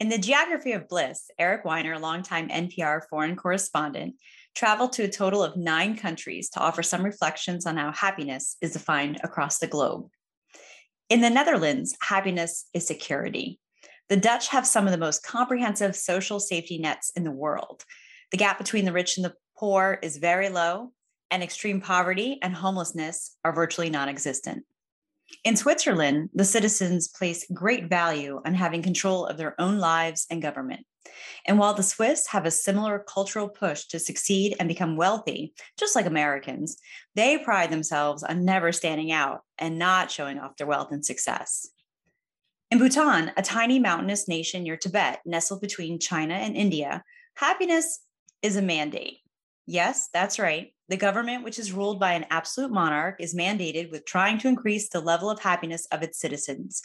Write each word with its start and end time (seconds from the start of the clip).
In 0.00 0.08
the 0.08 0.16
Geography 0.16 0.72
of 0.72 0.88
Bliss, 0.88 1.30
Eric 1.38 1.66
Weiner, 1.66 1.98
longtime 1.98 2.48
NPR 2.48 3.02
foreign 3.10 3.36
correspondent, 3.36 4.14
traveled 4.54 4.94
to 4.94 5.02
a 5.02 5.10
total 5.10 5.44
of 5.44 5.58
nine 5.58 5.94
countries 5.94 6.48
to 6.50 6.60
offer 6.60 6.82
some 6.82 7.04
reflections 7.04 7.66
on 7.66 7.76
how 7.76 7.92
happiness 7.92 8.56
is 8.62 8.72
defined 8.72 9.20
across 9.22 9.58
the 9.58 9.66
globe. 9.66 10.08
In 11.10 11.20
the 11.20 11.28
Netherlands, 11.28 11.94
happiness 12.00 12.64
is 12.72 12.86
security. 12.86 13.60
The 14.08 14.16
Dutch 14.16 14.48
have 14.48 14.66
some 14.66 14.86
of 14.86 14.92
the 14.92 14.96
most 14.96 15.22
comprehensive 15.22 15.94
social 15.94 16.40
safety 16.40 16.78
nets 16.78 17.12
in 17.14 17.24
the 17.24 17.30
world. 17.30 17.84
The 18.30 18.38
gap 18.38 18.56
between 18.56 18.86
the 18.86 18.94
rich 18.94 19.18
and 19.18 19.24
the 19.26 19.34
poor 19.58 19.98
is 20.02 20.16
very 20.16 20.48
low, 20.48 20.92
and 21.30 21.42
extreme 21.42 21.82
poverty 21.82 22.38
and 22.40 22.54
homelessness 22.54 23.36
are 23.44 23.52
virtually 23.52 23.90
non 23.90 24.08
existent. 24.08 24.64
In 25.44 25.56
Switzerland, 25.56 26.30
the 26.34 26.44
citizens 26.44 27.08
place 27.08 27.46
great 27.52 27.88
value 27.88 28.40
on 28.44 28.54
having 28.54 28.82
control 28.82 29.26
of 29.26 29.36
their 29.36 29.58
own 29.60 29.78
lives 29.78 30.26
and 30.30 30.42
government. 30.42 30.84
And 31.46 31.58
while 31.58 31.74
the 31.74 31.82
Swiss 31.82 32.26
have 32.28 32.44
a 32.44 32.50
similar 32.50 32.98
cultural 32.98 33.48
push 33.48 33.86
to 33.86 33.98
succeed 33.98 34.54
and 34.58 34.68
become 34.68 34.96
wealthy, 34.96 35.54
just 35.78 35.96
like 35.96 36.06
Americans, 36.06 36.76
they 37.14 37.38
pride 37.38 37.70
themselves 37.70 38.22
on 38.22 38.44
never 38.44 38.72
standing 38.72 39.10
out 39.12 39.40
and 39.58 39.78
not 39.78 40.10
showing 40.10 40.38
off 40.38 40.56
their 40.56 40.66
wealth 40.66 40.92
and 40.92 41.04
success. 41.04 41.68
In 42.70 42.78
Bhutan, 42.78 43.32
a 43.36 43.42
tiny 43.42 43.78
mountainous 43.78 44.28
nation 44.28 44.62
near 44.62 44.76
Tibet, 44.76 45.20
nestled 45.24 45.60
between 45.60 45.98
China 45.98 46.34
and 46.34 46.54
India, 46.54 47.02
happiness 47.34 48.00
is 48.42 48.56
a 48.56 48.62
mandate. 48.62 49.18
Yes, 49.66 50.08
that's 50.12 50.38
right. 50.38 50.72
The 50.90 50.96
government, 50.96 51.44
which 51.44 51.60
is 51.60 51.72
ruled 51.72 52.00
by 52.00 52.14
an 52.14 52.26
absolute 52.30 52.72
monarch, 52.72 53.14
is 53.20 53.32
mandated 53.32 53.92
with 53.92 54.04
trying 54.04 54.38
to 54.38 54.48
increase 54.48 54.88
the 54.88 55.00
level 55.00 55.30
of 55.30 55.38
happiness 55.38 55.86
of 55.92 56.02
its 56.02 56.18
citizens. 56.18 56.82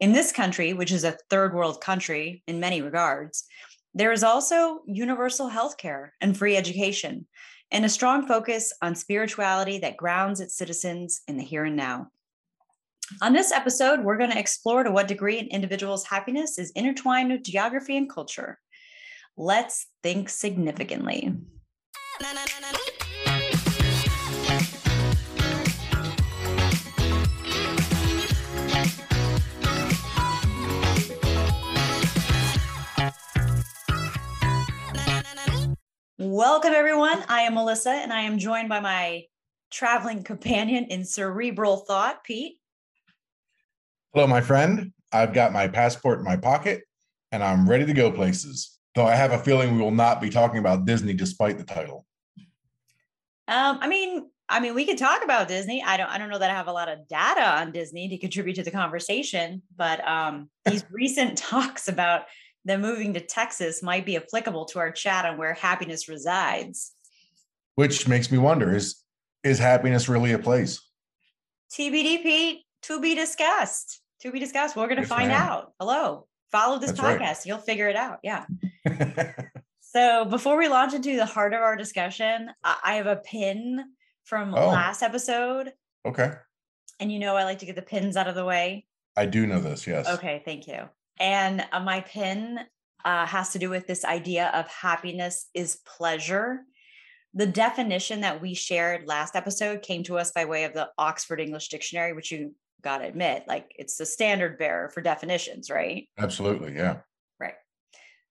In 0.00 0.14
this 0.14 0.32
country, 0.32 0.72
which 0.72 0.90
is 0.90 1.04
a 1.04 1.18
third 1.28 1.54
world 1.54 1.82
country 1.82 2.42
in 2.46 2.60
many 2.60 2.80
regards, 2.80 3.44
there 3.92 4.10
is 4.10 4.24
also 4.24 4.80
universal 4.86 5.48
health 5.48 5.76
care 5.76 6.14
and 6.22 6.34
free 6.34 6.56
education, 6.56 7.26
and 7.70 7.84
a 7.84 7.90
strong 7.90 8.26
focus 8.26 8.72
on 8.80 8.94
spirituality 8.94 9.80
that 9.80 9.98
grounds 9.98 10.40
its 10.40 10.56
citizens 10.56 11.20
in 11.28 11.36
the 11.36 11.44
here 11.44 11.66
and 11.66 11.76
now. 11.76 12.06
On 13.20 13.34
this 13.34 13.52
episode, 13.52 14.00
we're 14.00 14.16
going 14.16 14.30
to 14.30 14.38
explore 14.38 14.82
to 14.82 14.90
what 14.90 15.08
degree 15.08 15.38
an 15.38 15.48
individual's 15.48 16.06
happiness 16.06 16.58
is 16.58 16.70
intertwined 16.70 17.30
with 17.30 17.42
geography 17.42 17.98
and 17.98 18.08
culture. 18.08 18.58
Let's 19.36 19.88
think 20.02 20.30
significantly. 20.30 21.34
Welcome, 36.28 36.72
everyone. 36.72 37.22
I 37.28 37.42
am 37.42 37.54
Melissa, 37.54 37.90
and 37.90 38.12
I 38.12 38.22
am 38.22 38.36
joined 38.36 38.68
by 38.68 38.80
my 38.80 39.26
traveling 39.70 40.24
companion 40.24 40.86
in 40.86 41.04
cerebral 41.04 41.76
thought, 41.76 42.24
Pete. 42.24 42.58
Hello, 44.12 44.26
my 44.26 44.40
friend. 44.40 44.92
I've 45.12 45.32
got 45.32 45.52
my 45.52 45.68
passport 45.68 46.18
in 46.18 46.24
my 46.24 46.36
pocket, 46.36 46.82
and 47.30 47.44
I'm 47.44 47.70
ready 47.70 47.86
to 47.86 47.92
go 47.92 48.10
places. 48.10 48.76
Though 48.96 49.06
I 49.06 49.14
have 49.14 49.30
a 49.30 49.38
feeling 49.38 49.76
we 49.76 49.80
will 49.80 49.92
not 49.92 50.20
be 50.20 50.28
talking 50.28 50.58
about 50.58 50.84
Disney 50.84 51.14
despite 51.14 51.58
the 51.58 51.64
title. 51.64 52.04
Um, 53.46 53.78
I 53.80 53.86
mean, 53.86 54.28
I 54.48 54.58
mean, 54.58 54.74
we 54.74 54.84
could 54.84 54.98
talk 54.98 55.22
about 55.22 55.46
Disney. 55.46 55.80
I 55.80 55.96
don't, 55.96 56.08
I 56.08 56.18
don't 56.18 56.28
know 56.28 56.40
that 56.40 56.50
I 56.50 56.54
have 56.54 56.66
a 56.66 56.72
lot 56.72 56.88
of 56.88 57.06
data 57.06 57.48
on 57.60 57.70
Disney 57.70 58.08
to 58.08 58.18
contribute 58.18 58.54
to 58.54 58.64
the 58.64 58.72
conversation, 58.72 59.62
but 59.76 60.04
um, 60.04 60.50
these 60.64 60.84
recent 60.90 61.38
talks 61.38 61.86
about 61.86 62.22
them 62.66 62.82
moving 62.82 63.14
to 63.14 63.20
Texas 63.20 63.82
might 63.82 64.04
be 64.04 64.16
applicable 64.16 64.66
to 64.66 64.80
our 64.80 64.90
chat 64.90 65.24
on 65.24 65.38
where 65.38 65.54
happiness 65.54 66.08
resides. 66.08 66.92
Which 67.76 68.08
makes 68.08 68.30
me 68.30 68.38
wonder 68.38 68.74
is 68.74 69.02
is 69.44 69.58
happiness 69.58 70.08
really 70.08 70.32
a 70.32 70.38
place? 70.38 70.80
TBD 71.72 72.22
Pete, 72.22 72.62
to 72.82 73.00
be 73.00 73.14
discussed. 73.14 74.02
To 74.22 74.32
be 74.32 74.40
discussed. 74.40 74.76
We're 74.76 74.88
going 74.88 75.00
to 75.00 75.06
find 75.06 75.30
out. 75.30 75.72
Hello. 75.78 76.26
Follow 76.50 76.78
this 76.78 76.92
That's 76.92 77.00
podcast. 77.00 77.20
Right. 77.20 77.46
You'll 77.46 77.58
figure 77.58 77.88
it 77.88 77.96
out. 77.96 78.18
Yeah. 78.22 78.46
so 79.80 80.24
before 80.24 80.56
we 80.58 80.68
launch 80.68 80.94
into 80.94 81.16
the 81.16 81.26
heart 81.26 81.54
of 81.54 81.60
our 81.60 81.76
discussion, 81.76 82.50
I 82.64 82.94
have 82.94 83.06
a 83.06 83.16
pin 83.16 83.84
from 84.24 84.54
oh. 84.54 84.68
last 84.68 85.02
episode. 85.02 85.72
Okay. 86.04 86.32
And 86.98 87.12
you 87.12 87.18
know 87.18 87.36
I 87.36 87.44
like 87.44 87.58
to 87.60 87.66
get 87.66 87.76
the 87.76 87.82
pins 87.82 88.16
out 88.16 88.26
of 88.26 88.34
the 88.34 88.44
way. 88.44 88.86
I 89.16 89.26
do 89.26 89.46
know 89.46 89.60
this, 89.60 89.86
yes. 89.86 90.08
Okay, 90.08 90.42
thank 90.44 90.66
you. 90.66 90.88
And 91.18 91.64
uh, 91.72 91.80
my 91.80 92.00
pin 92.00 92.60
uh, 93.04 93.26
has 93.26 93.50
to 93.50 93.58
do 93.58 93.70
with 93.70 93.86
this 93.86 94.04
idea 94.04 94.50
of 94.54 94.68
happiness 94.68 95.46
is 95.54 95.78
pleasure. 95.86 96.60
The 97.34 97.46
definition 97.46 98.22
that 98.22 98.40
we 98.40 98.54
shared 98.54 99.06
last 99.06 99.36
episode 99.36 99.82
came 99.82 100.02
to 100.04 100.18
us 100.18 100.32
by 100.32 100.44
way 100.44 100.64
of 100.64 100.72
the 100.72 100.90
Oxford 100.98 101.40
English 101.40 101.68
Dictionary, 101.68 102.12
which 102.12 102.32
you 102.32 102.54
got 102.82 102.98
to 102.98 103.06
admit, 103.06 103.44
like 103.46 103.72
it's 103.78 103.96
the 103.96 104.06
standard 104.06 104.58
bearer 104.58 104.88
for 104.88 105.00
definitions, 105.00 105.70
right? 105.70 106.08
Absolutely. 106.18 106.74
Yeah. 106.74 106.98
Right. 107.38 107.54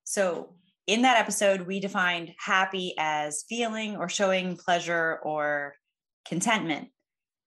So 0.04 0.56
in 0.88 1.02
that 1.02 1.18
episode, 1.18 1.62
we 1.62 1.80
defined 1.80 2.34
happy 2.38 2.94
as 2.98 3.44
feeling 3.50 3.98
or 3.98 4.08
showing 4.08 4.56
pleasure 4.58 5.20
or 5.24 5.76
contentment. 6.28 6.90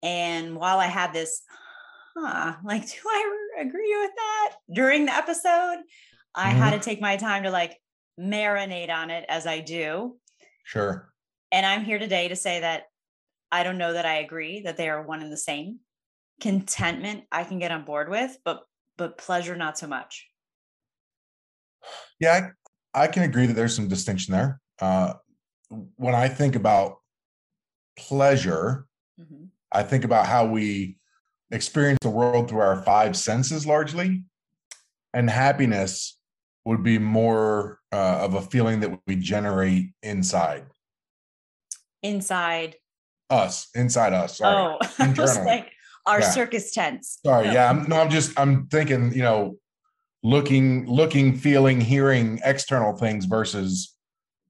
And 0.03 0.57
while 0.57 0.79
I 0.79 0.87
had 0.87 1.13
this 1.13 1.43
huh, 2.17 2.55
like, 2.65 2.83
do 2.87 2.97
I 3.07 3.61
agree 3.61 3.97
with 4.01 4.11
that? 4.17 4.57
During 4.73 5.07
the 5.07 5.15
episode, 5.15 5.79
I 6.35 6.51
mm-hmm. 6.51 6.59
had 6.59 6.71
to 6.71 6.79
take 6.79 7.01
my 7.01 7.17
time 7.17 7.45
to 7.45 7.51
like 7.51 7.79
marinate 8.19 8.91
on 8.91 9.11
it 9.11 9.25
as 9.29 9.47
I 9.47 9.61
do. 9.61 10.17
Sure. 10.65 11.13
And 11.53 11.67
I'm 11.67 11.85
here 11.85 11.99
today 11.99 12.29
to 12.29 12.37
say 12.37 12.61
that 12.61 12.85
I 13.51 13.65
don't 13.65 13.79
know 13.79 13.93
that 13.93 14.07
I 14.07 14.19
agree 14.19 14.61
that 14.63 14.77
they 14.77 14.89
are 14.89 15.03
one 15.03 15.23
and 15.23 15.33
the 15.33 15.37
same. 15.37 15.81
Contentment 16.41 17.25
I 17.33 17.45
can 17.45 17.59
get 17.59 17.73
on 17.73 17.85
board 17.85 18.09
with, 18.09 18.39
but 18.45 18.63
but 18.97 19.19
pleasure 19.19 19.57
not 19.57 19.79
so 19.79 19.87
much. 19.87 20.29
Yeah, 22.21 22.51
I, 22.95 23.05
I 23.05 23.07
can 23.09 23.23
agree 23.23 23.47
that 23.47 23.55
there's 23.55 23.75
some 23.75 23.89
distinction 23.89 24.33
there. 24.33 24.61
Uh, 24.79 25.15
when 25.97 26.15
I 26.15 26.29
think 26.29 26.55
about 26.55 26.99
pleasure, 27.97 28.87
mm-hmm. 29.19 29.47
I 29.73 29.83
think 29.83 30.05
about 30.05 30.27
how 30.27 30.47
we 30.47 30.99
experience 31.51 31.99
the 32.03 32.11
world 32.11 32.49
through 32.49 32.61
our 32.61 32.83
five 32.83 33.17
senses 33.17 33.67
largely, 33.67 34.23
and 35.13 35.29
happiness 35.29 36.19
would 36.65 36.83
be 36.83 36.99
more 36.99 37.81
uh, 37.93 38.19
of 38.21 38.35
a 38.35 38.43
feeling 38.43 38.81
that 38.81 38.99
we 39.07 39.17
generate 39.17 39.91
inside. 40.03 40.65
Inside 42.03 42.77
us, 43.29 43.69
inside 43.75 44.13
us. 44.13 44.39
Sorry. 44.39 44.77
Oh, 44.81 44.87
internally. 45.05 45.45
like 45.45 45.73
our 46.07 46.21
yeah. 46.21 46.31
circus 46.31 46.73
tents. 46.73 47.19
Sorry, 47.25 47.47
no. 47.47 47.53
yeah. 47.53 47.71
I'm, 47.71 47.89
no, 47.89 48.01
I'm 48.01 48.11
just 48.11 48.39
I'm 48.39 48.67
thinking, 48.69 49.13
you 49.13 49.23
know, 49.23 49.57
looking, 50.23 50.87
looking, 50.87 51.37
feeling, 51.37 51.81
hearing 51.81 52.41
external 52.45 52.97
things 52.97 53.25
versus 53.25 53.95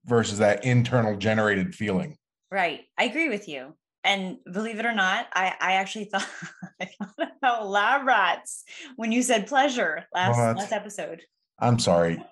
versus 0.04 0.38
that 0.38 0.64
internal 0.64 1.16
generated 1.16 1.74
feeling. 1.74 2.16
Right. 2.50 2.82
I 2.98 3.04
agree 3.04 3.28
with 3.28 3.48
you 3.48 3.74
and 4.04 4.38
believe 4.50 4.78
it 4.78 4.86
or 4.86 4.94
not, 4.94 5.26
I, 5.32 5.54
I 5.60 5.72
actually 5.74 6.06
thought, 6.06 6.28
I 6.80 6.86
thought 6.86 7.32
about 7.38 7.68
lab 7.68 8.06
rats 8.06 8.64
when 8.96 9.12
you 9.12 9.22
said 9.22 9.46
pleasure 9.46 10.06
last 10.14 10.36
what? 10.36 10.56
last 10.56 10.72
episode. 10.72 11.22
I'm 11.58 11.78
sorry. 11.78 12.22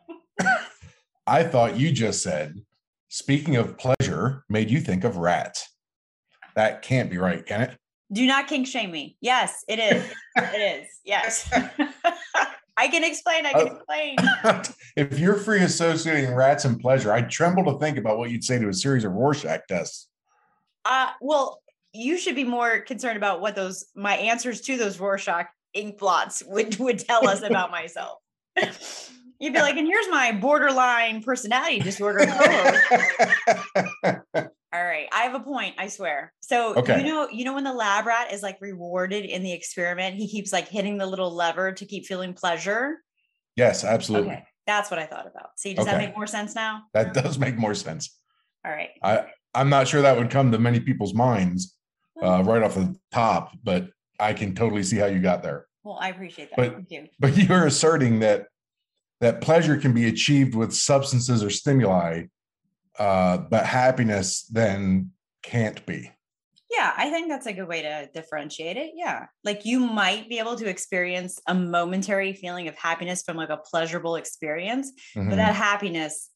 I 1.27 1.43
thought 1.45 1.77
you 1.77 1.93
just 1.93 2.23
said, 2.23 2.55
speaking 3.09 3.57
of 3.57 3.77
pleasure, 3.77 4.45
made 4.49 4.71
you 4.71 4.81
think 4.81 5.05
of 5.05 5.19
rats. 5.19 5.69
That 6.55 6.83
can't 6.83 7.11
be 7.11 7.19
right, 7.19 7.45
can 7.45 7.61
it? 7.63 7.77
Do 8.11 8.27
not 8.27 8.47
kink 8.47 8.67
shame 8.67 8.91
me. 8.91 9.17
Yes, 9.21 9.65
it 9.69 9.79
is. 9.79 10.11
it 10.37 10.83
is. 10.83 10.89
Yes. 11.05 11.51
I 12.77 12.89
can 12.89 13.03
explain. 13.03 13.47
I 13.47 13.53
can 13.53 13.69
uh, 13.69 13.75
explain. 13.75 14.65
if 14.97 15.19
you're 15.19 15.37
free 15.37 15.63
associating 15.63 16.35
rats 16.35 16.65
and 16.65 16.79
pleasure, 16.79 17.13
I 17.13 17.23
tremble 17.23 17.65
to 17.73 17.79
think 17.79 17.97
about 17.97 18.19
what 18.19 18.31
you'd 18.31 18.45
say 18.45 18.59
to 18.59 18.69
a 18.69 18.75
series 18.75 19.05
of 19.05 19.13
Rorschach 19.13 19.67
tests. 19.69 20.08
Uh, 20.85 21.11
well, 21.21 21.61
you 21.93 22.19
should 22.19 22.35
be 22.35 22.45
more 22.45 22.81
concerned 22.81 23.17
about 23.17 23.41
what 23.41 23.55
those 23.57 23.87
my 23.95 24.17
answers 24.17 24.61
to 24.63 24.77
those 24.77 25.01
Rorschach 25.01 25.49
ink 25.75 25.99
blots 25.99 26.43
would 26.47 26.79
would 26.79 26.99
tell 26.99 27.29
us 27.29 27.43
about 27.43 27.71
myself. 27.71 28.19
You'd 29.41 29.53
be 29.53 29.61
like, 29.61 29.77
and 29.77 29.87
here's 29.87 30.09
my 30.09 30.33
borderline 30.33 31.23
personality 31.23 31.79
disorder. 31.79 32.27
All 34.71 34.85
right, 34.85 35.09
I 35.13 35.23
have 35.23 35.35
a 35.35 35.41
point. 35.41 35.77
I 35.79 35.87
swear. 35.89 36.33
So 36.41 36.75
okay. 36.75 36.99
you 36.99 37.07
know, 37.07 37.29
you 37.31 37.45
know 37.45 37.55
when 37.55 37.65
the 37.65 37.73
lab 37.73 38.07
rat 38.07 38.33
is 38.33 38.43
like 38.43 38.59
rewarded 38.61 39.25
in 39.25 39.43
the 39.43 39.53
experiment, 39.53 40.17
he 40.17 40.29
keeps 40.29 40.53
like 40.53 40.69
hitting 40.69 40.99
the 40.99 41.07
little 41.07 41.33
lever 41.33 41.73
to 41.73 41.87
keep 41.87 42.05
feeling 42.05 42.35
pleasure. 42.35 42.99
Yes, 43.55 43.85
absolutely. 43.85 44.33
Okay, 44.33 44.45
that's 44.67 44.91
what 44.91 44.99
I 44.99 45.07
thought 45.07 45.27
about. 45.27 45.51
See, 45.57 45.73
does 45.73 45.87
okay. 45.87 45.93
that 45.97 46.05
make 46.05 46.17
more 46.17 46.27
sense 46.27 46.55
now? 46.55 46.83
That 46.93 47.15
does 47.15 47.39
make 47.39 47.57
more 47.57 47.75
sense. 47.75 48.19
All 48.65 48.73
right. 48.73 48.91
I 49.03 49.27
I'm 49.59 49.69
not 49.69 49.89
sure 49.89 50.03
that 50.03 50.17
would 50.17 50.31
come 50.31 50.53
to 50.53 50.59
many 50.59 50.79
people's 50.79 51.15
minds 51.15 51.77
uh, 52.23 52.45
right 52.45 52.63
off 52.63 52.77
the 52.77 52.97
top, 53.13 53.53
but 53.65 53.89
I 54.21 54.33
can 54.33 54.55
totally 54.55 54.85
see 54.85 54.97
how 54.97 55.07
you 55.07 55.21
got 55.21 55.43
there. 55.43 55.67
Well, 55.83 55.99
I 56.01 56.11
appreciate 56.11 56.51
that. 56.51 56.57
But, 56.57 56.73
Thank 56.75 56.91
you. 56.91 57.09
But 57.19 57.37
you're 57.37 57.67
asserting 57.67 58.21
that 58.21 58.47
that 59.21 59.41
pleasure 59.41 59.77
can 59.77 59.93
be 59.93 60.07
achieved 60.07 60.55
with 60.55 60.73
substances 60.73 61.43
or 61.43 61.51
stimuli, 61.51 62.27
uh, 63.01 63.39
but 63.39 63.67
happiness 63.67 64.47
then 64.47 65.11
can't 65.43 65.85
be. 65.87 66.13
Yeah, 66.71 66.93
I 66.97 67.11
think 67.11 67.29
that's 67.29 67.47
a 67.47 67.53
good 67.53 67.67
way 67.67 67.83
to 67.83 68.09
differentiate 68.15 68.77
it. 68.77 68.93
Yeah. 68.95 69.27
Like 69.43 69.65
you 69.65 69.81
might 69.81 70.29
be 70.29 70.39
able 70.39 70.55
to 70.57 70.69
experience 70.69 71.41
a 71.49 71.55
momentary 71.55 72.33
feeling 72.33 72.69
of 72.69 72.77
happiness 72.77 73.23
from 73.23 73.37
like 73.37 73.49
a 73.49 73.57
pleasurable 73.57 74.15
experience, 74.15 74.93
mm-hmm. 75.17 75.31
but 75.31 75.37
that 75.37 75.57
happiness 75.57 76.29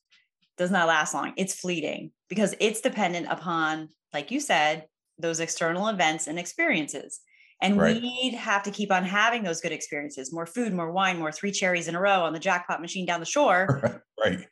does 0.56 0.70
not 0.70 0.88
last 0.88 1.14
long. 1.14 1.34
It's 1.36 1.54
fleeting 1.54 2.10
because 2.32 2.55
it's 2.61 2.81
dependent 2.81 3.26
upon, 3.29 3.90
like 4.14 4.31
you 4.31 4.40
said, 4.40 4.87
those 5.19 5.38
external 5.38 5.88
events 5.88 6.26
and 6.26 6.38
experiences. 6.38 7.20
And 7.61 7.76
right. 7.76 8.00
we 8.00 8.31
have 8.31 8.62
to 8.62 8.70
keep 8.70 8.90
on 8.90 9.05
having 9.05 9.43
those 9.43 9.61
good 9.61 9.70
experiences 9.70 10.32
more 10.32 10.46
food, 10.46 10.73
more 10.73 10.90
wine, 10.90 11.19
more 11.19 11.31
three 11.31 11.52
cherries 11.52 11.88
in 11.88 11.94
a 11.94 12.00
row 12.00 12.23
on 12.23 12.32
the 12.32 12.38
jackpot 12.38 12.81
machine 12.81 13.05
down 13.05 13.20
the 13.20 13.26
shore. 13.26 14.02
right. 14.25 14.46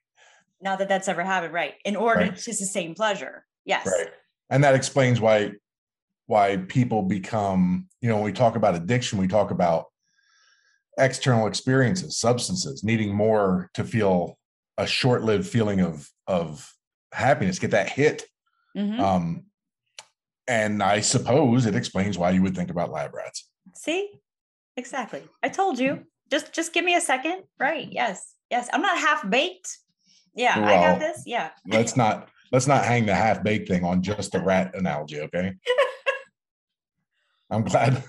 Not 0.60 0.78
that 0.80 0.90
that's 0.90 1.08
ever 1.08 1.24
happened. 1.24 1.54
Right. 1.54 1.72
In 1.86 1.96
order 1.96 2.20
right. 2.20 2.36
to 2.36 2.52
sustain 2.52 2.94
pleasure. 2.94 3.46
Yes. 3.64 3.86
Right. 3.86 4.10
And 4.50 4.62
that 4.62 4.74
explains 4.74 5.18
why 5.18 5.52
why 6.26 6.58
people 6.68 7.00
become, 7.00 7.88
you 8.02 8.10
know, 8.10 8.16
when 8.16 8.26
we 8.26 8.32
talk 8.34 8.56
about 8.56 8.74
addiction, 8.74 9.18
we 9.18 9.26
talk 9.26 9.50
about 9.50 9.86
external 10.98 11.46
experiences, 11.46 12.18
substances, 12.18 12.84
needing 12.84 13.14
more 13.14 13.70
to 13.72 13.84
feel 13.84 14.36
a 14.76 14.86
short-lived 14.86 15.46
feeling 15.46 15.80
of 15.80 16.10
of 16.26 16.70
happiness, 17.12 17.58
get 17.58 17.72
that 17.72 17.88
hit. 17.88 18.24
Mm-hmm. 18.76 19.00
Um, 19.00 19.44
and 20.48 20.82
I 20.82 21.00
suppose 21.00 21.66
it 21.66 21.74
explains 21.76 22.18
why 22.18 22.30
you 22.30 22.42
would 22.42 22.56
think 22.56 22.70
about 22.70 22.90
lab 22.90 23.14
rats. 23.14 23.48
See, 23.74 24.10
exactly. 24.76 25.22
I 25.42 25.48
told 25.48 25.78
you. 25.78 26.04
Just 26.30 26.52
just 26.52 26.72
give 26.72 26.84
me 26.84 26.94
a 26.94 27.00
second. 27.00 27.42
Right. 27.58 27.88
Yes. 27.90 28.34
Yes. 28.50 28.68
I'm 28.72 28.82
not 28.82 28.98
half 28.98 29.28
baked. 29.28 29.78
Yeah, 30.34 30.58
well, 30.60 30.68
I 30.68 30.92
got 30.92 31.00
this. 31.00 31.24
Yeah. 31.26 31.50
let's 31.66 31.96
not 31.96 32.28
let's 32.52 32.66
not 32.66 32.84
hang 32.84 33.06
the 33.06 33.14
half 33.14 33.42
baked 33.42 33.68
thing 33.68 33.84
on 33.84 34.02
just 34.02 34.32
the 34.32 34.40
rat 34.40 34.74
analogy, 34.74 35.20
okay? 35.22 35.54
I'm 37.50 37.64
glad 37.64 38.04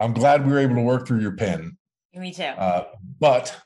I'm 0.00 0.12
glad 0.12 0.46
we 0.46 0.52
were 0.52 0.58
able 0.58 0.76
to 0.76 0.82
work 0.82 1.06
through 1.06 1.20
your 1.20 1.36
pen. 1.36 1.76
Me 2.14 2.32
too. 2.32 2.42
Uh, 2.42 2.84
but 3.18 3.56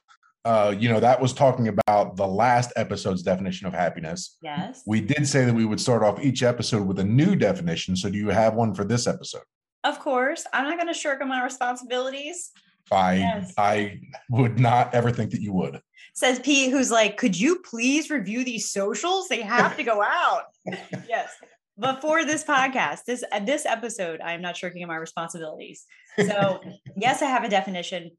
uh, 0.44 0.74
you 0.78 0.88
know, 0.88 1.00
that 1.00 1.20
was 1.20 1.32
talking 1.32 1.68
about 1.68 2.16
the 2.16 2.26
last 2.26 2.72
episode's 2.76 3.22
definition 3.22 3.66
of 3.66 3.72
happiness. 3.74 4.38
Yes. 4.42 4.82
We 4.86 5.00
did 5.00 5.26
say 5.26 5.44
that 5.44 5.54
we 5.54 5.64
would 5.64 5.80
start 5.80 6.02
off 6.02 6.22
each 6.22 6.42
episode 6.42 6.86
with 6.86 6.98
a 7.00 7.04
new 7.04 7.36
definition. 7.36 7.96
So, 7.96 8.08
do 8.08 8.16
you 8.16 8.28
have 8.28 8.54
one 8.54 8.74
for 8.74 8.84
this 8.84 9.06
episode? 9.06 9.42
Of 9.84 9.98
course. 10.00 10.44
I'm 10.52 10.64
not 10.64 10.76
going 10.76 10.88
to 10.88 10.98
shirk 10.98 11.20
on 11.20 11.28
my 11.28 11.42
responsibilities. 11.42 12.50
I 12.90 13.14
yes. 13.14 13.52
I 13.58 14.00
would 14.30 14.58
not 14.58 14.94
ever 14.94 15.10
think 15.10 15.30
that 15.32 15.42
you 15.42 15.52
would. 15.52 15.80
Says 16.14 16.40
Pete, 16.40 16.70
who's 16.70 16.90
like, 16.90 17.16
could 17.16 17.38
you 17.38 17.60
please 17.60 18.10
review 18.10 18.44
these 18.44 18.70
socials? 18.70 19.28
They 19.28 19.42
have 19.42 19.76
to 19.76 19.84
go 19.84 20.02
out. 20.02 20.44
yes. 21.08 21.30
Before 21.78 22.24
this 22.24 22.42
podcast, 22.42 23.04
this 23.06 23.22
uh, 23.30 23.38
this 23.40 23.64
episode, 23.64 24.20
I 24.20 24.32
am 24.32 24.42
not 24.42 24.56
shirking 24.56 24.82
on 24.82 24.88
my 24.88 24.96
responsibilities. 24.96 25.84
So 26.18 26.60
yes, 26.96 27.22
I 27.22 27.26
have 27.26 27.44
a 27.44 27.48
definition, 27.48 28.12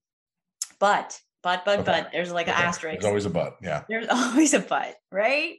but 0.80 1.20
but 1.44 1.66
but 1.66 1.80
okay. 1.80 1.92
but 1.92 2.10
there's 2.12 2.32
like 2.32 2.48
okay. 2.48 2.58
an 2.58 2.68
asterisk. 2.68 3.02
There's 3.02 3.10
always 3.10 3.26
a 3.26 3.30
but. 3.30 3.58
Yeah. 3.62 3.84
There's 3.90 4.08
always 4.10 4.54
a 4.54 4.60
but, 4.60 4.96
right? 5.12 5.58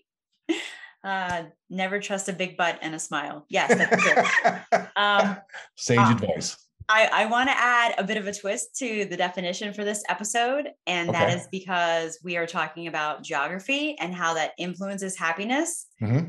Uh, 1.03 1.44
never 1.71 1.99
trust 2.00 2.29
a 2.29 2.32
big 2.32 2.56
butt 2.56 2.79
and 2.82 2.94
a 2.94 2.99
smile. 2.99 3.47
Yes, 3.49 3.75
that's 3.75 4.91
um, 4.97 5.37
Sage 5.77 5.99
uh, 5.99 6.11
advice. 6.12 6.56
I, 6.91 7.09
I 7.12 7.27
want 7.27 7.49
to 7.49 7.56
add 7.56 7.94
a 7.99 8.05
bit 8.05 8.17
of 8.17 8.27
a 8.27 8.35
twist 8.35 8.77
to 8.79 9.05
the 9.05 9.17
definition 9.17 9.73
for 9.73 9.85
this 9.85 10.03
episode, 10.09 10.71
and 10.87 11.09
okay. 11.09 11.19
that 11.19 11.38
is 11.38 11.47
because 11.50 12.19
we 12.23 12.37
are 12.37 12.47
talking 12.47 12.88
about 12.88 13.23
geography 13.23 13.97
and 13.99 14.15
how 14.15 14.35
that 14.35 14.53
influences 14.59 15.17
happiness. 15.17 15.87
Mm-hmm. 16.03 16.27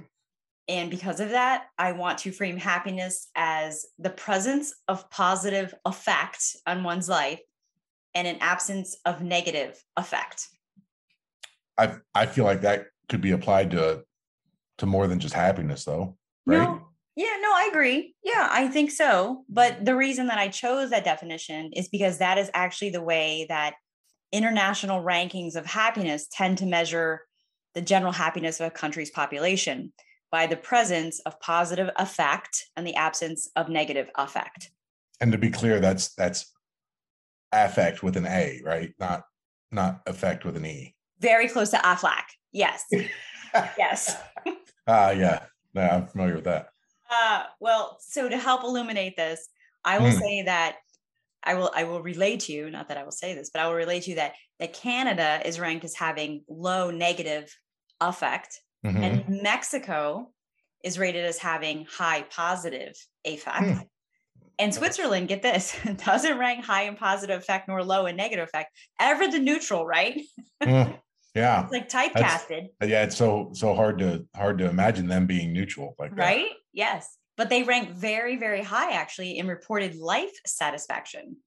And 0.67 0.89
because 0.89 1.19
of 1.19 1.31
that, 1.31 1.65
I 1.77 1.91
want 1.93 2.19
to 2.19 2.31
frame 2.31 2.57
happiness 2.57 3.27
as 3.35 3.85
the 3.97 4.11
presence 4.11 4.73
of 4.87 5.09
positive 5.09 5.73
affect 5.83 6.55
on 6.67 6.83
one's 6.83 7.09
life 7.09 7.41
and 8.13 8.27
an 8.27 8.37
absence 8.39 8.97
of 9.05 9.21
negative 9.21 9.81
affect. 9.97 10.47
I 11.77 11.95
I 12.13 12.25
feel 12.25 12.45
like 12.45 12.61
that 12.61 12.87
could 13.09 13.21
be 13.21 13.31
applied 13.31 13.71
to 13.71 14.03
to 14.79 14.85
more 14.85 15.07
than 15.07 15.19
just 15.19 15.33
happiness 15.33 15.85
though, 15.85 16.17
right? 16.45 16.67
No, 16.67 16.87
yeah, 17.15 17.37
no, 17.41 17.49
I 17.49 17.69
agree. 17.71 18.15
Yeah, 18.23 18.47
I 18.49 18.67
think 18.67 18.91
so. 18.91 19.43
But 19.49 19.85
the 19.85 19.95
reason 19.95 20.27
that 20.27 20.37
I 20.37 20.47
chose 20.47 20.89
that 20.89 21.03
definition 21.03 21.71
is 21.73 21.89
because 21.89 22.19
that 22.19 22.37
is 22.37 22.49
actually 22.53 22.91
the 22.91 23.03
way 23.03 23.45
that 23.49 23.75
international 24.31 25.03
rankings 25.03 25.55
of 25.55 25.65
happiness 25.65 26.27
tend 26.31 26.57
to 26.59 26.65
measure 26.65 27.21
the 27.73 27.81
general 27.81 28.11
happiness 28.11 28.59
of 28.59 28.67
a 28.67 28.71
country's 28.71 29.11
population 29.11 29.93
by 30.31 30.47
the 30.47 30.55
presence 30.55 31.19
of 31.25 31.39
positive 31.41 31.89
affect 31.97 32.65
and 32.77 32.87
the 32.87 32.95
absence 32.95 33.49
of 33.55 33.67
negative 33.69 34.09
affect. 34.15 34.71
And 35.19 35.31
to 35.31 35.37
be 35.37 35.49
clear, 35.49 35.79
that's 35.79 36.15
that's 36.15 36.51
affect 37.51 38.03
with 38.03 38.17
an 38.17 38.25
A, 38.25 38.61
right? 38.63 38.93
Not 38.99 39.23
not 39.71 40.01
effect 40.05 40.45
with 40.45 40.57
an 40.57 40.65
E. 40.65 40.95
Very 41.19 41.47
close 41.47 41.69
to 41.69 41.77
Aflac. 41.77 42.23
Yes. 42.51 42.83
yes. 43.53 44.17
Ah, 44.87 45.07
uh, 45.07 45.11
yeah. 45.11 45.43
No, 45.73 45.81
I'm 45.81 46.07
familiar 46.07 46.35
with 46.35 46.43
that. 46.45 46.69
Uh, 47.09 47.43
well, 47.59 47.97
so 48.01 48.27
to 48.27 48.37
help 48.37 48.63
illuminate 48.63 49.15
this, 49.15 49.47
I 49.83 49.99
will 49.99 50.11
mm. 50.11 50.19
say 50.19 50.41
that 50.43 50.77
I 51.43 51.55
will 51.55 51.71
I 51.75 51.83
will 51.85 52.01
relay 52.01 52.37
to 52.37 52.53
you, 52.53 52.69
not 52.69 52.87
that 52.89 52.97
I 52.97 53.03
will 53.03 53.11
say 53.11 53.33
this, 53.33 53.49
but 53.49 53.61
I 53.61 53.67
will 53.67 53.75
relay 53.75 53.99
to 53.99 54.09
you 54.11 54.15
that 54.17 54.33
that 54.59 54.73
Canada 54.73 55.41
is 55.45 55.59
ranked 55.59 55.85
as 55.85 55.95
having 55.95 56.43
low 56.47 56.91
negative 56.91 57.55
affect, 57.99 58.61
mm-hmm. 58.85 59.03
and 59.03 59.41
Mexico 59.41 60.31
is 60.83 60.99
rated 60.99 61.25
as 61.25 61.37
having 61.37 61.85
high 61.85 62.23
positive 62.23 62.95
affect. 63.25 63.63
Mm. 63.63 63.87
And 64.61 64.71
Switzerland, 64.71 65.27
get 65.27 65.41
this, 65.41 65.75
doesn't 66.05 66.37
rank 66.37 66.63
high 66.63 66.83
in 66.83 66.95
positive 66.95 67.39
affect 67.39 67.67
nor 67.67 67.83
low 67.83 68.05
in 68.05 68.15
negative 68.15 68.47
affect, 68.47 68.77
ever 68.99 69.27
the 69.27 69.39
neutral, 69.39 69.87
right? 69.87 70.21
Mm, 70.61 70.99
yeah. 71.33 71.63
it's 71.63 71.71
like 71.71 71.89
typecasted. 71.89 72.67
That's, 72.79 72.91
yeah, 72.91 73.03
it's 73.03 73.17
so 73.17 73.49
so 73.53 73.73
hard 73.73 73.97
to 73.97 74.27
hard 74.35 74.59
to 74.59 74.69
imagine 74.69 75.07
them 75.07 75.25
being 75.25 75.51
neutral 75.51 75.95
like 75.97 76.11
that. 76.11 76.21
Right? 76.21 76.49
Yes. 76.73 77.17
But 77.37 77.49
they 77.49 77.63
rank 77.63 77.89
very, 77.89 78.37
very 78.37 78.61
high 78.61 78.91
actually 78.91 79.39
in 79.39 79.47
reported 79.47 79.95
life 79.95 80.31
satisfaction. 80.45 81.37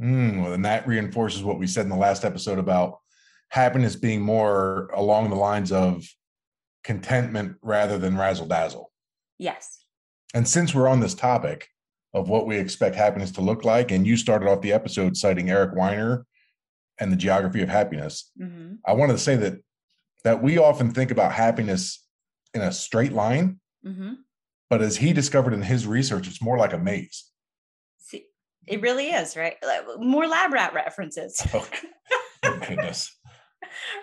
Mm, 0.00 0.40
well, 0.40 0.52
then 0.52 0.62
that 0.62 0.86
reinforces 0.86 1.42
what 1.42 1.58
we 1.58 1.66
said 1.66 1.84
in 1.84 1.90
the 1.90 1.96
last 1.96 2.24
episode 2.24 2.58
about 2.58 3.00
happiness 3.50 3.96
being 3.96 4.22
more 4.22 4.88
along 4.94 5.28
the 5.28 5.36
lines 5.36 5.72
of 5.72 6.06
contentment 6.84 7.56
rather 7.60 7.98
than 7.98 8.16
razzle 8.16 8.46
dazzle. 8.46 8.90
Yes. 9.38 9.84
And 10.32 10.48
since 10.48 10.74
we're 10.74 10.88
on 10.88 11.00
this 11.00 11.14
topic, 11.14 11.68
of 12.16 12.30
what 12.30 12.46
we 12.46 12.56
expect 12.56 12.96
happiness 12.96 13.30
to 13.30 13.42
look 13.42 13.62
like. 13.62 13.90
And 13.90 14.06
you 14.06 14.16
started 14.16 14.48
off 14.48 14.62
the 14.62 14.72
episode 14.72 15.18
citing 15.18 15.50
Eric 15.50 15.76
Weiner 15.76 16.24
and 16.98 17.12
the 17.12 17.16
geography 17.16 17.62
of 17.62 17.68
happiness. 17.68 18.32
Mm-hmm. 18.40 18.76
I 18.86 18.94
wanted 18.94 19.12
to 19.12 19.18
say 19.18 19.36
that 19.36 19.60
that 20.24 20.42
we 20.42 20.56
often 20.58 20.92
think 20.92 21.10
about 21.10 21.32
happiness 21.32 22.04
in 22.54 22.62
a 22.62 22.72
straight 22.72 23.12
line, 23.12 23.60
mm-hmm. 23.86 24.14
but 24.70 24.80
as 24.80 24.96
he 24.96 25.12
discovered 25.12 25.52
in 25.52 25.62
his 25.62 25.86
research, 25.86 26.26
it's 26.26 26.42
more 26.42 26.56
like 26.56 26.72
a 26.72 26.78
maze. 26.78 27.30
See, 27.98 28.24
it 28.66 28.80
really 28.80 29.10
is, 29.10 29.36
right? 29.36 29.56
More 29.98 30.26
lab 30.26 30.52
rat 30.54 30.72
references. 30.72 31.40
Oh, 31.52 31.68
oh 32.44 32.58
goodness. 32.66 33.14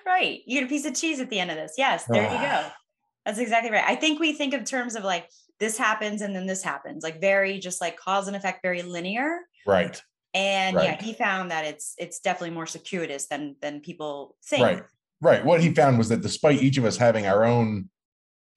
right. 0.06 0.40
You 0.46 0.60
get 0.60 0.68
a 0.68 0.70
piece 0.70 0.86
of 0.86 0.94
cheese 0.94 1.20
at 1.20 1.32
the 1.32 1.40
end 1.40 1.50
of 1.50 1.58
this. 1.58 1.74
Yes, 1.80 2.06
there 2.06 2.24
you 2.24 2.38
go. 2.38 2.68
That's 3.26 3.40
exactly 3.40 3.72
right. 3.72 3.84
I 3.86 3.96
think 3.96 4.20
we 4.20 4.34
think 4.34 4.54
of 4.54 4.66
terms 4.66 4.96
of 4.96 5.04
like 5.04 5.28
this 5.60 5.78
happens 5.78 6.22
and 6.22 6.36
then 6.36 6.46
this 6.46 6.64
happens, 6.64 7.04
like 7.04 7.22
very 7.22 7.60
just 7.60 7.82
like 7.82 7.98
cause 7.98 8.28
and 8.28 8.36
effect, 8.36 8.62
very 8.64 8.82
linear. 8.82 9.40
Right. 9.66 10.02
And 10.34 10.76
right. 10.76 10.86
yeah, 10.86 11.02
he 11.02 11.14
found 11.14 11.52
that 11.52 11.66
it's 11.66 11.94
it's 11.98 12.20
definitely 12.20 12.56
more 12.56 12.66
circuitous 12.66 13.28
than 13.28 13.56
than 13.62 13.82
people 13.82 14.36
think. 14.44 14.64
Right. 14.64 14.84
Right. 15.22 15.46
What 15.46 15.62
he 15.62 15.74
found 15.74 15.98
was 15.98 16.10
that 16.10 16.22
despite 16.22 16.62
each 16.62 16.78
of 16.78 16.86
us 16.86 16.98
having 16.98 17.26
our 17.26 17.46
own 17.46 17.90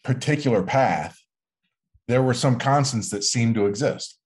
particular 0.02 0.62
path, 0.62 1.16
there 2.08 2.22
were 2.22 2.34
some 2.34 2.58
constants 2.58 3.10
that 3.10 3.24
seemed 3.24 3.54
to 3.56 3.66
exist 3.66 4.18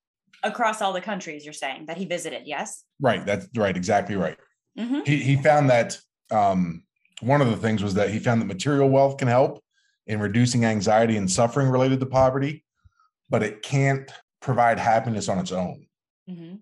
across 0.43 0.81
all 0.81 0.93
the 0.93 1.01
countries. 1.01 1.45
You're 1.45 1.53
saying 1.53 1.87
that 1.87 1.97
he 1.97 2.05
visited, 2.05 2.47
yes? 2.47 2.85
Right. 3.01 3.25
That's 3.27 3.47
right. 3.57 3.77
Exactly 3.77 4.17
right. 4.17 4.39
Mm-hmm. 4.79 5.01
He 5.05 5.17
he 5.17 5.37
found 5.37 5.71
that 5.71 5.99
um, 6.31 6.85
one 7.21 7.41
of 7.41 7.49
the 7.49 7.57
things 7.57 7.83
was 7.83 7.95
that 7.95 8.11
he 8.11 8.19
found 8.19 8.41
that 8.41 8.47
material 8.47 8.89
wealth 8.89 9.19
can 9.19 9.29
help 9.29 9.63
in 10.07 10.21
reducing 10.21 10.65
anxiety 10.65 11.17
and 11.17 11.31
suffering 11.31 11.69
related 11.69 12.01
to 12.01 12.07
poverty, 12.07 12.65
but 13.29 13.43
it 13.43 13.63
can't 13.63 14.11
provide 14.41 14.79
happiness 14.79 15.29
on 15.29 15.39
its 15.39 15.53
own. 15.53 15.87
Mm-hmm. 16.29 16.57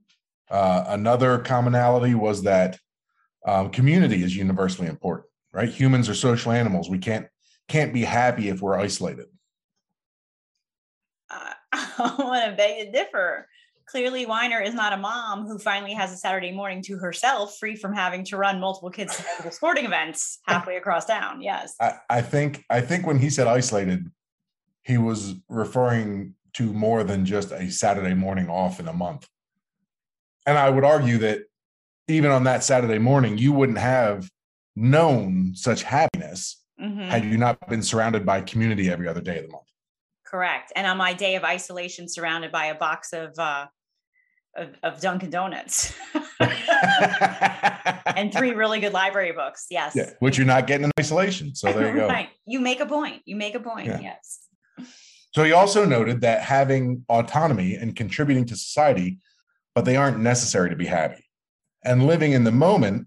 Uh, 0.51 0.85
another 0.89 1.39
commonality 1.39 2.15
was 2.15 2.43
that 2.43 2.79
um, 3.47 3.71
community 3.71 4.23
is 4.23 4.37
universally 4.37 4.89
important. 4.89 5.27
Right? 5.53 5.69
Humans 5.69 6.09
are 6.09 6.15
social 6.15 6.53
animals. 6.53 6.91
We 6.91 6.99
can't 6.99 7.27
can't 7.69 7.93
be 7.93 8.03
happy 8.03 8.49
if 8.49 8.61
we're 8.61 8.79
isolated. 8.79 9.27
Uh, 11.31 11.53
I 11.73 12.15
want 12.19 12.51
to 12.51 12.57
beg 12.57 12.87
to 12.87 12.93
differ. 12.93 13.47
Clearly 13.91 14.27
Weiner 14.27 14.61
is 14.61 14.75
not 14.75 14.93
a 14.93 14.97
mom 14.97 15.47
who 15.47 15.59
finally 15.59 15.95
has 15.95 16.13
a 16.13 16.17
Saturday 16.17 16.53
morning 16.53 16.83
to 16.83 16.99
herself, 16.99 17.57
free 17.59 17.75
from 17.75 17.95
having 17.95 18.25
to 18.27 18.37
run 18.37 18.61
multiple 18.61 18.91
kids 18.91 19.17
to 19.17 19.23
multiple 19.25 19.51
sporting 19.51 19.85
events 19.85 20.41
halfway 20.47 20.77
across 20.77 21.07
town. 21.07 21.41
Yes. 21.41 21.75
I, 21.81 21.95
I 22.09 22.23
think 22.23 22.65
I 22.71 22.81
think 22.81 23.07
when 23.07 23.19
he 23.19 23.31
said 23.31 23.47
isolated, 23.47 24.11
he 24.83 24.99
was 24.99 25.35
referring 25.49 26.35
to 26.55 26.73
more 26.73 27.05
than 27.05 27.25
just 27.25 27.53
a 27.53 27.71
Saturday 27.71 28.15
morning 28.15 28.49
off 28.49 28.81
in 28.81 28.89
a 28.89 28.93
month. 28.93 29.29
And 30.47 30.57
I 30.57 30.71
would 30.71 30.85
argue 30.85 31.19
that 31.19 31.43
even 32.09 32.31
on 32.31 32.45
that 32.45 32.65
Saturday 32.65 32.99
morning, 32.99 33.37
you 33.37 33.53
wouldn't 33.53 33.79
have 33.79 34.31
known 34.75 35.53
such 35.55 35.83
happiness 35.83 36.63
mm-hmm. 36.81 37.01
had 37.01 37.25
you 37.25 37.37
not 37.37 37.69
been 37.69 37.83
surrounded 37.83 38.25
by 38.25 38.41
community 38.41 38.91
every 38.91 39.09
other 39.09 39.21
day 39.21 39.39
of 39.39 39.47
the 39.47 39.53
month. 39.53 39.65
Correct. 40.25 40.73
And 40.77 40.87
on 40.87 40.97
my 40.97 41.15
day 41.15 41.37
of 41.37 41.45
isolation, 41.45 42.09
surrounded 42.09 42.53
by 42.53 42.67
a 42.67 42.75
box 42.75 43.13
of 43.13 43.39
uh, 43.39 43.67
of, 44.57 44.75
of 44.83 45.01
Dunkin' 45.01 45.31
Donuts 45.31 45.95
and 48.07 48.33
three 48.33 48.53
really 48.53 48.81
good 48.81 48.93
library 48.93 49.33
books. 49.33 49.67
Yes. 49.71 49.95
Yeah, 49.95 50.11
which 50.21 50.39
you're 50.39 50.47
not 50.47 50.67
getting 50.67 50.85
in 50.85 50.93
isolation. 50.99 51.55
So 51.55 51.73
there 51.73 51.89
you 51.89 52.01
go. 52.01 52.09
right. 52.09 52.29
You 52.47 52.61
make 52.61 52.81
a 52.81 52.87
point. 52.87 53.23
You 53.25 53.37
make 53.37 53.55
a 53.55 53.61
point. 53.61 53.87
Yeah. 53.87 54.01
Yes. 54.01 54.41
So 55.35 55.45
he 55.45 55.53
also 55.53 55.85
noted 55.85 56.23
that 56.23 56.43
having 56.43 57.05
autonomy 57.09 57.75
and 57.75 57.95
contributing 57.95 58.47
to 58.47 58.57
society, 58.57 59.19
but 59.75 59.85
they 59.85 59.97
aren't 59.97 60.19
necessary 60.19 60.71
to 60.71 60.77
be 60.77 60.87
happy. 60.87 61.25
And 61.85 62.07
living 62.07 62.33
in 62.33 62.45
the 62.45 62.53
moment 62.53 63.07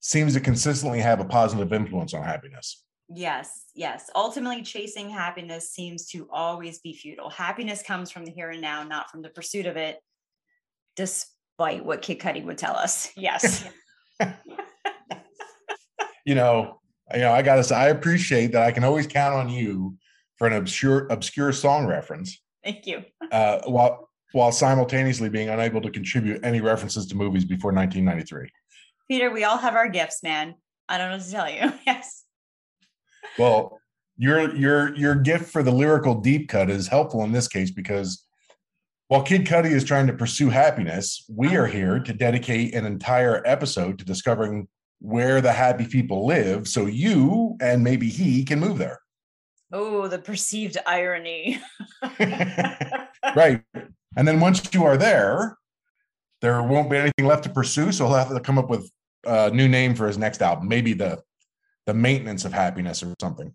seems 0.00 0.34
to 0.34 0.40
consistently 0.40 0.98
have 0.98 1.20
a 1.20 1.24
positive 1.24 1.72
influence 1.72 2.12
on 2.12 2.24
happiness. 2.24 2.84
Yes, 3.14 3.66
yes. 3.74 4.10
Ultimately, 4.14 4.62
chasing 4.62 5.10
happiness 5.10 5.70
seems 5.70 6.06
to 6.08 6.28
always 6.32 6.80
be 6.80 6.94
futile. 6.94 7.30
Happiness 7.30 7.82
comes 7.82 8.10
from 8.10 8.24
the 8.24 8.30
here 8.30 8.50
and 8.50 8.60
now, 8.60 8.82
not 8.82 9.10
from 9.10 9.22
the 9.22 9.28
pursuit 9.28 9.66
of 9.66 9.76
it, 9.76 9.98
despite 10.96 11.84
what 11.84 12.02
Kid 12.02 12.18
Cudi 12.20 12.44
would 12.44 12.58
tell 12.58 12.76
us. 12.76 13.10
Yes. 13.16 13.64
you 16.24 16.34
know, 16.34 16.80
you 17.12 17.20
know, 17.20 17.32
I 17.32 17.42
gotta 17.42 17.64
say, 17.64 17.74
I 17.74 17.88
appreciate 17.88 18.52
that 18.52 18.62
I 18.62 18.72
can 18.72 18.84
always 18.84 19.06
count 19.06 19.34
on 19.34 19.48
you 19.48 19.96
for 20.36 20.46
an 20.46 20.52
obscure 20.54 21.06
obscure 21.08 21.52
song 21.52 21.86
reference. 21.86 22.40
Thank 22.64 22.86
you. 22.86 23.04
Uh, 23.30 23.60
while 23.64 24.08
while 24.32 24.52
simultaneously 24.52 25.28
being 25.28 25.48
unable 25.48 25.80
to 25.80 25.90
contribute 25.90 26.44
any 26.44 26.60
references 26.60 27.06
to 27.06 27.16
movies 27.16 27.44
before 27.44 27.72
1993. 27.72 28.50
Peter, 29.08 29.30
we 29.30 29.44
all 29.44 29.58
have 29.58 29.74
our 29.74 29.88
gifts, 29.88 30.22
man. 30.22 30.54
I 30.88 30.98
don't 30.98 31.10
know 31.10 31.16
what 31.16 31.24
to 31.24 31.30
tell 31.30 31.50
you. 31.50 31.72
yes. 31.86 32.24
Well, 33.38 33.78
your 34.16 34.54
your 34.54 34.94
your 34.96 35.14
gift 35.14 35.50
for 35.50 35.62
the 35.62 35.70
lyrical 35.70 36.14
deep 36.14 36.48
cut 36.48 36.70
is 36.70 36.88
helpful 36.88 37.22
in 37.24 37.32
this 37.32 37.48
case 37.48 37.70
because 37.70 38.24
while 39.12 39.22
Kid 39.22 39.44
Cudi 39.44 39.70
is 39.70 39.84
trying 39.84 40.06
to 40.06 40.14
pursue 40.14 40.48
happiness, 40.48 41.22
we 41.28 41.54
are 41.54 41.66
here 41.66 42.00
to 42.00 42.14
dedicate 42.14 42.74
an 42.74 42.86
entire 42.86 43.42
episode 43.44 43.98
to 43.98 44.06
discovering 44.06 44.68
where 45.00 45.42
the 45.42 45.52
happy 45.52 45.86
people 45.86 46.24
live 46.24 46.66
so 46.66 46.86
you 46.86 47.54
and 47.60 47.84
maybe 47.84 48.08
he 48.08 48.42
can 48.42 48.58
move 48.58 48.78
there. 48.78 49.00
Oh, 49.70 50.08
the 50.08 50.18
perceived 50.18 50.78
irony. 50.86 51.60
right. 53.36 53.62
And 54.16 54.26
then 54.26 54.40
once 54.40 54.66
you 54.72 54.82
are 54.84 54.96
there, 54.96 55.58
there 56.40 56.62
won't 56.62 56.88
be 56.88 56.96
anything 56.96 57.26
left 57.26 57.44
to 57.44 57.50
pursue. 57.50 57.92
So 57.92 58.06
he'll 58.06 58.16
have 58.16 58.30
to 58.30 58.40
come 58.40 58.56
up 58.56 58.70
with 58.70 58.90
a 59.26 59.50
new 59.50 59.68
name 59.68 59.94
for 59.94 60.06
his 60.06 60.16
next 60.16 60.40
album. 60.40 60.68
Maybe 60.68 60.94
the 60.94 61.20
the 61.84 61.92
maintenance 61.92 62.46
of 62.46 62.54
happiness 62.54 63.02
or 63.02 63.14
something. 63.20 63.54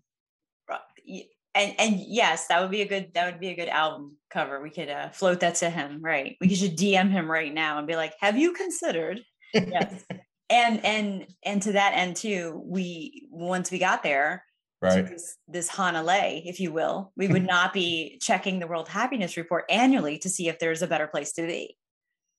And 1.58 1.74
and 1.78 2.00
yes, 2.00 2.46
that 2.46 2.60
would 2.62 2.70
be 2.70 2.82
a 2.82 2.88
good 2.88 3.12
that 3.14 3.30
would 3.30 3.40
be 3.40 3.48
a 3.48 3.56
good 3.56 3.68
album 3.68 4.16
cover. 4.30 4.62
We 4.62 4.70
could 4.70 4.88
uh, 4.88 5.10
float 5.10 5.40
that 5.40 5.56
to 5.56 5.70
him, 5.70 6.00
right? 6.02 6.36
We 6.40 6.54
should 6.54 6.76
DM 6.76 7.10
him 7.10 7.30
right 7.30 7.52
now 7.52 7.78
and 7.78 7.86
be 7.86 7.96
like, 7.96 8.14
"Have 8.20 8.38
you 8.38 8.52
considered?" 8.52 9.20
yes. 9.52 10.04
and 10.50 10.84
and 10.84 11.26
and 11.44 11.60
to 11.62 11.72
that 11.72 11.92
end 11.94 12.16
too, 12.16 12.62
we 12.64 13.28
once 13.30 13.70
we 13.70 13.78
got 13.78 14.02
there, 14.02 14.44
right 14.80 15.08
this, 15.08 15.36
this 15.48 15.68
hanalei 15.68 16.42
if 16.44 16.60
you 16.60 16.72
will 16.72 17.12
we 17.16 17.28
would 17.32 17.46
not 17.46 17.72
be 17.72 18.18
checking 18.20 18.58
the 18.58 18.66
world 18.66 18.88
happiness 18.88 19.36
report 19.36 19.64
annually 19.68 20.18
to 20.18 20.28
see 20.28 20.48
if 20.48 20.58
there's 20.58 20.82
a 20.82 20.86
better 20.86 21.06
place 21.06 21.32
to 21.32 21.46
be 21.46 21.76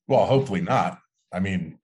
well 0.07 0.25
hopefully 0.25 0.61
not 0.61 0.99
i 1.33 1.39
mean 1.39 1.77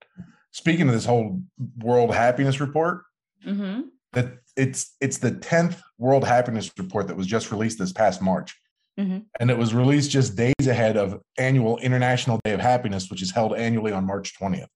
speaking 0.52 0.88
of 0.88 0.94
this 0.94 1.04
whole 1.04 1.40
world 1.78 2.14
happiness 2.14 2.60
report 2.60 3.02
mm-hmm. 3.46 3.82
that 4.12 4.38
it's 4.56 4.96
it's 5.00 5.18
the 5.18 5.32
10th 5.32 5.80
world 5.98 6.24
happiness 6.24 6.70
report 6.78 7.08
that 7.08 7.16
was 7.16 7.26
just 7.26 7.50
released 7.50 7.78
this 7.78 7.92
past 7.92 8.22
march 8.22 8.54
mm-hmm. 8.98 9.18
and 9.40 9.50
it 9.50 9.58
was 9.58 9.74
released 9.74 10.10
just 10.10 10.36
days 10.36 10.66
ahead 10.66 10.96
of 10.96 11.20
annual 11.38 11.78
international 11.78 12.40
day 12.44 12.52
of 12.52 12.60
happiness 12.60 13.10
which 13.10 13.22
is 13.22 13.30
held 13.30 13.56
annually 13.56 13.92
on 13.92 14.04
march 14.04 14.38
20th 14.40 14.66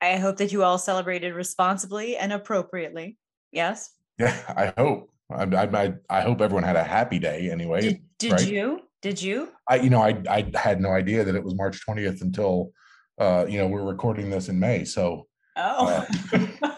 i 0.00 0.16
hope 0.16 0.36
that 0.36 0.52
you 0.52 0.62
all 0.62 0.78
celebrated 0.78 1.34
responsibly 1.34 2.16
and 2.16 2.32
appropriately 2.32 3.16
yes 3.52 3.90
yeah, 4.18 4.36
I 4.48 4.72
hope. 4.78 5.10
I, 5.30 5.42
I, 5.44 5.94
I 6.08 6.20
hope 6.20 6.40
everyone 6.40 6.62
had 6.62 6.76
a 6.76 6.84
happy 6.84 7.18
day 7.18 7.50
anyway. 7.50 7.80
Did, 7.80 8.02
did 8.18 8.32
right? 8.32 8.46
you? 8.46 8.80
Did 9.02 9.20
you? 9.20 9.50
I, 9.68 9.76
you 9.76 9.90
know, 9.90 10.00
I, 10.00 10.22
I 10.28 10.50
had 10.54 10.80
no 10.80 10.90
idea 10.90 11.24
that 11.24 11.34
it 11.34 11.42
was 11.42 11.54
March 11.54 11.80
20th 11.86 12.22
until, 12.22 12.72
uh, 13.18 13.44
you 13.48 13.58
know, 13.58 13.66
we're 13.66 13.84
recording 13.84 14.30
this 14.30 14.48
in 14.48 14.58
May. 14.58 14.84
So, 14.84 15.26
oh, 15.56 16.06
uh, 16.32 16.70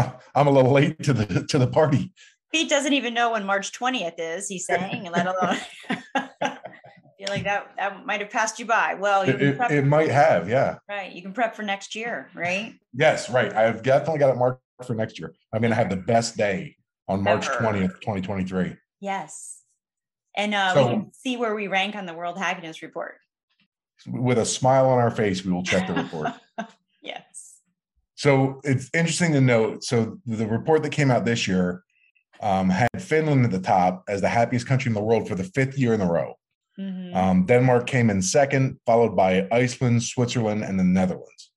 I'm 0.34 0.46
a 0.46 0.50
little 0.50 0.72
late 0.72 1.02
to 1.04 1.12
the 1.12 1.44
to 1.44 1.58
the 1.58 1.66
party. 1.66 2.12
Pete 2.52 2.68
doesn't 2.68 2.92
even 2.92 3.12
know 3.12 3.32
when 3.32 3.44
March 3.44 3.72
20th 3.72 4.14
is. 4.18 4.48
He's 4.48 4.66
saying, 4.66 5.10
let 5.12 5.26
alone. 5.26 5.58
feel 7.26 7.28
like 7.28 7.44
that 7.44 7.70
that 7.76 8.06
might 8.06 8.20
have 8.20 8.30
passed 8.30 8.58
you 8.58 8.66
by. 8.66 8.94
Well, 8.94 9.26
you 9.26 9.32
it, 9.32 9.42
it, 9.42 9.70
it 9.70 9.86
might 9.86 10.10
have, 10.10 10.48
yeah. 10.48 10.78
Right. 10.88 11.12
You 11.12 11.22
can 11.22 11.32
prep 11.32 11.54
for 11.54 11.62
next 11.62 11.94
year, 11.94 12.28
right? 12.34 12.74
Yes, 12.92 13.30
right. 13.30 13.52
I've 13.54 13.82
definitely 13.82 14.18
got 14.18 14.30
it 14.30 14.38
marked 14.38 14.62
for 14.84 14.94
next 14.94 15.18
year. 15.18 15.34
I'm 15.52 15.60
going 15.60 15.70
to 15.70 15.76
have 15.76 15.90
the 15.90 15.96
best 15.96 16.36
day 16.36 16.76
on 17.08 17.22
March 17.22 17.46
Ever. 17.48 17.58
20th, 17.58 18.00
2023. 18.00 18.76
Yes. 19.00 19.62
And 20.36 20.54
uh, 20.54 20.74
so, 20.74 20.86
we 20.86 20.92
can 20.92 21.12
see 21.12 21.36
where 21.36 21.54
we 21.54 21.68
rank 21.68 21.96
on 21.96 22.06
the 22.06 22.14
World 22.14 22.38
Happiness 22.38 22.82
Report. 22.82 23.14
With 24.06 24.38
a 24.38 24.44
smile 24.44 24.88
on 24.88 24.98
our 24.98 25.10
face, 25.10 25.44
we 25.44 25.52
will 25.52 25.62
check 25.62 25.86
the 25.86 25.94
report. 25.94 26.32
yes. 27.02 27.22
So 28.16 28.60
it's 28.64 28.90
interesting 28.94 29.32
to 29.32 29.40
note. 29.40 29.84
So 29.84 30.18
the 30.26 30.46
report 30.46 30.82
that 30.82 30.90
came 30.90 31.10
out 31.10 31.24
this 31.24 31.46
year 31.46 31.84
um, 32.40 32.70
had 32.70 32.88
Finland 32.98 33.44
at 33.44 33.50
the 33.50 33.60
top 33.60 34.04
as 34.08 34.20
the 34.20 34.28
happiest 34.28 34.66
country 34.66 34.88
in 34.88 34.94
the 34.94 35.02
world 35.02 35.28
for 35.28 35.34
the 35.34 35.44
fifth 35.44 35.78
year 35.78 35.94
in 35.94 36.00
a 36.00 36.10
row. 36.10 36.34
Mm-hmm. 36.78 37.16
Um, 37.16 37.46
Denmark 37.46 37.86
came 37.86 38.10
in 38.10 38.20
second, 38.20 38.78
followed 38.84 39.16
by 39.16 39.46
Iceland, 39.52 40.02
Switzerland, 40.02 40.64
and 40.64 40.78
the 40.78 40.84
Netherlands. 40.84 41.52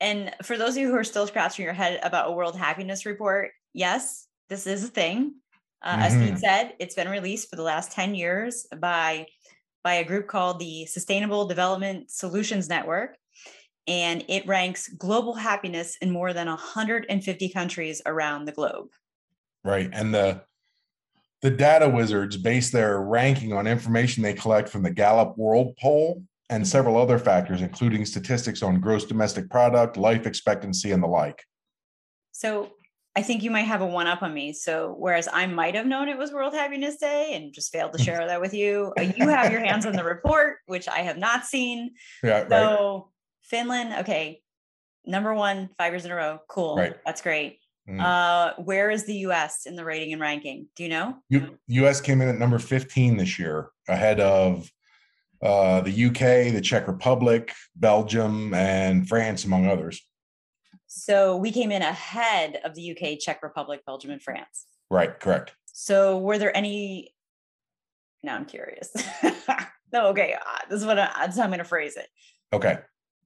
And 0.00 0.32
for 0.42 0.56
those 0.56 0.70
of 0.70 0.78
you 0.78 0.88
who 0.88 0.96
are 0.96 1.04
still 1.04 1.26
scratching 1.26 1.64
your 1.64 1.74
head 1.74 2.00
about 2.02 2.28
a 2.28 2.32
World 2.32 2.56
Happiness 2.56 3.04
Report, 3.04 3.50
yes, 3.74 4.26
this 4.48 4.66
is 4.66 4.84
a 4.84 4.88
thing. 4.88 5.34
Uh, 5.82 5.92
mm-hmm. 5.92 6.02
As 6.02 6.16
Pete 6.16 6.38
said, 6.38 6.74
it's 6.78 6.94
been 6.94 7.08
released 7.08 7.50
for 7.50 7.56
the 7.56 7.62
last 7.62 7.92
10 7.92 8.14
years 8.14 8.66
by, 8.78 9.26
by 9.82 9.94
a 9.94 10.04
group 10.04 10.28
called 10.28 10.60
the 10.60 10.86
Sustainable 10.86 11.46
Development 11.46 12.10
Solutions 12.10 12.68
Network. 12.68 13.16
And 13.88 14.24
it 14.28 14.46
ranks 14.46 14.88
global 14.88 15.34
happiness 15.34 15.96
in 16.00 16.10
more 16.10 16.32
than 16.32 16.46
150 16.46 17.48
countries 17.48 18.00
around 18.06 18.44
the 18.44 18.52
globe. 18.52 18.88
Right. 19.64 19.90
And 19.92 20.14
the 20.14 20.42
the 21.40 21.50
data 21.50 21.88
wizards 21.88 22.36
base 22.36 22.70
their 22.70 23.00
ranking 23.00 23.52
on 23.52 23.66
information 23.66 24.22
they 24.22 24.34
collect 24.34 24.68
from 24.68 24.82
the 24.82 24.90
Gallup 24.90 25.38
World 25.38 25.76
Poll 25.80 26.24
and 26.50 26.66
several 26.66 26.96
other 26.96 27.18
factors, 27.18 27.62
including 27.62 28.04
statistics 28.04 28.62
on 28.62 28.80
gross 28.80 29.04
domestic 29.04 29.48
product, 29.50 29.96
life 29.96 30.26
expectancy, 30.26 30.90
and 30.90 31.02
the 31.02 31.06
like. 31.06 31.44
So 32.32 32.70
I 33.14 33.22
think 33.22 33.42
you 33.42 33.50
might 33.50 33.62
have 33.62 33.82
a 33.82 33.86
one 33.86 34.06
up 34.06 34.22
on 34.22 34.32
me. 34.32 34.52
So 34.52 34.94
whereas 34.98 35.28
I 35.32 35.46
might 35.46 35.74
have 35.74 35.86
known 35.86 36.08
it 36.08 36.16
was 36.16 36.32
World 36.32 36.54
Happiness 36.54 36.96
Day 36.96 37.34
and 37.34 37.52
just 37.52 37.72
failed 37.72 37.92
to 37.92 37.98
share 38.02 38.26
that 38.26 38.40
with 38.40 38.54
you, 38.54 38.92
uh, 38.98 39.02
you 39.16 39.28
have 39.28 39.52
your 39.52 39.60
hands 39.60 39.86
on 39.86 39.92
the 39.92 40.04
report, 40.04 40.58
which 40.66 40.88
I 40.88 41.00
have 41.00 41.18
not 41.18 41.44
seen. 41.44 41.90
Yeah. 42.22 42.48
So 42.48 42.94
right. 42.94 43.02
Finland, 43.48 43.94
okay, 44.00 44.42
number 45.04 45.34
one, 45.34 45.70
five 45.78 45.92
years 45.92 46.04
in 46.04 46.10
a 46.10 46.14
row. 46.14 46.38
Cool. 46.48 46.76
Right. 46.76 46.96
That's 47.04 47.22
great. 47.22 47.58
Mm. 47.88 48.00
Uh, 48.00 48.54
where 48.62 48.90
is 48.90 49.04
the 49.04 49.14
U.S. 49.14 49.64
in 49.64 49.74
the 49.74 49.84
rating 49.84 50.12
and 50.12 50.20
ranking? 50.20 50.68
Do 50.76 50.82
you 50.82 50.90
know? 50.90 51.16
U- 51.30 51.58
U.S. 51.68 52.00
came 52.00 52.20
in 52.20 52.28
at 52.28 52.38
number 52.38 52.58
15 52.58 53.16
this 53.16 53.38
year, 53.38 53.70
ahead 53.88 54.20
of 54.20 54.70
uh, 55.42 55.80
the 55.80 56.06
UK, 56.06 56.52
the 56.52 56.60
Czech 56.60 56.86
Republic, 56.86 57.54
Belgium, 57.74 58.52
and 58.52 59.08
France, 59.08 59.44
among 59.44 59.66
others. 59.66 60.02
So 60.86 61.36
we 61.36 61.50
came 61.50 61.72
in 61.72 61.80
ahead 61.80 62.58
of 62.64 62.74
the 62.74 62.90
UK, 62.90 63.18
Czech 63.18 63.42
Republic, 63.42 63.80
Belgium, 63.86 64.10
and 64.10 64.22
France. 64.22 64.66
Right, 64.90 65.18
correct. 65.18 65.54
So 65.66 66.18
were 66.18 66.38
there 66.38 66.54
any? 66.54 67.14
Now 68.22 68.34
I'm 68.34 68.46
curious. 68.46 68.90
no, 69.92 70.08
okay. 70.08 70.34
Uh, 70.34 70.58
this 70.68 70.80
is 70.80 70.86
what 70.86 70.98
I, 70.98 71.26
this 71.26 71.34
is 71.34 71.38
how 71.38 71.44
I'm 71.44 71.50
going 71.50 71.58
to 71.58 71.64
phrase 71.64 71.96
it. 71.96 72.08
Okay. 72.52 72.78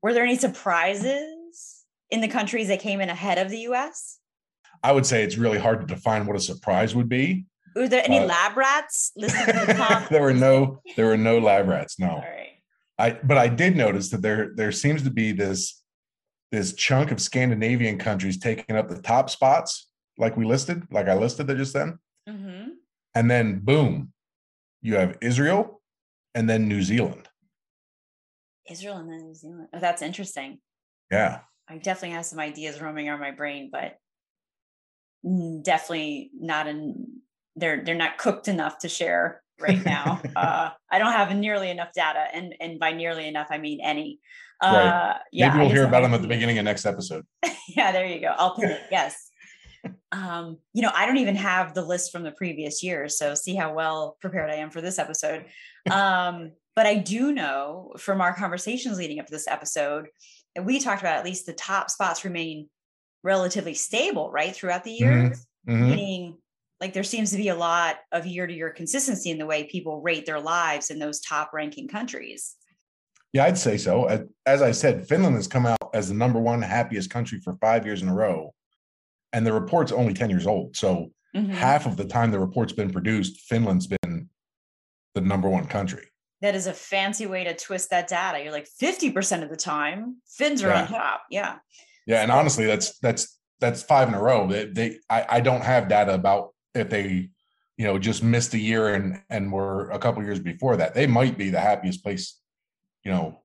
Were 0.02 0.12
there 0.12 0.24
any 0.24 0.36
surprises 0.36 1.84
in 2.10 2.20
the 2.20 2.28
countries 2.28 2.68
that 2.68 2.80
came 2.80 3.00
in 3.00 3.08
ahead 3.08 3.38
of 3.38 3.48
the 3.50 3.58
US? 3.60 4.18
I 4.82 4.92
would 4.92 5.06
say 5.06 5.22
it's 5.22 5.36
really 5.36 5.58
hard 5.58 5.80
to 5.80 5.86
define 5.86 6.26
what 6.26 6.36
a 6.36 6.40
surprise 6.40 6.94
would 6.94 7.08
be. 7.08 7.46
Were 7.74 7.88
there 7.88 8.02
any 8.04 8.18
uh, 8.18 8.26
lab 8.26 8.56
rats 8.56 9.12
the 9.16 9.28
there 10.10 10.20
were 10.20 10.34
no 10.34 10.82
there 10.96 11.06
were 11.06 11.16
no 11.16 11.38
lab 11.38 11.68
rats. 11.68 11.98
No. 11.98 12.10
All 12.10 12.18
right. 12.18 12.58
I 12.98 13.18
but 13.22 13.38
I 13.38 13.48
did 13.48 13.76
notice 13.76 14.10
that 14.10 14.20
there 14.20 14.52
there 14.54 14.72
seems 14.72 15.02
to 15.04 15.10
be 15.10 15.32
this 15.32 15.82
this 16.50 16.74
chunk 16.74 17.10
of 17.10 17.20
Scandinavian 17.20 17.96
countries 17.96 18.36
taking 18.38 18.76
up 18.76 18.88
the 18.88 19.00
top 19.00 19.30
spots, 19.30 19.88
like 20.18 20.36
we 20.36 20.44
listed, 20.44 20.82
like 20.90 21.08
I 21.08 21.14
listed 21.14 21.48
it 21.48 21.56
just 21.56 21.72
then. 21.72 21.98
Mm-hmm. 22.28 22.70
And 23.14 23.30
then 23.30 23.60
boom, 23.60 24.12
you 24.82 24.96
have 24.96 25.16
Israel 25.22 25.80
and 26.34 26.50
then 26.50 26.68
New 26.68 26.82
Zealand. 26.82 27.28
Israel 28.72 28.96
and 28.96 29.10
then 29.10 29.26
New 29.26 29.34
Zealand. 29.34 29.68
Oh, 29.72 29.78
that's 29.78 30.02
interesting. 30.02 30.58
Yeah. 31.10 31.40
I 31.68 31.78
definitely 31.78 32.16
have 32.16 32.26
some 32.26 32.40
ideas 32.40 32.80
roaming 32.80 33.08
around 33.08 33.20
my 33.20 33.30
brain, 33.30 33.70
but 33.70 33.96
definitely 35.62 36.30
not 36.34 36.66
in 36.66 37.22
they're 37.56 37.84
they're 37.84 37.94
not 37.94 38.18
cooked 38.18 38.48
enough 38.48 38.78
to 38.78 38.88
share 38.88 39.42
right 39.60 39.84
now. 39.84 40.20
uh, 40.36 40.70
I 40.90 40.98
don't 40.98 41.12
have 41.12 41.34
nearly 41.36 41.70
enough 41.70 41.92
data, 41.94 42.24
and 42.32 42.54
and 42.60 42.78
by 42.78 42.92
nearly 42.92 43.28
enough, 43.28 43.48
I 43.50 43.58
mean 43.58 43.80
any. 43.82 44.20
Uh, 44.62 44.66
right. 44.66 45.16
Yeah, 45.32 45.48
Maybe 45.48 45.60
we'll 45.60 45.74
hear 45.74 45.86
about 45.86 46.02
them 46.02 46.14
at 46.14 46.22
the 46.22 46.28
beginning 46.28 46.58
of 46.58 46.64
next 46.64 46.86
episode. 46.86 47.24
yeah, 47.68 47.90
there 47.90 48.06
you 48.06 48.20
go. 48.20 48.32
I'll 48.36 48.54
pin 48.54 48.70
it. 48.70 48.80
Yes. 48.90 49.16
Um, 50.12 50.58
you 50.74 50.82
know, 50.82 50.92
I 50.94 51.06
don't 51.06 51.16
even 51.16 51.34
have 51.34 51.74
the 51.74 51.82
list 51.82 52.12
from 52.12 52.22
the 52.22 52.30
previous 52.30 52.84
year, 52.84 53.08
so 53.08 53.34
see 53.34 53.56
how 53.56 53.74
well 53.74 54.16
prepared 54.20 54.48
I 54.48 54.56
am 54.56 54.70
for 54.70 54.80
this 54.80 54.96
episode. 54.96 55.46
Um, 55.90 56.52
but 56.74 56.86
I 56.86 56.96
do 56.96 57.32
know 57.32 57.92
from 57.98 58.20
our 58.20 58.34
conversations 58.34 58.98
leading 58.98 59.20
up 59.20 59.26
to 59.26 59.32
this 59.32 59.48
episode, 59.48 60.08
and 60.54 60.66
we 60.66 60.80
talked 60.80 61.02
about 61.02 61.18
at 61.18 61.24
least 61.24 61.46
the 61.46 61.52
top 61.52 61.90
spots 61.90 62.24
remain 62.24 62.68
relatively 63.22 63.74
stable, 63.74 64.30
right, 64.30 64.54
throughout 64.54 64.84
the 64.84 64.92
years. 64.92 65.46
Mm-hmm. 65.68 65.72
Mm-hmm. 65.72 65.90
Meaning 65.90 66.38
like 66.82 66.92
there 66.92 67.04
seems 67.04 67.30
to 67.30 67.36
be 67.36 67.48
a 67.48 67.54
lot 67.54 67.98
of 68.10 68.26
year 68.26 68.44
to 68.44 68.52
year 68.52 68.70
consistency 68.70 69.30
in 69.30 69.38
the 69.38 69.46
way 69.46 69.62
people 69.62 70.02
rate 70.02 70.26
their 70.26 70.40
lives 70.40 70.90
in 70.90 70.98
those 70.98 71.20
top 71.20 71.52
ranking 71.52 71.86
countries. 71.86 72.56
Yeah, 73.32 73.44
I'd 73.44 73.56
say 73.56 73.78
so. 73.78 74.26
As 74.44 74.60
I 74.62 74.72
said, 74.72 75.06
Finland 75.06 75.36
has 75.36 75.46
come 75.46 75.64
out 75.64 75.78
as 75.94 76.08
the 76.08 76.14
number 76.14 76.40
one 76.40 76.60
happiest 76.60 77.08
country 77.08 77.38
for 77.38 77.56
five 77.60 77.86
years 77.86 78.02
in 78.02 78.08
a 78.08 78.14
row. 78.14 78.52
And 79.32 79.46
the 79.46 79.52
report's 79.52 79.92
only 79.92 80.12
10 80.12 80.28
years 80.28 80.46
old. 80.46 80.76
So 80.76 81.12
mm-hmm. 81.34 81.52
half 81.52 81.86
of 81.86 81.96
the 81.96 82.04
time 82.04 82.32
the 82.32 82.40
report's 82.40 82.72
been 82.72 82.90
produced, 82.90 83.40
Finland's 83.42 83.86
been 83.86 84.28
the 85.14 85.20
number 85.20 85.48
one 85.48 85.66
country. 85.66 86.08
That 86.42 86.54
is 86.54 86.66
a 86.66 86.72
fancy 86.72 87.26
way 87.26 87.44
to 87.44 87.54
twist 87.54 87.90
that 87.90 88.08
data. 88.08 88.42
You're 88.42 88.52
like 88.52 88.68
50% 88.80 89.42
of 89.42 89.48
the 89.48 89.56
time, 89.56 90.16
Finns 90.26 90.62
are 90.62 90.68
yeah. 90.68 90.82
on 90.82 90.88
top. 90.88 91.22
Yeah. 91.30 91.56
Yeah. 92.06 92.22
And 92.22 92.30
honestly, 92.30 92.66
that's 92.66 92.98
that's 92.98 93.38
that's 93.60 93.82
five 93.82 94.08
in 94.08 94.14
a 94.14 94.20
row. 94.20 94.46
They, 94.48 94.64
they 94.66 94.98
I, 95.08 95.24
I 95.28 95.40
don't 95.40 95.62
have 95.62 95.88
data 95.88 96.14
about 96.14 96.52
if 96.74 96.90
they 96.90 97.30
you 97.76 97.88
know 97.88 97.98
just 97.98 98.22
missed 98.22 98.54
a 98.54 98.58
year 98.58 98.94
and 98.94 99.20
and 99.30 99.52
were 99.52 99.90
a 99.90 99.98
couple 99.98 100.22
years 100.22 100.38
before 100.38 100.76
that 100.76 100.94
they 100.94 101.06
might 101.06 101.38
be 101.38 101.50
the 101.50 101.60
happiest 101.60 102.02
place 102.02 102.38
you 103.04 103.10
know 103.10 103.40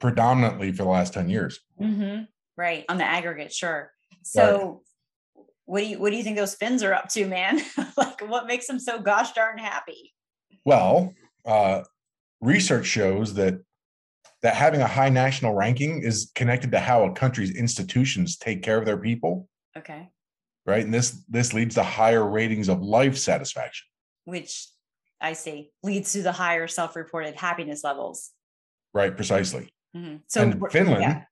predominantly 0.00 0.72
for 0.72 0.84
the 0.84 0.88
last 0.88 1.12
10 1.14 1.28
years 1.28 1.60
mm-hmm. 1.80 2.22
right 2.56 2.84
on 2.88 2.98
the 2.98 3.04
aggregate 3.04 3.52
sure 3.52 3.92
so 4.22 4.82
right. 5.36 5.44
what 5.66 5.80
do 5.80 5.86
you 5.86 5.98
what 5.98 6.10
do 6.10 6.16
you 6.16 6.24
think 6.24 6.36
those 6.36 6.54
Finns 6.54 6.82
are 6.82 6.94
up 6.94 7.08
to 7.10 7.26
man 7.26 7.60
like 7.96 8.20
what 8.28 8.46
makes 8.46 8.66
them 8.66 8.78
so 8.78 8.98
gosh 8.98 9.32
darn 9.32 9.58
happy 9.58 10.14
well 10.64 11.14
uh 11.44 11.82
research 12.40 12.86
shows 12.86 13.34
that 13.34 13.54
that 14.42 14.54
having 14.54 14.80
a 14.80 14.86
high 14.86 15.10
national 15.10 15.54
ranking 15.54 16.02
is 16.02 16.32
connected 16.34 16.72
to 16.72 16.80
how 16.80 17.04
a 17.04 17.12
country's 17.12 17.54
institutions 17.54 18.36
take 18.36 18.62
care 18.62 18.78
of 18.78 18.86
their 18.86 18.98
people 18.98 19.48
okay 19.76 20.10
right? 20.66 20.84
And 20.84 20.92
this 20.92 21.24
this 21.28 21.52
leads 21.52 21.74
to 21.76 21.82
higher 21.82 22.26
ratings 22.26 22.68
of 22.68 22.80
life 22.82 23.16
satisfaction, 23.16 23.86
which 24.24 24.68
I 25.20 25.32
see 25.34 25.70
leads 25.82 26.12
to 26.12 26.22
the 26.22 26.32
higher 26.32 26.66
self-reported 26.68 27.34
happiness 27.34 27.84
levels. 27.84 28.30
Right, 28.92 29.14
precisely. 29.14 29.72
Mm-hmm. 29.96 30.16
So 30.28 30.42
and 30.42 30.62
Finland. 30.70 31.02
Yeah. 31.02 31.22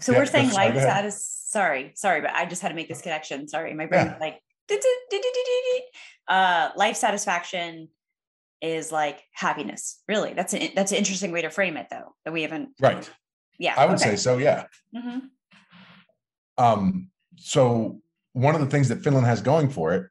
So 0.00 0.12
yeah, 0.12 0.18
we're 0.18 0.26
saying 0.26 0.52
life 0.52 0.74
satis. 0.74 1.26
Sorry, 1.46 1.92
sorry, 1.94 2.20
but 2.20 2.30
I 2.30 2.46
just 2.46 2.62
had 2.62 2.68
to 2.68 2.74
make 2.74 2.88
this 2.88 3.02
connection. 3.02 3.48
Sorry, 3.48 3.74
my 3.74 3.86
brain 3.86 4.06
yeah. 4.06 4.18
like 4.20 4.40
uh, 6.28 6.70
life 6.76 6.96
satisfaction 6.96 7.88
is 8.62 8.92
like 8.92 9.22
happiness. 9.32 10.02
Really, 10.08 10.32
that's 10.32 10.54
an 10.54 10.70
that's 10.74 10.92
an 10.92 10.98
interesting 10.98 11.32
way 11.32 11.42
to 11.42 11.50
frame 11.50 11.76
it, 11.76 11.88
though. 11.90 12.14
That 12.24 12.32
we 12.32 12.42
haven't. 12.42 12.70
Right. 12.80 13.08
Yeah, 13.58 13.74
I 13.76 13.86
would 13.86 13.96
okay. 13.96 14.10
say 14.10 14.16
so. 14.16 14.38
Yeah. 14.38 14.64
Mm-hmm. 14.96 15.18
Um. 16.58 17.10
So 17.36 18.00
one 18.32 18.54
of 18.54 18.60
the 18.60 18.68
things 18.68 18.88
that 18.88 19.02
Finland 19.02 19.26
has 19.26 19.42
going 19.42 19.68
for 19.68 19.94
it 19.94 20.06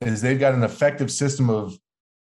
is 0.00 0.20
they've 0.20 0.38
got 0.38 0.54
an 0.54 0.62
effective 0.62 1.10
system 1.10 1.50
of 1.50 1.78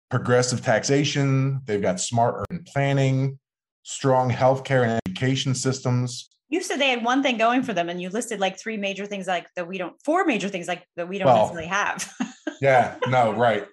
progressive 0.09 0.61
taxation. 0.63 1.61
They've 1.65 1.81
got 1.81 1.99
smart 1.99 2.45
urban 2.49 2.63
planning, 2.63 3.39
strong 3.83 4.31
healthcare 4.31 4.83
and 4.83 4.99
education 5.05 5.55
systems. 5.55 6.29
You 6.49 6.61
said 6.61 6.79
they 6.79 6.89
had 6.89 7.03
one 7.03 7.23
thing 7.23 7.38
going 7.38 7.63
for 7.63 7.73
them, 7.73 7.89
and 7.89 7.99
you 7.99 8.09
listed 8.09 8.39
like 8.39 8.59
three 8.59 8.77
major 8.77 9.05
things 9.05 9.25
like 9.27 9.47
that 9.55 9.67
we 9.67 9.77
don't, 9.77 9.95
four 10.03 10.25
major 10.25 10.47
things 10.47 10.67
like 10.67 10.85
that 10.95 11.09
we 11.09 11.17
don't 11.17 11.25
well, 11.25 11.38
necessarily 11.38 11.67
have. 11.67 12.13
yeah, 12.61 12.95
no, 13.07 13.33
right. 13.33 13.65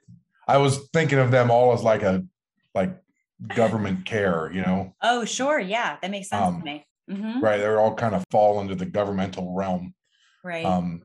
I 0.53 0.59
was 0.59 0.89
thinking 0.93 1.19
of 1.19 1.31
them 1.31 1.51
all 1.51 1.73
as 1.73 1.83
like 1.83 2.03
a 2.03 2.25
like 2.75 2.97
government 3.55 4.05
care, 4.05 4.51
you 4.53 4.63
know. 4.63 4.95
Oh, 5.03 5.25
sure, 5.25 5.59
yeah, 5.59 5.97
that 6.01 6.11
makes 6.11 6.29
sense 6.29 6.47
um, 6.47 6.59
to 6.61 6.65
me. 6.65 6.87
Mm-hmm. 7.11 7.41
Right, 7.41 7.59
they're 7.59 7.81
all 7.81 7.95
kind 7.95 8.15
of 8.15 8.25
fall 8.31 8.59
under 8.59 8.75
the 8.75 8.87
governmental 8.87 9.55
realm. 9.55 9.95
Right. 10.45 10.65
Um, 10.65 11.03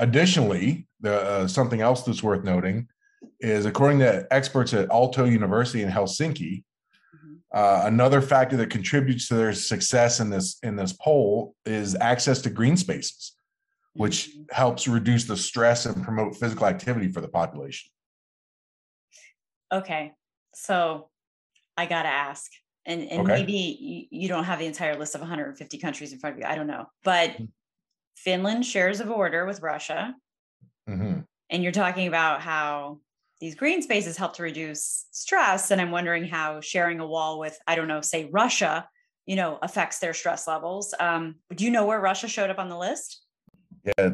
Additionally, 0.00 0.88
the, 1.00 1.20
uh, 1.20 1.46
something 1.46 1.82
else 1.82 2.04
that's 2.04 2.22
worth 2.22 2.42
noting 2.42 2.88
is 3.38 3.66
according 3.66 3.98
to 3.98 4.26
experts 4.30 4.72
at 4.72 4.88
Aalto 4.88 5.30
University 5.30 5.82
in 5.82 5.90
Helsinki, 5.90 6.64
mm-hmm. 7.14 7.34
uh, 7.52 7.82
another 7.84 8.22
factor 8.22 8.56
that 8.56 8.70
contributes 8.70 9.28
to 9.28 9.34
their 9.34 9.52
success 9.52 10.18
in 10.18 10.30
this 10.30 10.58
in 10.62 10.74
this 10.74 10.94
poll 10.94 11.54
is 11.66 11.94
access 12.00 12.40
to 12.42 12.50
green 12.50 12.78
spaces, 12.78 13.36
which 13.92 14.30
mm-hmm. 14.30 14.42
helps 14.52 14.88
reduce 14.88 15.24
the 15.24 15.36
stress 15.36 15.84
and 15.84 16.02
promote 16.02 16.34
physical 16.36 16.66
activity 16.66 17.08
for 17.12 17.20
the 17.20 17.28
population. 17.28 17.90
Okay, 19.72 20.12
so 20.54 21.08
I 21.76 21.86
gotta 21.86 22.08
ask, 22.08 22.50
and 22.86 23.02
and 23.02 23.22
okay. 23.22 23.34
maybe 23.34 24.08
you, 24.10 24.28
don't 24.28 24.44
have 24.44 24.58
the 24.58 24.66
entire 24.66 24.96
list 24.96 25.14
of 25.14 25.20
150 25.20 25.78
countries 25.78 26.12
in 26.12 26.18
front 26.18 26.36
of 26.36 26.40
you. 26.40 26.46
I 26.46 26.54
don't 26.54 26.66
know, 26.66 26.86
but 27.04 27.30
mm-hmm. 27.30 27.44
Finland 28.16 28.66
shares 28.66 29.00
a 29.00 29.04
border 29.04 29.46
with 29.46 29.62
Russia. 29.62 30.14
Mm-hmm. 30.88 31.20
And 31.50 31.62
you're 31.62 31.72
talking 31.72 32.06
about 32.06 32.40
how 32.40 33.00
these 33.40 33.54
green 33.54 33.82
spaces 33.82 34.16
help 34.16 34.34
to 34.36 34.42
reduce 34.42 35.06
stress. 35.10 35.70
And 35.70 35.80
I'm 35.80 35.90
wondering 35.90 36.24
how 36.24 36.60
sharing 36.60 37.00
a 37.00 37.06
wall 37.06 37.38
with, 37.38 37.58
I 37.66 37.74
don't 37.74 37.88
know, 37.88 38.02
say 38.02 38.28
Russia, 38.30 38.86
you 39.26 39.36
know, 39.36 39.58
affects 39.62 39.98
their 39.98 40.12
stress 40.12 40.46
levels. 40.46 40.94
Um, 41.00 41.36
do 41.54 41.64
you 41.64 41.70
know 41.70 41.86
where 41.86 42.00
Russia 42.00 42.28
showed 42.28 42.50
up 42.50 42.58
on 42.58 42.68
the 42.68 42.78
list? 42.78 43.22
Yeah, 43.84 44.10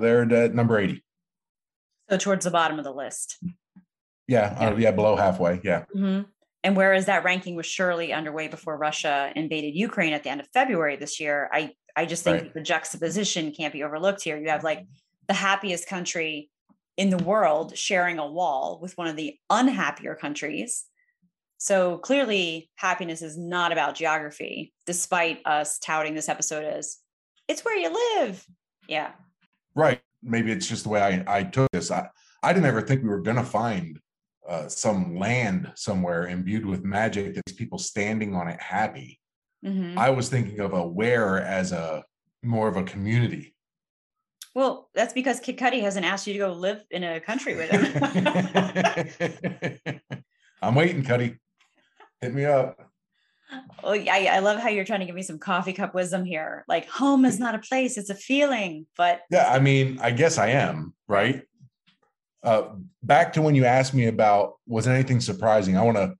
they're 0.00 0.44
at 0.44 0.54
number 0.54 0.78
80. 0.78 1.04
So 2.10 2.16
towards 2.18 2.44
the 2.44 2.50
bottom 2.50 2.78
of 2.78 2.84
the 2.84 2.92
list. 2.92 3.38
Yeah, 4.28 4.56
yeah, 4.60 4.68
uh, 4.68 4.76
yeah 4.76 4.90
below 4.90 5.16
halfway. 5.16 5.60
Yeah. 5.62 5.84
Mm-hmm. 5.94 6.22
And 6.64 6.76
whereas 6.76 7.06
that 7.06 7.22
ranking 7.22 7.54
was 7.54 7.66
surely 7.66 8.12
underway 8.12 8.48
before 8.48 8.76
Russia 8.76 9.32
invaded 9.36 9.76
Ukraine 9.76 10.12
at 10.12 10.24
the 10.24 10.30
end 10.30 10.40
of 10.40 10.48
February 10.52 10.96
this 10.96 11.20
year, 11.20 11.48
I 11.52 11.72
I 11.94 12.06
just 12.06 12.24
think 12.24 12.42
right. 12.42 12.54
the 12.54 12.60
juxtaposition 12.60 13.52
can't 13.52 13.72
be 13.72 13.82
overlooked 13.82 14.22
here. 14.22 14.36
You 14.36 14.48
have 14.48 14.64
like 14.64 14.86
the 15.28 15.34
happiest 15.34 15.88
country 15.88 16.50
in 16.96 17.10
the 17.10 17.18
world 17.18 17.76
sharing 17.76 18.18
a 18.18 18.26
wall 18.26 18.78
with 18.82 18.96
one 18.98 19.06
of 19.06 19.16
the 19.16 19.36
unhappier 19.48 20.14
countries. 20.14 20.84
So 21.58 21.98
clearly, 21.98 22.70
happiness 22.74 23.22
is 23.22 23.38
not 23.38 23.72
about 23.72 23.94
geography, 23.94 24.74
despite 24.84 25.40
us 25.46 25.78
touting 25.78 26.14
this 26.14 26.28
episode 26.28 26.64
as 26.64 26.98
it's 27.48 27.64
where 27.64 27.76
you 27.76 27.92
live. 28.18 28.44
Yeah. 28.88 29.12
Right. 29.74 30.00
Maybe 30.22 30.52
it's 30.52 30.66
just 30.66 30.84
the 30.84 30.90
way 30.90 31.00
I, 31.00 31.38
I 31.38 31.42
took 31.44 31.70
this. 31.72 31.90
I, 31.90 32.08
I 32.42 32.52
didn't 32.52 32.66
ever 32.66 32.82
think 32.82 33.02
we 33.02 33.08
were 33.08 33.22
going 33.22 33.36
to 33.36 33.44
find 33.44 34.00
uh, 34.48 34.68
some 34.68 35.16
land 35.16 35.72
somewhere 35.74 36.28
imbued 36.28 36.64
with 36.64 36.84
magic 36.84 37.34
that's 37.34 37.52
people 37.52 37.78
standing 37.78 38.34
on 38.34 38.48
it 38.48 38.60
happy. 38.60 39.20
Mm-hmm. 39.64 39.98
I 39.98 40.10
was 40.10 40.28
thinking 40.28 40.60
of 40.60 40.72
a 40.72 40.86
where 40.86 41.40
as 41.42 41.72
a 41.72 42.04
more 42.42 42.68
of 42.68 42.76
a 42.76 42.84
community. 42.84 43.54
Well, 44.54 44.88
that's 44.94 45.12
because 45.12 45.40
Kid 45.40 45.58
Cudi 45.58 45.82
hasn't 45.82 46.06
asked 46.06 46.26
you 46.26 46.32
to 46.32 46.38
go 46.38 46.52
live 46.52 46.82
in 46.90 47.04
a 47.04 47.20
country 47.20 47.56
with 47.56 47.70
him. 47.70 47.84
I'm 50.62 50.74
waiting, 50.74 51.02
Cudi. 51.02 51.36
Hit 52.20 52.32
me 52.32 52.46
up. 52.46 52.78
Oh, 53.84 53.92
I, 53.92 54.28
I 54.32 54.38
love 54.40 54.58
how 54.58 54.68
you're 54.68 54.84
trying 54.84 55.00
to 55.00 55.06
give 55.06 55.14
me 55.14 55.22
some 55.22 55.38
coffee 55.38 55.72
cup 55.72 55.94
wisdom 55.94 56.24
here. 56.24 56.64
Like 56.68 56.88
home 56.88 57.24
is 57.24 57.38
not 57.44 57.54
a 57.54 57.58
place, 57.58 57.96
it's 57.96 58.10
a 58.10 58.14
feeling. 58.14 58.86
But 58.96 59.20
yeah, 59.30 59.50
I 59.50 59.58
mean, 59.58 59.98
I 60.00 60.10
guess 60.10 60.38
I 60.38 60.48
am, 60.48 60.94
right? 61.06 61.42
Uh, 62.46 62.68
back 63.02 63.32
to 63.32 63.42
when 63.42 63.56
you 63.56 63.64
asked 63.64 63.92
me 63.92 64.06
about 64.06 64.54
was 64.68 64.86
anything 64.86 65.20
surprising, 65.20 65.76
I 65.76 65.82
want 65.82 65.96
to 65.96 66.14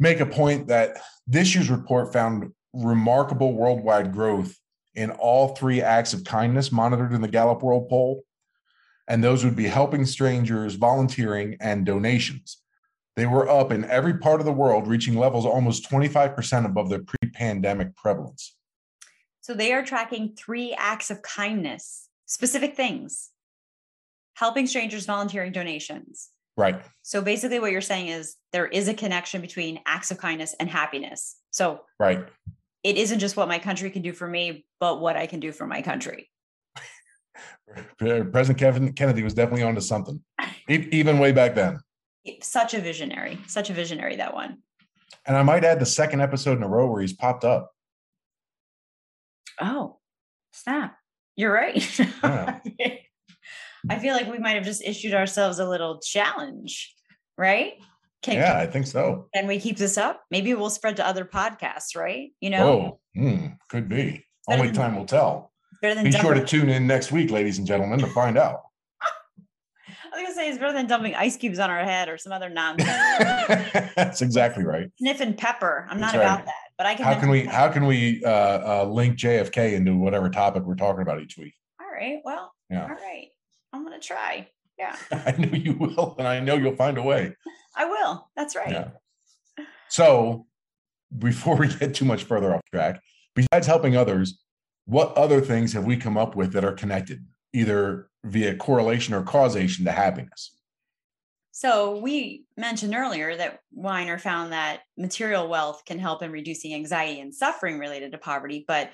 make 0.00 0.18
a 0.18 0.26
point 0.26 0.66
that 0.66 0.96
this 1.28 1.54
year's 1.54 1.70
report 1.70 2.12
found 2.12 2.50
remarkable 2.72 3.52
worldwide 3.54 4.12
growth 4.12 4.56
in 4.96 5.12
all 5.12 5.54
three 5.54 5.80
acts 5.80 6.12
of 6.12 6.24
kindness 6.24 6.72
monitored 6.72 7.12
in 7.12 7.20
the 7.20 7.28
Gallup 7.28 7.62
World 7.62 7.88
Poll. 7.88 8.24
And 9.06 9.22
those 9.22 9.44
would 9.44 9.54
be 9.54 9.68
helping 9.68 10.04
strangers, 10.06 10.74
volunteering, 10.74 11.56
and 11.60 11.86
donations. 11.86 12.60
they 13.14 13.26
were 13.26 13.48
up 13.48 13.70
in 13.70 13.84
every 13.84 14.18
part 14.18 14.40
of 14.40 14.46
the 14.46 14.52
world, 14.52 14.88
reaching 14.88 15.16
levels 15.16 15.46
almost 15.46 15.88
25% 15.88 16.64
above 16.64 16.88
their 16.88 17.02
pre 17.02 17.30
pandemic 17.30 17.94
prevalence. 17.94 18.56
So 19.40 19.54
they 19.54 19.72
are 19.72 19.84
tracking 19.84 20.34
three 20.36 20.74
acts 20.76 21.10
of 21.10 21.22
kindness, 21.22 22.08
specific 22.26 22.74
things 22.74 23.30
helping 24.38 24.68
strangers, 24.68 25.04
volunteering 25.04 25.50
donations. 25.50 26.30
Right. 26.56 26.80
So 27.02 27.20
basically, 27.20 27.58
what 27.58 27.72
you're 27.72 27.80
saying 27.80 28.08
is 28.08 28.36
there 28.52 28.66
is 28.66 28.88
a 28.88 28.94
connection 28.94 29.40
between 29.40 29.80
acts 29.84 30.10
of 30.10 30.18
kindness 30.18 30.54
and 30.60 30.68
happiness. 30.68 31.36
So, 31.50 31.80
right. 31.98 32.26
It 32.84 32.96
isn't 32.96 33.18
just 33.18 33.36
what 33.36 33.48
my 33.48 33.58
country 33.58 33.90
can 33.90 34.02
do 34.02 34.12
for 34.12 34.28
me, 34.28 34.64
but 34.78 35.00
what 35.00 35.16
I 35.16 35.26
can 35.26 35.40
do 35.40 35.50
for 35.50 35.66
my 35.66 35.82
country. 35.82 36.30
President 37.98 38.58
Kevin 38.58 38.92
Kennedy 38.92 39.22
was 39.24 39.34
definitely 39.34 39.64
onto 39.64 39.80
something, 39.80 40.22
even 40.68 41.18
way 41.18 41.32
back 41.32 41.54
then. 41.54 41.80
Such 42.40 42.74
a 42.74 42.80
visionary, 42.80 43.38
such 43.46 43.70
a 43.70 43.72
visionary 43.72 44.16
that 44.16 44.32
one. 44.32 44.58
And 45.26 45.36
I 45.36 45.42
might 45.42 45.64
add 45.64 45.80
the 45.80 45.86
second 45.86 46.20
episode 46.20 46.56
in 46.56 46.62
a 46.62 46.68
row 46.68 46.88
where 46.90 47.02
he's 47.02 47.12
popped 47.12 47.44
up. 47.44 47.72
Oh, 49.60 49.98
snap! 50.52 50.96
You're 51.36 51.52
right. 51.52 51.98
Yeah. 52.22 52.58
I 53.88 53.98
feel 53.98 54.14
like 54.14 54.30
we 54.30 54.38
might 54.38 54.54
have 54.54 54.64
just 54.64 54.82
issued 54.82 55.14
ourselves 55.14 55.58
a 55.58 55.68
little 55.68 55.98
challenge, 56.00 56.94
right? 57.36 57.74
Can, 58.22 58.34
yeah, 58.36 58.58
I 58.58 58.66
think 58.66 58.86
so. 58.86 59.28
Can 59.34 59.46
we 59.46 59.60
keep 59.60 59.76
this 59.76 59.96
up? 59.96 60.22
Maybe 60.30 60.52
we'll 60.54 60.70
spread 60.70 60.96
to 60.96 61.06
other 61.06 61.24
podcasts, 61.24 61.96
right? 61.96 62.30
You 62.40 62.50
know, 62.50 62.68
oh, 63.16 63.20
mm, 63.20 63.56
could 63.68 63.88
be. 63.88 64.24
Only 64.48 64.72
time 64.72 64.96
will 64.96 65.06
tell. 65.06 65.52
Better 65.80 65.94
than 65.94 66.04
be 66.04 66.10
dumping. 66.10 66.26
sure 66.26 66.34
to 66.34 66.44
tune 66.44 66.68
in 66.68 66.86
next 66.86 67.12
week, 67.12 67.30
ladies 67.30 67.58
and 67.58 67.66
gentlemen, 67.66 68.00
to 68.00 68.08
find 68.08 68.36
out. 68.36 68.62
I 69.88 70.08
was 70.10 70.22
gonna 70.22 70.34
say 70.34 70.48
it's 70.48 70.58
better 70.58 70.72
than 70.72 70.86
dumping 70.86 71.14
ice 71.14 71.36
cubes 71.36 71.60
on 71.60 71.70
our 71.70 71.84
head 71.84 72.08
or 72.08 72.18
some 72.18 72.32
other 72.32 72.48
nonsense. 72.48 72.90
That's 73.94 74.20
exactly 74.20 74.64
right. 74.64 74.90
Sniffing 74.98 75.34
pepper. 75.34 75.86
I'm 75.88 76.00
That's 76.00 76.14
not 76.14 76.18
right. 76.18 76.24
about 76.24 76.46
that, 76.46 76.54
but 76.76 76.86
I 76.86 76.96
can. 76.96 77.04
How 77.04 77.20
can 77.20 77.28
we? 77.28 77.42
Pepper. 77.42 77.54
How 77.54 77.68
can 77.70 77.86
we 77.86 78.24
uh, 78.24 78.30
uh, 78.82 78.84
link 78.90 79.16
JFK 79.16 79.74
into 79.74 79.96
whatever 79.96 80.28
topic 80.28 80.64
we're 80.64 80.74
talking 80.74 81.02
about 81.02 81.20
each 81.20 81.36
week? 81.38 81.54
All 81.80 81.86
right. 81.88 82.18
Well. 82.24 82.52
Yeah. 82.68 82.82
All 82.82 82.88
right. 82.88 83.28
I'm 83.72 83.84
gonna 83.84 84.00
try. 84.00 84.48
Yeah. 84.78 84.96
I 85.12 85.34
know 85.38 85.56
you 85.56 85.74
will, 85.74 86.14
and 86.18 86.26
I 86.26 86.40
know 86.40 86.54
you'll 86.54 86.76
find 86.76 86.98
a 86.98 87.02
way. 87.02 87.34
I 87.76 87.84
will. 87.86 88.28
That's 88.36 88.56
right. 88.56 88.70
Yeah. 88.70 88.88
So, 89.88 90.46
before 91.16 91.56
we 91.56 91.68
get 91.68 91.94
too 91.94 92.04
much 92.04 92.24
further 92.24 92.54
off 92.54 92.60
track, 92.72 93.00
besides 93.34 93.66
helping 93.66 93.96
others, 93.96 94.40
what 94.84 95.16
other 95.16 95.40
things 95.40 95.72
have 95.72 95.84
we 95.84 95.96
come 95.96 96.16
up 96.16 96.36
with 96.36 96.52
that 96.52 96.64
are 96.64 96.72
connected, 96.72 97.24
either 97.52 98.08
via 98.24 98.56
correlation 98.56 99.14
or 99.14 99.22
causation 99.22 99.84
to 99.84 99.92
happiness? 99.92 100.54
So, 101.50 101.98
we 101.98 102.44
mentioned 102.56 102.94
earlier 102.94 103.36
that 103.36 103.60
Weiner 103.72 104.18
found 104.18 104.52
that 104.52 104.82
material 104.96 105.48
wealth 105.48 105.82
can 105.84 105.98
help 105.98 106.22
in 106.22 106.30
reducing 106.30 106.74
anxiety 106.74 107.20
and 107.20 107.34
suffering 107.34 107.78
related 107.78 108.12
to 108.12 108.18
poverty, 108.18 108.64
but 108.66 108.90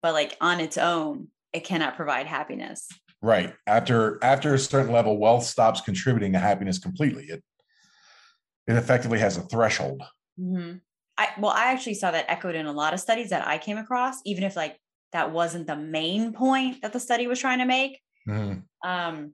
but 0.00 0.14
like 0.14 0.36
on 0.40 0.60
its 0.60 0.78
own, 0.78 1.28
it 1.52 1.64
cannot 1.64 1.96
provide 1.96 2.26
happiness. 2.26 2.88
Right. 3.20 3.54
After 3.66 4.22
after 4.22 4.54
a 4.54 4.58
certain 4.58 4.92
level, 4.92 5.18
wealth 5.18 5.44
stops 5.44 5.80
contributing 5.80 6.32
to 6.32 6.38
happiness 6.38 6.78
completely. 6.78 7.24
It 7.24 7.42
it 8.66 8.76
effectively 8.76 9.18
has 9.18 9.36
a 9.36 9.42
threshold. 9.42 10.02
Mm-hmm. 10.38 10.76
I 11.16 11.28
well, 11.38 11.52
I 11.52 11.72
actually 11.72 11.94
saw 11.94 12.12
that 12.12 12.26
echoed 12.28 12.54
in 12.54 12.66
a 12.66 12.72
lot 12.72 12.94
of 12.94 13.00
studies 13.00 13.30
that 13.30 13.46
I 13.46 13.58
came 13.58 13.76
across, 13.76 14.20
even 14.24 14.44
if 14.44 14.54
like 14.54 14.78
that 15.12 15.32
wasn't 15.32 15.66
the 15.66 15.76
main 15.76 16.32
point 16.32 16.82
that 16.82 16.92
the 16.92 17.00
study 17.00 17.26
was 17.26 17.40
trying 17.40 17.58
to 17.58 17.64
make. 17.64 17.98
Mm-hmm. 18.28 18.88
Um, 18.88 19.32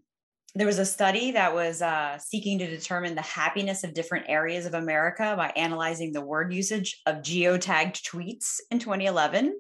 there 0.55 0.66
was 0.66 0.79
a 0.79 0.87
study 0.87 1.33
that 1.33 1.53
was 1.53 1.83
uh, 1.83 2.16
seeking 2.18 2.61
to 2.61 2.66
determine 2.66 3.16
the 3.16 3.23
happiness 3.23 3.83
of 3.83 3.92
different 3.92 4.27
areas 4.29 4.66
of 4.66 4.75
America 4.75 5.35
by 5.37 5.49
analyzing 5.57 6.12
the 6.12 6.20
word 6.20 6.53
usage 6.55 7.03
of 7.07 7.16
geotagged 7.16 8.03
tweets 8.03 8.61
in 8.70 8.79
2011. 8.79 9.53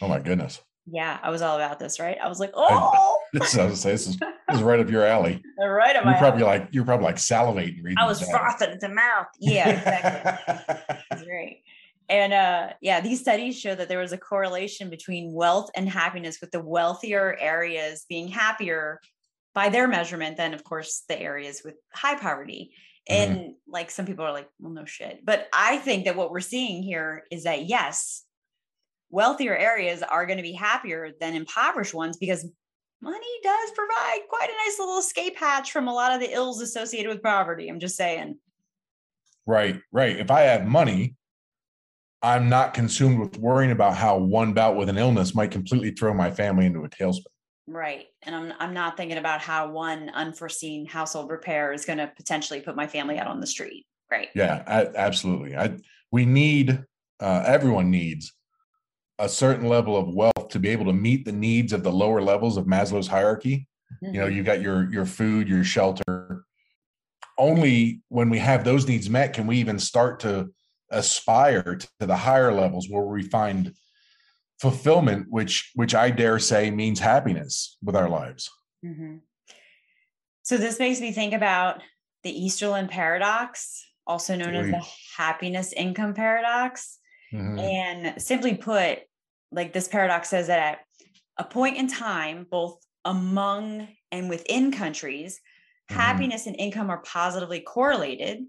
Oh 0.00 0.08
my 0.08 0.20
goodness. 0.20 0.60
Yeah, 0.90 1.18
I 1.22 1.30
was 1.30 1.42
all 1.42 1.56
about 1.56 1.78
this, 1.78 1.98
right? 1.98 2.16
I 2.22 2.28
was 2.28 2.38
like, 2.38 2.52
oh, 2.54 3.18
this, 3.32 3.58
I 3.58 3.66
was 3.66 3.80
say, 3.80 3.90
this 3.92 4.06
is, 4.06 4.16
this 4.18 4.56
is 4.56 4.62
right 4.62 4.78
up 4.78 4.88
your 4.88 5.04
alley. 5.04 5.42
right 5.58 5.96
up 5.96 6.04
you're 6.04 6.14
probably 6.14 6.44
alley. 6.44 6.58
like 6.60 6.68
you're 6.70 6.84
probably 6.84 7.06
like 7.06 7.16
salivating 7.16 7.82
reading. 7.82 7.98
I 7.98 8.06
was 8.06 8.22
frothing 8.22 8.70
at 8.70 8.80
the 8.80 8.88
mouth. 8.88 9.26
Yeah, 9.40 9.68
exactly. 9.70 10.74
That's 11.10 11.22
great. 11.22 11.62
And 12.08 12.32
uh, 12.32 12.68
yeah, 12.80 13.00
these 13.00 13.20
studies 13.20 13.58
show 13.58 13.74
that 13.74 13.88
there 13.88 13.98
was 13.98 14.12
a 14.12 14.18
correlation 14.18 14.90
between 14.90 15.32
wealth 15.32 15.70
and 15.74 15.88
happiness, 15.88 16.40
with 16.40 16.52
the 16.52 16.60
wealthier 16.60 17.36
areas 17.40 18.06
being 18.08 18.28
happier 18.28 19.00
by 19.54 19.70
their 19.70 19.88
measurement 19.88 20.36
than, 20.36 20.54
of 20.54 20.62
course, 20.62 21.02
the 21.08 21.18
areas 21.18 21.62
with 21.64 21.74
high 21.92 22.16
poverty. 22.16 22.72
Mm-hmm. 23.10 23.22
And 23.22 23.38
mm-hmm. 23.38 23.50
like 23.66 23.90
some 23.90 24.06
people 24.06 24.24
are 24.24 24.32
like, 24.32 24.48
well, 24.60 24.72
no 24.72 24.84
shit. 24.84 25.24
But 25.24 25.48
I 25.52 25.78
think 25.78 26.04
that 26.04 26.16
what 26.16 26.30
we're 26.30 26.40
seeing 26.40 26.82
here 26.82 27.24
is 27.30 27.44
that 27.44 27.66
yes, 27.66 28.25
wealthier 29.10 29.56
areas 29.56 30.02
are 30.02 30.26
going 30.26 30.38
to 30.38 30.42
be 30.42 30.52
happier 30.52 31.12
than 31.20 31.34
impoverished 31.34 31.94
ones 31.94 32.16
because 32.16 32.48
money 33.00 33.26
does 33.42 33.70
provide 33.74 34.20
quite 34.28 34.48
a 34.48 34.66
nice 34.66 34.78
little 34.78 34.98
escape 34.98 35.36
hatch 35.36 35.72
from 35.72 35.88
a 35.88 35.94
lot 35.94 36.12
of 36.12 36.20
the 36.20 36.32
ills 36.32 36.60
associated 36.60 37.08
with 37.08 37.22
poverty. 37.22 37.68
I'm 37.68 37.80
just 37.80 37.96
saying. 37.96 38.38
Right, 39.46 39.80
right. 39.92 40.16
If 40.16 40.30
I 40.30 40.42
have 40.42 40.66
money, 40.66 41.14
I'm 42.22 42.48
not 42.48 42.74
consumed 42.74 43.20
with 43.20 43.38
worrying 43.38 43.70
about 43.70 43.94
how 43.94 44.18
one 44.18 44.52
bout 44.52 44.76
with 44.76 44.88
an 44.88 44.98
illness 44.98 45.34
might 45.34 45.50
completely 45.50 45.92
throw 45.92 46.12
my 46.12 46.30
family 46.30 46.66
into 46.66 46.84
a 46.84 46.88
tailspin. 46.88 47.26
Right. 47.68 48.06
And 48.22 48.34
I'm 48.34 48.52
I'm 48.58 48.74
not 48.74 48.96
thinking 48.96 49.18
about 49.18 49.40
how 49.40 49.70
one 49.70 50.08
unforeseen 50.10 50.86
household 50.86 51.30
repair 51.30 51.72
is 51.72 51.84
going 51.84 51.98
to 51.98 52.10
potentially 52.16 52.60
put 52.60 52.76
my 52.76 52.86
family 52.86 53.18
out 53.18 53.26
on 53.26 53.40
the 53.40 53.46
street. 53.46 53.86
Right. 54.10 54.28
Yeah, 54.34 54.62
I, 54.66 54.86
absolutely. 54.96 55.56
I 55.56 55.76
we 56.12 56.26
need 56.26 56.84
uh, 57.18 57.42
everyone 57.44 57.90
needs 57.90 58.32
a 59.18 59.28
certain 59.28 59.68
level 59.68 59.96
of 59.96 60.14
wealth 60.14 60.48
to 60.50 60.58
be 60.58 60.68
able 60.68 60.84
to 60.86 60.92
meet 60.92 61.24
the 61.24 61.32
needs 61.32 61.72
of 61.72 61.82
the 61.82 61.92
lower 61.92 62.20
levels 62.20 62.56
of 62.56 62.66
Maslow's 62.66 63.08
hierarchy. 63.08 63.66
Mm-hmm. 64.02 64.14
You 64.14 64.20
know, 64.20 64.26
you've 64.26 64.46
got 64.46 64.60
your 64.60 64.90
your 64.92 65.06
food, 65.06 65.48
your 65.48 65.64
shelter. 65.64 66.44
Only 67.38 68.02
when 68.08 68.30
we 68.30 68.38
have 68.38 68.64
those 68.64 68.88
needs 68.88 69.10
met 69.10 69.32
can 69.32 69.46
we 69.46 69.58
even 69.58 69.78
start 69.78 70.20
to 70.20 70.50
aspire 70.90 71.76
to 71.76 71.88
the 72.06 72.16
higher 72.16 72.52
levels 72.52 72.88
where 72.88 73.04
we 73.04 73.22
find 73.22 73.74
fulfillment, 74.60 75.26
which 75.28 75.70
which 75.74 75.94
I 75.94 76.10
dare 76.10 76.38
say 76.38 76.70
means 76.70 77.00
happiness 77.00 77.76
with 77.82 77.96
our 77.96 78.08
lives. 78.08 78.50
Mm-hmm. 78.84 79.16
So 80.42 80.56
this 80.56 80.78
makes 80.78 81.00
me 81.00 81.12
think 81.12 81.32
about 81.32 81.82
the 82.22 82.32
Easterlin 82.32 82.88
paradox, 82.88 83.84
also 84.06 84.36
known 84.36 84.54
as 84.54 84.70
the 84.70 84.82
happiness 85.16 85.72
income 85.72 86.14
paradox. 86.14 86.98
Mm-hmm. 87.32 87.58
And 87.58 88.22
simply 88.22 88.54
put, 88.54 89.00
like 89.52 89.72
this 89.72 89.88
paradox 89.88 90.28
says 90.28 90.46
that 90.48 90.60
at 90.60 90.78
a 91.38 91.44
point 91.44 91.76
in 91.76 91.88
time, 91.88 92.46
both 92.50 92.78
among 93.04 93.88
and 94.12 94.28
within 94.28 94.72
countries, 94.72 95.40
mm-hmm. 95.90 96.00
happiness 96.00 96.46
and 96.46 96.56
income 96.58 96.90
are 96.90 97.02
positively 97.02 97.60
correlated. 97.60 98.44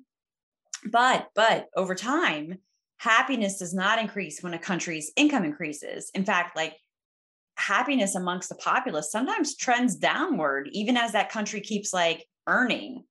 But 0.86 1.30
but 1.36 1.68
over 1.76 1.96
time, 1.96 2.60
happiness 2.98 3.60
does 3.60 3.74
not 3.74 4.00
increase 4.00 4.42
when 4.42 4.54
a 4.54 4.60
country's 4.60 5.12
income 5.16 5.44
increases. 5.44 6.12
In 6.14 6.24
fact, 6.24 6.56
like 6.56 6.76
happiness 7.56 8.16
amongst 8.16 8.50
the 8.50 8.56
populace 8.56 9.12
sometimes 9.12 9.56
trends 9.56 9.96
downward, 9.96 10.70
even 10.72 10.96
as 10.96 11.12
that 11.12 11.32
country 11.32 11.62
keeps 11.62 11.94
like 11.94 12.26
earning, 12.48 13.04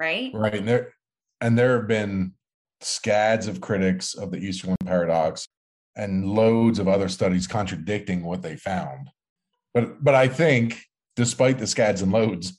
right? 0.00 0.32
Right. 0.34 0.54
And 0.54 0.68
there 0.68 0.94
and 1.40 1.58
there 1.58 1.78
have 1.78 1.88
been 1.88 2.32
scads 2.84 3.46
of 3.46 3.60
critics 3.60 4.14
of 4.14 4.30
the 4.30 4.38
Easterlin 4.38 4.76
paradox 4.84 5.46
and 5.96 6.26
loads 6.26 6.78
of 6.78 6.88
other 6.88 7.08
studies 7.08 7.46
contradicting 7.46 8.24
what 8.24 8.42
they 8.42 8.56
found. 8.56 9.10
But 9.72 10.02
but 10.02 10.14
I 10.14 10.28
think, 10.28 10.80
despite 11.16 11.58
the 11.58 11.66
scads 11.66 12.02
and 12.02 12.12
loads, 12.12 12.58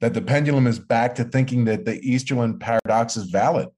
that 0.00 0.14
the 0.14 0.22
pendulum 0.22 0.66
is 0.66 0.78
back 0.78 1.14
to 1.16 1.24
thinking 1.24 1.64
that 1.66 1.84
the 1.84 2.00
Easterlin 2.00 2.58
paradox 2.58 3.16
is 3.16 3.30
valid. 3.30 3.68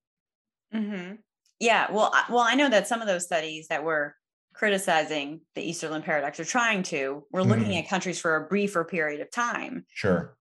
Mm-hmm. 0.75 1.15
Yeah, 1.61 1.91
well, 1.93 2.13
well, 2.29 2.41
I 2.41 2.55
know 2.55 2.69
that 2.69 2.89
some 2.89 3.01
of 3.01 3.07
those 3.07 3.25
studies 3.25 3.69
that 3.69 3.85
were 3.85 4.17
criticizing 4.55 5.41
the 5.55 5.69
Easterlin 5.69 6.03
paradox 6.03 6.41
are 6.41 6.45
trying 6.45 6.83
to. 6.85 7.25
We're 7.31 7.43
looking 7.43 7.65
mm-hmm. 7.65 7.85
at 7.85 7.89
countries 7.89 8.19
for 8.19 8.37
a 8.37 8.49
briefer 8.49 8.85
period 8.85 9.21
of 9.21 9.31
time. 9.31 9.87
Sure. 9.93 10.37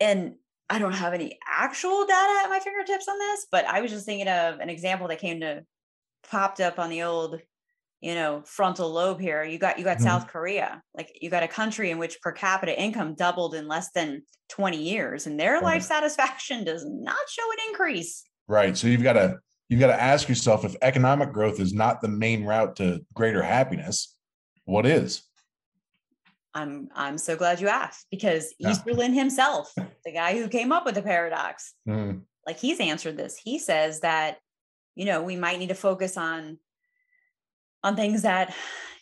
And 0.00 0.34
I 0.68 0.78
don't 0.78 0.94
have 0.94 1.14
any 1.14 1.38
actual 1.48 2.04
data 2.06 2.40
at 2.44 2.50
my 2.50 2.58
fingertips 2.58 3.08
on 3.08 3.18
this, 3.18 3.46
but 3.50 3.64
I 3.66 3.80
was 3.80 3.90
just 3.90 4.04
thinking 4.04 4.28
of 4.28 4.58
an 4.58 4.68
example 4.68 5.08
that 5.08 5.20
came 5.20 5.40
to 5.40 5.62
popped 6.28 6.60
up 6.60 6.78
on 6.78 6.90
the 6.90 7.02
old, 7.02 7.40
you 8.00 8.14
know, 8.14 8.42
frontal 8.44 8.90
lobe 8.90 9.20
here. 9.20 9.44
You 9.44 9.58
got 9.58 9.78
you 9.78 9.84
got 9.84 9.98
mm-hmm. 9.98 10.06
South 10.06 10.26
Korea. 10.26 10.82
Like 10.94 11.16
you 11.20 11.30
got 11.30 11.44
a 11.44 11.48
country 11.48 11.90
in 11.90 11.98
which 11.98 12.20
per 12.20 12.32
capita 12.32 12.78
income 12.78 13.14
doubled 13.14 13.54
in 13.54 13.68
less 13.68 13.90
than 13.92 14.22
20 14.50 14.76
years 14.76 15.26
and 15.26 15.38
their 15.38 15.54
right. 15.54 15.62
life 15.62 15.82
satisfaction 15.82 16.64
does 16.64 16.84
not 16.84 17.16
show 17.28 17.50
an 17.52 17.68
increase. 17.68 18.24
Right. 18.48 18.76
So 18.76 18.88
you've 18.88 19.02
got 19.02 19.14
to 19.14 19.38
you've 19.68 19.80
got 19.80 19.88
to 19.88 20.02
ask 20.02 20.28
yourself 20.28 20.64
if 20.64 20.76
economic 20.82 21.32
growth 21.32 21.60
is 21.60 21.72
not 21.72 22.00
the 22.00 22.08
main 22.08 22.44
route 22.44 22.76
to 22.76 23.00
greater 23.14 23.42
happiness, 23.42 24.16
what 24.64 24.86
is? 24.86 25.22
I'm 26.56 26.88
I'm 26.94 27.18
so 27.18 27.36
glad 27.36 27.60
you 27.60 27.68
asked 27.68 28.06
because 28.10 28.54
yeah. 28.58 28.70
Easterlin 28.70 29.14
himself, 29.14 29.70
the 29.76 30.12
guy 30.12 30.38
who 30.38 30.48
came 30.48 30.72
up 30.72 30.86
with 30.86 30.94
the 30.94 31.02
paradox, 31.02 31.74
mm. 31.86 32.22
like 32.46 32.58
he's 32.58 32.80
answered 32.80 33.18
this. 33.18 33.36
He 33.36 33.58
says 33.58 34.00
that, 34.00 34.38
you 34.94 35.04
know, 35.04 35.22
we 35.22 35.36
might 35.36 35.58
need 35.58 35.68
to 35.68 35.74
focus 35.74 36.16
on 36.16 36.58
on 37.84 37.94
things 37.94 38.22
that, 38.22 38.54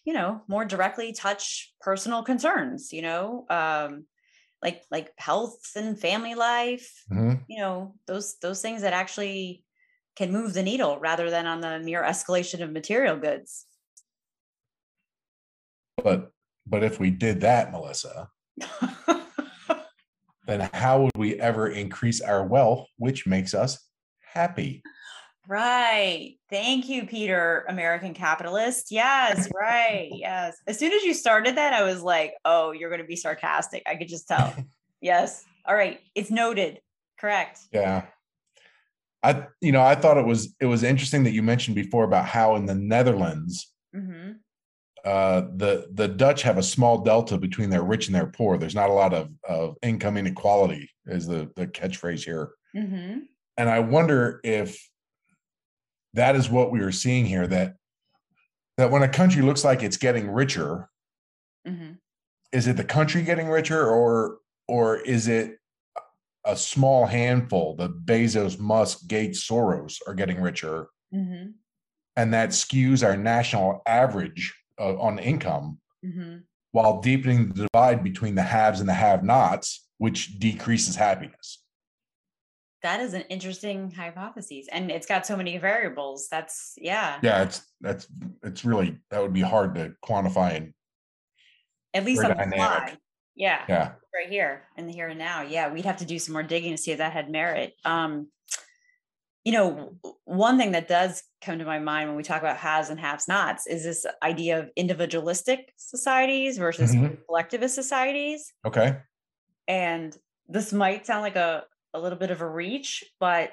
you 0.05 0.12
know, 0.12 0.43
more 0.49 0.64
directly 0.64 1.12
touch 1.12 1.73
personal 1.81 2.25
concerns, 2.25 2.93
you 2.93 3.03
know, 3.03 3.47
um, 3.49 4.07
like 4.61 4.83
like 4.90 5.12
health 5.17 5.61
and 5.77 5.99
family 5.99 6.35
life, 6.35 6.93
mm-hmm. 7.09 7.35
you 7.47 7.61
know, 7.61 7.95
those 8.09 8.37
those 8.43 8.61
things 8.61 8.83
that 8.83 8.93
actually 8.93 9.62
can 10.17 10.33
move 10.33 10.55
the 10.55 10.62
needle 10.64 10.99
rather 10.99 11.31
than 11.31 11.47
on 11.47 11.61
the 11.61 11.79
mere 11.79 12.03
escalation 12.03 12.62
of 12.62 12.73
material 12.73 13.17
goods. 13.17 13.64
But 16.03 16.34
but 16.66 16.83
if 16.83 16.98
we 16.98 17.11
did 17.11 17.40
that, 17.42 17.72
Melissa, 17.72 18.29
then 20.46 20.68
how 20.72 21.03
would 21.03 21.16
we 21.16 21.38
ever 21.40 21.68
increase 21.68 22.20
our 22.20 22.46
wealth, 22.46 22.87
which 22.96 23.27
makes 23.27 23.55
us 23.55 23.79
happy? 24.20 24.83
Right. 25.46 26.37
Thank 26.48 26.88
you, 26.88 27.07
Peter, 27.07 27.66
American 27.68 28.14
capitalist. 28.14 28.90
Yes, 28.90 29.48
right. 29.55 30.11
Yes. 30.12 30.57
As 30.66 30.79
soon 30.79 30.92
as 30.92 31.03
you 31.03 31.12
started 31.12 31.57
that, 31.57 31.72
I 31.72 31.83
was 31.83 32.03
like, 32.03 32.35
oh, 32.44 32.72
you're 32.72 32.88
going 32.88 33.03
to 33.03 33.07
be 33.07 33.16
sarcastic. 33.16 33.83
I 33.87 33.96
could 33.96 34.09
just 34.09 34.27
tell. 34.27 34.55
yes. 35.00 35.44
All 35.66 35.74
right. 35.74 36.00
It's 36.14 36.31
noted. 36.31 36.81
Correct. 37.18 37.61
Yeah. 37.72 38.07
I, 39.22 39.46
you 39.61 39.72
know, 39.72 39.83
I 39.83 39.94
thought 39.94 40.18
it 40.18 40.27
was 40.27 40.55
it 40.61 40.66
was 40.66 40.83
interesting 40.83 41.24
that 41.24 41.33
you 41.33 41.42
mentioned 41.42 41.74
before 41.74 42.05
about 42.05 42.27
how 42.27 42.57
in 42.57 42.66
the 42.66 42.74
Netherlands, 42.74 43.72
mm-hmm. 43.94 44.33
Uh, 45.05 45.43
the 45.57 45.88
the 45.93 46.09
Dutch 46.09 46.43
have 46.43 46.57
a 46.57 46.62
small 46.62 46.99
delta 46.99 47.37
between 47.37 47.69
their 47.69 47.83
rich 47.83 48.07
and 48.07 48.14
their 48.14 48.27
poor. 48.27 48.57
There's 48.57 48.75
not 48.75 48.88
a 48.88 48.95
lot 48.95 49.12
of 49.12 49.31
of 49.47 49.77
income 49.83 50.17
inequality, 50.17 50.90
is 51.07 51.27
the 51.27 51.51
the 51.57 51.67
catchphrase 51.67 52.25
here. 52.25 52.53
Mm-hmm. 52.75 53.21
And 53.57 53.69
I 53.69 53.81
wonder 53.81 54.40
if 54.43 54.90
that 56.14 56.37
is 56.37 56.49
what 56.49 56.71
we 56.71 56.81
are 56.81 56.93
seeing 56.93 57.27
here. 57.27 57.47
That 57.47 57.75
that 58.79 58.90
when 58.90 59.03
a 59.03 59.09
country 59.09 59.43
looks 59.43 59.62
like 59.62 59.83
it's 59.83 59.99
getting 59.99 60.31
richer, 60.31 60.88
mm-hmm. 61.69 61.93
is 62.53 62.67
it 62.67 62.79
the 62.79 62.85
country 62.85 63.23
getting 63.23 63.49
richer, 63.49 63.87
or 63.87 64.38
or 64.69 64.97
is 64.97 65.29
it 65.29 65.59
a 66.47 66.57
small 66.57 67.05
handful, 67.05 67.77
the 67.77 67.90
Bezos, 67.90 68.59
Musk, 68.59 69.07
Gates, 69.07 69.47
Soros, 69.47 69.99
are 70.07 70.14
getting 70.14 70.40
richer, 70.40 70.88
mm-hmm. 71.14 71.51
and 72.17 72.33
that 72.33 72.51
skews 72.51 73.07
our 73.07 73.19
national 73.19 73.83
average 73.87 74.55
uh, 74.79 74.97
on 74.99 75.19
income, 75.19 75.79
mm-hmm. 76.05 76.39
while 76.73 77.01
deepening 77.01 77.49
the 77.49 77.69
divide 77.69 78.03
between 78.03 78.35
the 78.35 78.43
haves 78.43 78.81
and 78.81 78.89
the 78.89 78.95
have-nots, 78.95 79.87
which 79.99 80.39
decreases 80.39 80.97
happiness. 80.97 81.63
That 82.83 83.01
is 83.01 83.15
an 83.15 83.23
interesting 83.31 83.91
hypothesis, 83.91 84.67
and 84.71 84.91
it's 84.91 85.07
got 85.07 85.27
so 85.27 85.37
many 85.37 85.57
variables. 85.57 86.29
That's 86.31 86.75
yeah. 86.77 87.19
Yeah, 87.23 87.43
it's 87.45 87.63
that's 87.81 88.07
it's 88.43 88.65
really 88.65 88.99
that 89.11 89.23
would 89.23 89.33
be 89.33 89.41
hard 89.41 89.75
to 89.77 89.95
quantify 90.05 90.57
and 90.57 90.75
at 91.95 92.05
least 92.05 92.23
on 92.23 92.37
the 92.37 92.57
fly. 92.57 92.99
Yeah. 93.35 93.63
Yeah. 93.69 93.93
Right 94.15 94.29
here 94.29 94.65
in 94.77 94.87
the 94.87 94.93
here 94.93 95.09
and 95.09 95.19
now. 95.19 95.43
Yeah. 95.43 95.73
We'd 95.73 95.87
have 95.87 95.97
to 95.99 96.05
do 96.05 96.19
some 96.19 96.35
more 96.35 96.43
digging 96.43 96.73
to 96.73 96.79
see 96.79 96.93
if 96.93 96.99
that 96.99 97.13
had 97.13 97.31
merit. 97.31 97.73
Um, 97.85 98.29
you 99.45 99.53
know, 99.53 99.97
one 100.25 100.57
thing 100.57 100.73
that 100.73 100.89
does 100.89 101.23
come 101.43 101.59
to 101.59 101.67
my 101.67 101.79
mind 101.79 102.09
when 102.09 102.17
we 102.17 102.23
talk 102.23 102.41
about 102.41 102.57
has 102.57 102.89
and 102.89 102.99
haves 102.99 103.29
nots 103.29 103.67
is 103.67 103.85
this 103.85 104.07
idea 104.23 104.59
of 104.59 104.71
individualistic 104.75 105.73
societies 105.77 106.57
versus 106.57 106.95
mm-hmm. 106.95 107.15
collectivist 107.27 107.75
societies. 107.75 108.53
Okay. 108.67 108.97
And 109.69 110.17
this 110.49 110.73
might 110.73 111.07
sound 111.07 111.23
like 111.23 111.37
a, 111.37 111.65
a 111.93 112.01
little 112.01 112.19
bit 112.19 112.31
of 112.31 112.41
a 112.41 112.49
reach, 112.49 113.05
but 113.21 113.51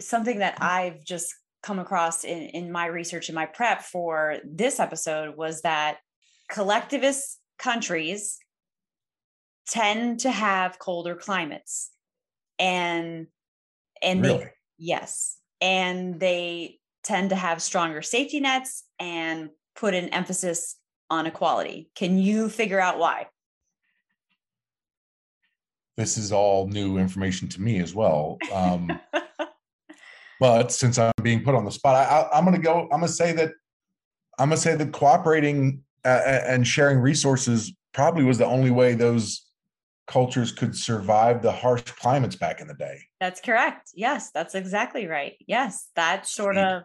something 0.00 0.40
that 0.40 0.60
I've 0.60 1.04
just 1.04 1.32
come 1.62 1.78
across 1.78 2.24
in, 2.24 2.38
in 2.48 2.72
my 2.72 2.86
research 2.86 3.28
and 3.28 3.36
my 3.36 3.46
prep 3.46 3.82
for 3.82 4.38
this 4.44 4.80
episode 4.80 5.36
was 5.36 5.62
that 5.62 5.98
collectivist 6.50 7.38
countries 7.58 8.38
tend 9.68 10.20
to 10.20 10.30
have 10.30 10.80
colder 10.80 11.14
climates 11.14 11.92
and 12.58 13.28
and 14.02 14.22
really? 14.22 14.38
they 14.38 14.50
yes. 14.82 15.38
And 15.60 16.18
they 16.18 16.80
tend 17.04 17.30
to 17.30 17.36
have 17.36 17.62
stronger 17.62 18.02
safety 18.02 18.40
nets 18.40 18.84
and 18.98 19.50
put 19.76 19.94
an 19.94 20.08
emphasis 20.08 20.76
on 21.08 21.26
equality. 21.26 21.88
Can 21.94 22.18
you 22.18 22.48
figure 22.48 22.80
out 22.80 22.98
why? 22.98 23.28
This 25.96 26.18
is 26.18 26.32
all 26.32 26.68
new 26.68 26.98
information 26.98 27.48
to 27.48 27.60
me 27.60 27.78
as 27.78 27.94
well 27.94 28.38
um, 28.52 28.90
but 30.40 30.72
since 30.72 30.98
i'm 30.98 31.12
being 31.22 31.44
put 31.44 31.54
on 31.54 31.66
the 31.66 31.70
spot 31.70 31.94
I, 31.94 32.38
am 32.38 32.44
going 32.44 32.56
to 32.56 32.62
go 32.62 32.84
i'm 32.84 33.00
going 33.00 33.02
to 33.02 33.08
say 33.08 33.32
that 33.32 33.52
i'm 34.38 34.48
going 34.48 34.56
to 34.56 34.62
say 34.62 34.74
that 34.74 34.92
cooperating 34.92 35.82
uh, 36.04 36.22
and 36.24 36.66
sharing 36.66 36.98
resources 36.98 37.72
probably 37.92 38.24
was 38.24 38.38
the 38.38 38.46
only 38.46 38.70
way 38.70 38.94
those 38.94 39.51
cultures 40.06 40.52
could 40.52 40.76
survive 40.76 41.42
the 41.42 41.52
harsh 41.52 41.82
climates 41.82 42.36
back 42.36 42.60
in 42.60 42.66
the 42.66 42.74
day. 42.74 42.98
That's 43.20 43.40
correct. 43.40 43.90
Yes, 43.94 44.30
that's 44.32 44.54
exactly 44.54 45.06
right. 45.06 45.34
Yes, 45.46 45.88
that 45.96 46.26
sort 46.26 46.56
of 46.56 46.82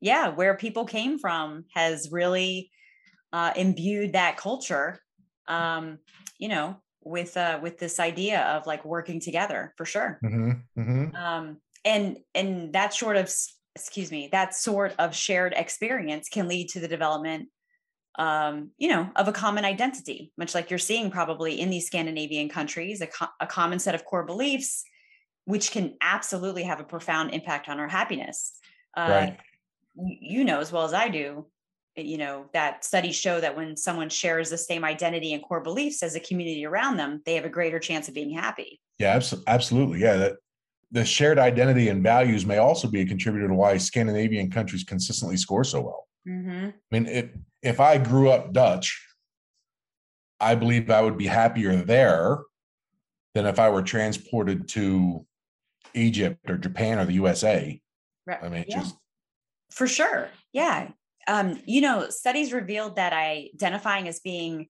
yeah, 0.00 0.28
where 0.28 0.56
people 0.56 0.86
came 0.86 1.18
from 1.18 1.64
has 1.74 2.10
really 2.10 2.70
uh, 3.32 3.52
imbued 3.54 4.14
that 4.14 4.36
culture. 4.36 5.00
Um, 5.46 5.98
you 6.38 6.48
know, 6.48 6.76
with 7.02 7.36
uh, 7.36 7.58
with 7.62 7.78
this 7.78 7.98
idea 8.00 8.42
of 8.42 8.66
like 8.66 8.84
working 8.84 9.20
together 9.20 9.74
for 9.76 9.84
sure. 9.84 10.18
Mm-hmm, 10.24 10.80
mm-hmm. 10.80 11.16
Um, 11.16 11.58
and 11.84 12.18
and 12.34 12.72
that 12.72 12.94
sort 12.94 13.16
of 13.16 13.32
excuse 13.74 14.10
me, 14.10 14.28
that 14.32 14.54
sort 14.54 14.94
of 14.98 15.14
shared 15.14 15.54
experience 15.56 16.28
can 16.28 16.48
lead 16.48 16.68
to 16.70 16.80
the 16.80 16.88
development 16.88 17.48
um, 18.18 18.70
you 18.76 18.88
know, 18.88 19.10
of 19.16 19.28
a 19.28 19.32
common 19.32 19.64
identity, 19.64 20.32
much 20.36 20.54
like 20.54 20.70
you're 20.70 20.78
seeing 20.78 21.10
probably 21.10 21.60
in 21.60 21.70
these 21.70 21.86
Scandinavian 21.86 22.48
countries, 22.48 23.00
a, 23.00 23.06
co- 23.06 23.28
a 23.40 23.46
common 23.46 23.78
set 23.78 23.94
of 23.94 24.04
core 24.04 24.24
beliefs, 24.24 24.84
which 25.44 25.70
can 25.70 25.96
absolutely 26.00 26.64
have 26.64 26.80
a 26.80 26.84
profound 26.84 27.32
impact 27.32 27.68
on 27.68 27.78
our 27.78 27.88
happiness. 27.88 28.52
Uh, 28.96 29.08
right. 29.08 29.38
You 29.94 30.44
know 30.44 30.60
as 30.60 30.72
well 30.72 30.84
as 30.84 30.94
I 30.94 31.08
do, 31.08 31.46
eh, 31.96 32.02
you 32.02 32.18
know 32.18 32.46
that 32.52 32.84
studies 32.84 33.16
show 33.16 33.40
that 33.40 33.56
when 33.56 33.76
someone 33.76 34.08
shares 34.08 34.50
the 34.50 34.58
same 34.58 34.84
identity 34.84 35.32
and 35.32 35.42
core 35.42 35.62
beliefs 35.62 36.02
as 36.02 36.14
a 36.14 36.20
community 36.20 36.64
around 36.64 36.96
them, 36.96 37.22
they 37.24 37.34
have 37.34 37.44
a 37.44 37.50
greater 37.50 37.78
chance 37.78 38.08
of 38.08 38.14
being 38.14 38.30
happy. 38.30 38.80
Yeah, 38.98 39.20
absolutely. 39.46 40.00
Yeah, 40.00 40.16
that 40.16 40.36
the 40.90 41.04
shared 41.04 41.38
identity 41.38 41.88
and 41.88 42.02
values 42.02 42.44
may 42.44 42.58
also 42.58 42.88
be 42.88 43.00
a 43.00 43.06
contributor 43.06 43.48
to 43.48 43.54
why 43.54 43.76
Scandinavian 43.76 44.50
countries 44.50 44.84
consistently 44.84 45.36
score 45.36 45.64
so 45.64 45.80
well. 45.80 46.08
Mm-hmm. 46.28 46.68
I 46.68 46.72
mean, 46.90 47.06
it, 47.06 47.34
if 47.62 47.80
I 47.80 47.98
grew 47.98 48.30
up 48.30 48.52
Dutch, 48.52 49.06
I 50.40 50.54
believe 50.54 50.90
I 50.90 51.02
would 51.02 51.18
be 51.18 51.26
happier 51.26 51.76
there 51.76 52.38
than 53.34 53.46
if 53.46 53.58
I 53.58 53.68
were 53.68 53.82
transported 53.82 54.68
to 54.70 55.26
Egypt 55.94 56.50
or 56.50 56.56
Japan 56.56 56.98
or 56.98 57.04
the 57.04 57.14
USA. 57.14 57.80
Right. 58.26 58.42
I 58.42 58.48
mean, 58.48 58.64
yeah. 58.68 58.80
just 58.80 58.96
for 59.70 59.86
sure. 59.86 60.28
Yeah. 60.52 60.90
Um, 61.28 61.60
you 61.64 61.80
know, 61.80 62.08
studies 62.10 62.52
revealed 62.52 62.96
that 62.96 63.12
identifying 63.12 64.08
as 64.08 64.20
being 64.20 64.68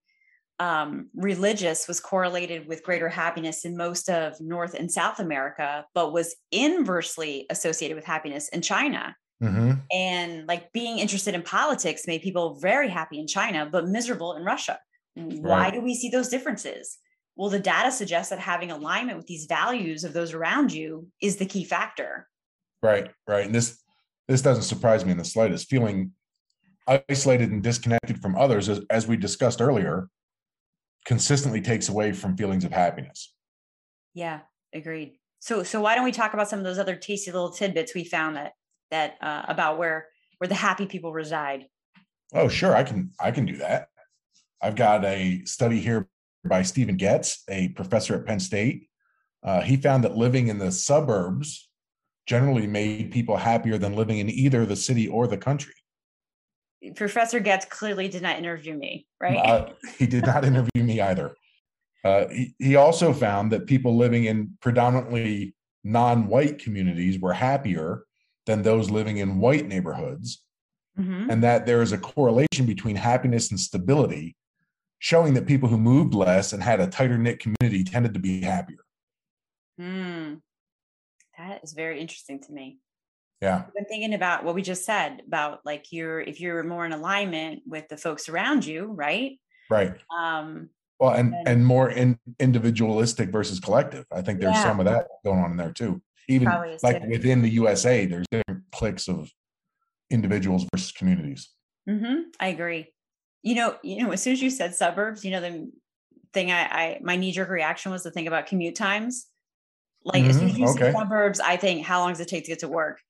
um, 0.58 1.08
religious 1.14 1.88
was 1.88 2.00
correlated 2.00 2.68
with 2.68 2.82
greater 2.82 3.08
happiness 3.08 3.64
in 3.64 3.76
most 3.76 4.10
of 4.10 4.38
North 4.40 4.74
and 4.74 4.92
South 4.92 5.18
America, 5.18 5.86
but 5.94 6.12
was 6.12 6.36
inversely 6.52 7.46
associated 7.48 7.94
with 7.94 8.04
happiness 8.04 8.48
in 8.48 8.60
China. 8.60 9.16
Mm-hmm. 9.42 9.72
And 9.90 10.46
like 10.46 10.72
being 10.72 10.98
interested 10.98 11.34
in 11.34 11.42
politics 11.42 12.06
made 12.06 12.22
people 12.22 12.58
very 12.60 12.88
happy 12.88 13.18
in 13.18 13.26
China, 13.26 13.68
but 13.70 13.88
miserable 13.88 14.34
in 14.34 14.44
Russia. 14.44 14.78
Why 15.14 15.64
right. 15.64 15.74
do 15.74 15.80
we 15.80 15.94
see 15.94 16.08
those 16.08 16.28
differences? 16.28 16.98
Well, 17.36 17.48
the 17.48 17.58
data 17.58 17.90
suggests 17.90 18.30
that 18.30 18.38
having 18.38 18.70
alignment 18.70 19.16
with 19.16 19.26
these 19.26 19.46
values 19.46 20.04
of 20.04 20.12
those 20.12 20.34
around 20.34 20.72
you 20.72 21.08
is 21.22 21.36
the 21.36 21.46
key 21.46 21.64
factor. 21.64 22.28
Right, 22.82 23.10
right. 23.26 23.46
And 23.46 23.54
this 23.54 23.82
this 24.28 24.42
doesn't 24.42 24.64
surprise 24.64 25.04
me 25.04 25.12
in 25.12 25.18
the 25.18 25.24
slightest. 25.24 25.68
Feeling 25.68 26.12
isolated 27.08 27.50
and 27.50 27.62
disconnected 27.62 28.20
from 28.20 28.36
others, 28.36 28.68
as, 28.68 28.80
as 28.90 29.06
we 29.06 29.16
discussed 29.16 29.60
earlier, 29.60 30.08
consistently 31.04 31.60
takes 31.60 31.88
away 31.88 32.12
from 32.12 32.36
feelings 32.36 32.64
of 32.64 32.72
happiness. 32.72 33.32
Yeah, 34.14 34.40
agreed. 34.74 35.16
So 35.40 35.62
so 35.62 35.80
why 35.80 35.94
don't 35.94 36.04
we 36.04 36.12
talk 36.12 36.34
about 36.34 36.48
some 36.48 36.58
of 36.58 36.64
those 36.64 36.78
other 36.78 36.96
tasty 36.96 37.30
little 37.30 37.50
tidbits 37.50 37.94
we 37.94 38.04
found 38.04 38.36
that 38.36 38.52
that 38.90 39.16
uh, 39.20 39.42
about 39.48 39.78
where 39.78 40.08
where 40.38 40.48
the 40.48 40.54
happy 40.54 40.86
people 40.86 41.12
reside? 41.12 41.66
Oh, 42.32 42.48
sure, 42.48 42.74
I 42.74 42.82
can 42.82 43.10
I 43.20 43.30
can 43.30 43.46
do 43.46 43.56
that. 43.56 43.88
I've 44.62 44.76
got 44.76 45.04
a 45.04 45.42
study 45.44 45.80
here 45.80 46.08
by 46.44 46.62
Stephan 46.62 46.96
Goetz, 46.96 47.42
a 47.48 47.68
professor 47.70 48.14
at 48.14 48.26
Penn 48.26 48.40
State. 48.40 48.88
Uh, 49.42 49.60
he 49.60 49.76
found 49.76 50.04
that 50.04 50.16
living 50.16 50.48
in 50.48 50.58
the 50.58 50.70
suburbs 50.70 51.68
generally 52.26 52.66
made 52.66 53.10
people 53.10 53.36
happier 53.36 53.78
than 53.78 53.94
living 53.94 54.18
in 54.18 54.28
either 54.28 54.66
the 54.66 54.76
city 54.76 55.08
or 55.08 55.26
the 55.26 55.38
country. 55.38 55.74
Professor 56.94 57.40
Getz 57.40 57.66
clearly 57.66 58.08
did 58.08 58.22
not 58.22 58.38
interview 58.38 58.74
me, 58.74 59.06
right? 59.20 59.36
Uh, 59.36 59.70
he 59.98 60.06
did 60.06 60.24
not 60.24 60.44
interview 60.44 60.82
me 60.82 61.00
either. 61.00 61.34
Uh, 62.04 62.28
he, 62.28 62.54
he 62.58 62.76
also 62.76 63.12
found 63.12 63.52
that 63.52 63.66
people 63.66 63.96
living 63.96 64.24
in 64.24 64.56
predominantly 64.62 65.54
non-white 65.84 66.58
communities 66.58 67.18
were 67.18 67.32
happier 67.32 68.04
than 68.46 68.62
those 68.62 68.90
living 68.90 69.18
in 69.18 69.38
white 69.38 69.66
neighborhoods 69.66 70.42
mm-hmm. 70.98 71.30
and 71.30 71.42
that 71.42 71.66
there 71.66 71.82
is 71.82 71.92
a 71.92 71.98
correlation 71.98 72.66
between 72.66 72.96
happiness 72.96 73.50
and 73.50 73.60
stability 73.60 74.36
showing 74.98 75.34
that 75.34 75.46
people 75.46 75.68
who 75.68 75.78
moved 75.78 76.14
less 76.14 76.52
and 76.52 76.62
had 76.62 76.80
a 76.80 76.86
tighter 76.86 77.18
knit 77.18 77.40
community 77.40 77.82
tended 77.84 78.14
to 78.14 78.20
be 78.20 78.42
happier. 78.42 78.84
Mm. 79.80 80.40
that 81.38 81.64
is 81.64 81.72
very 81.72 82.00
interesting 82.00 82.40
to 82.42 82.52
me. 82.52 82.78
Yeah. 83.40 83.62
I've 83.66 83.74
been 83.74 83.86
thinking 83.86 84.12
about 84.12 84.44
what 84.44 84.54
we 84.54 84.60
just 84.60 84.84
said 84.84 85.22
about 85.26 85.60
like 85.64 85.86
you're 85.90 86.20
if 86.20 86.38
you're 86.38 86.62
more 86.62 86.84
in 86.84 86.92
alignment 86.92 87.62
with 87.66 87.88
the 87.88 87.96
folks 87.96 88.28
around 88.28 88.66
you 88.66 88.84
right? 88.84 89.40
Right. 89.70 89.94
Um 90.14 90.68
well 90.98 91.12
and 91.12 91.32
and, 91.32 91.48
and 91.48 91.66
more 91.66 91.88
in, 91.90 92.18
individualistic 92.38 93.30
versus 93.30 93.58
collective. 93.58 94.04
I 94.12 94.20
think 94.20 94.40
there's 94.40 94.56
yeah. 94.56 94.64
some 94.64 94.80
of 94.80 94.86
that 94.86 95.06
going 95.24 95.38
on 95.38 95.52
in 95.52 95.56
there 95.56 95.72
too 95.72 96.02
even 96.30 96.48
like 96.82 97.02
within 97.08 97.42
the 97.42 97.48
usa 97.50 98.06
there's 98.06 98.26
different 98.30 98.62
cliques 98.72 99.08
of 99.08 99.30
individuals 100.10 100.64
versus 100.72 100.92
communities 100.92 101.50
mm-hmm. 101.88 102.22
i 102.38 102.48
agree 102.48 102.86
you 103.42 103.54
know 103.54 103.76
you 103.82 104.02
know 104.02 104.10
as 104.12 104.22
soon 104.22 104.32
as 104.32 104.42
you 104.42 104.50
said 104.50 104.74
suburbs 104.74 105.24
you 105.24 105.30
know 105.30 105.40
the 105.40 105.70
thing 106.32 106.50
i, 106.50 106.62
I 106.62 107.00
my 107.02 107.16
knee-jerk 107.16 107.48
reaction 107.48 107.92
was 107.92 108.02
to 108.04 108.10
think 108.10 108.28
about 108.28 108.46
commute 108.46 108.76
times 108.76 109.26
like 110.04 110.22
mm-hmm. 110.22 110.30
as 110.30 110.38
soon 110.38 110.50
as 110.50 110.58
you 110.58 110.68
okay. 110.68 110.78
say 110.78 110.92
suburbs 110.92 111.40
i 111.40 111.56
think 111.56 111.84
how 111.84 112.00
long 112.00 112.10
does 112.10 112.20
it 112.20 112.28
take 112.28 112.44
to 112.44 112.50
get 112.50 112.60
to 112.60 112.68
work 112.68 113.00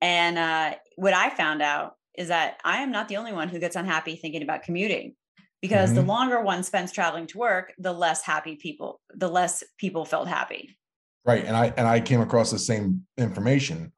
and 0.00 0.38
uh, 0.38 0.74
what 0.96 1.14
i 1.14 1.30
found 1.30 1.62
out 1.62 1.94
is 2.16 2.28
that 2.28 2.58
i 2.64 2.78
am 2.78 2.90
not 2.90 3.08
the 3.08 3.16
only 3.16 3.32
one 3.32 3.48
who 3.48 3.58
gets 3.58 3.76
unhappy 3.76 4.16
thinking 4.16 4.42
about 4.42 4.62
commuting 4.62 5.14
because 5.60 5.90
mm-hmm. 5.90 6.00
the 6.00 6.02
longer 6.02 6.40
one 6.40 6.62
spends 6.62 6.92
traveling 6.92 7.26
to 7.26 7.38
work 7.38 7.72
the 7.78 7.92
less 7.92 8.22
happy 8.22 8.56
people 8.56 9.00
the 9.14 9.28
less 9.28 9.62
people 9.78 10.04
felt 10.04 10.28
happy 10.28 10.76
right 11.24 11.44
and 11.44 11.56
i 11.56 11.72
and 11.76 11.86
i 11.86 12.00
came 12.00 12.20
across 12.20 12.50
the 12.50 12.58
same 12.58 13.06
information 13.18 13.92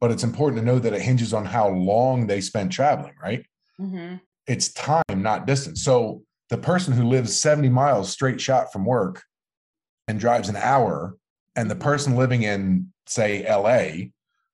but 0.00 0.10
it's 0.10 0.24
important 0.24 0.58
to 0.58 0.64
know 0.64 0.78
that 0.78 0.94
it 0.94 1.02
hinges 1.02 1.34
on 1.34 1.44
how 1.44 1.68
long 1.68 2.26
they 2.26 2.40
spent 2.40 2.72
traveling 2.72 3.14
right? 3.22 3.44
Mm-hmm. 3.80 4.16
it's 4.46 4.72
time 4.72 5.02
not 5.14 5.46
distance. 5.46 5.82
So 5.82 6.22
the 6.48 6.58
person 6.58 6.92
who 6.92 7.04
lives 7.04 7.38
70 7.40 7.68
miles 7.68 8.10
straight 8.10 8.40
shot 8.40 8.72
from 8.72 8.84
work 8.84 9.22
and 10.08 10.18
drives 10.18 10.48
an 10.48 10.56
hour 10.56 11.16
and 11.56 11.70
the 11.70 11.76
person 11.76 12.16
living 12.16 12.42
in 12.42 12.92
say 13.06 13.44
la 13.48 14.06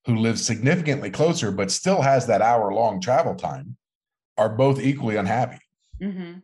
who 0.07 0.17
lives 0.21 0.45
significantly 0.47 1.11
closer 1.11 1.51
but 1.51 1.71
still 1.71 2.03
has 2.03 2.27
that 2.27 2.43
hour 2.43 2.73
long 2.73 3.01
travel 3.01 3.35
time 3.35 3.77
are 4.39 4.49
both 4.51 4.79
equally 4.81 5.17
unhappy. 5.17 5.59
Mm-hmm. 6.01 6.39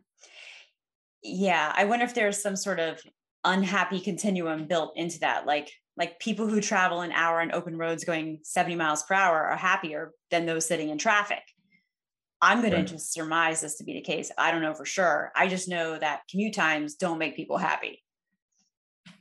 Yeah 1.21 1.71
i 1.75 1.85
wonder 1.85 2.05
if 2.05 2.13
there's 2.13 2.41
some 2.41 2.55
sort 2.55 2.79
of 2.79 3.01
unhappy 3.43 3.99
continuum 3.99 4.67
built 4.67 4.93
into 4.95 5.19
that. 5.19 5.45
Like 5.45 5.71
like 5.95 6.19
people 6.19 6.47
who 6.47 6.59
travel 6.59 7.01
an 7.01 7.11
hour 7.11 7.39
on 7.39 7.51
open 7.51 7.77
roads 7.77 8.03
going 8.03 8.39
70 8.43 8.75
miles 8.75 9.03
per 9.03 9.13
hour 9.13 9.43
are 9.43 9.57
happier 9.57 10.11
than 10.31 10.45
those 10.45 10.65
sitting 10.65 10.89
in 10.89 10.97
traffic. 10.97 11.43
I'm 12.41 12.61
going 12.61 12.73
right. 12.73 12.85
to 12.85 12.93
just 12.93 13.13
surmise 13.13 13.61
this 13.61 13.77
to 13.77 13.83
be 13.83 13.93
the 13.93 14.01
case. 14.01 14.31
I 14.37 14.51
don't 14.51 14.61
know 14.61 14.73
for 14.73 14.85
sure. 14.85 15.31
I 15.35 15.47
just 15.47 15.69
know 15.69 15.97
that 15.97 16.21
commute 16.29 16.55
times 16.55 16.95
don't 16.95 17.19
make 17.19 17.35
people 17.35 17.57
happy. 17.57 18.03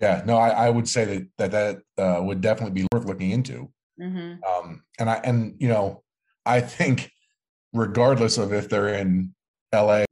Yeah 0.01 0.23
no 0.25 0.37
i, 0.37 0.49
I 0.49 0.71
would 0.71 0.89
say 0.89 1.05
that 1.05 1.29
that 1.39 1.83
that 1.97 2.03
uh, 2.03 2.23
would 2.23 2.41
definitely 2.41 2.83
be 2.83 2.89
worth 2.93 3.05
looking 3.05 3.31
into. 3.31 3.71
Mm-hmm. 4.01 4.43
um, 4.43 4.83
and 4.99 5.11
i 5.11 5.21
and 5.23 5.55
you 5.59 5.69
know 5.69 6.03
i 6.47 6.61
think 6.61 7.11
regardless 7.75 8.39
of 8.39 8.53
if 8.53 8.69
they're 8.69 8.95
in 8.95 9.35
LA, 9.73 10.05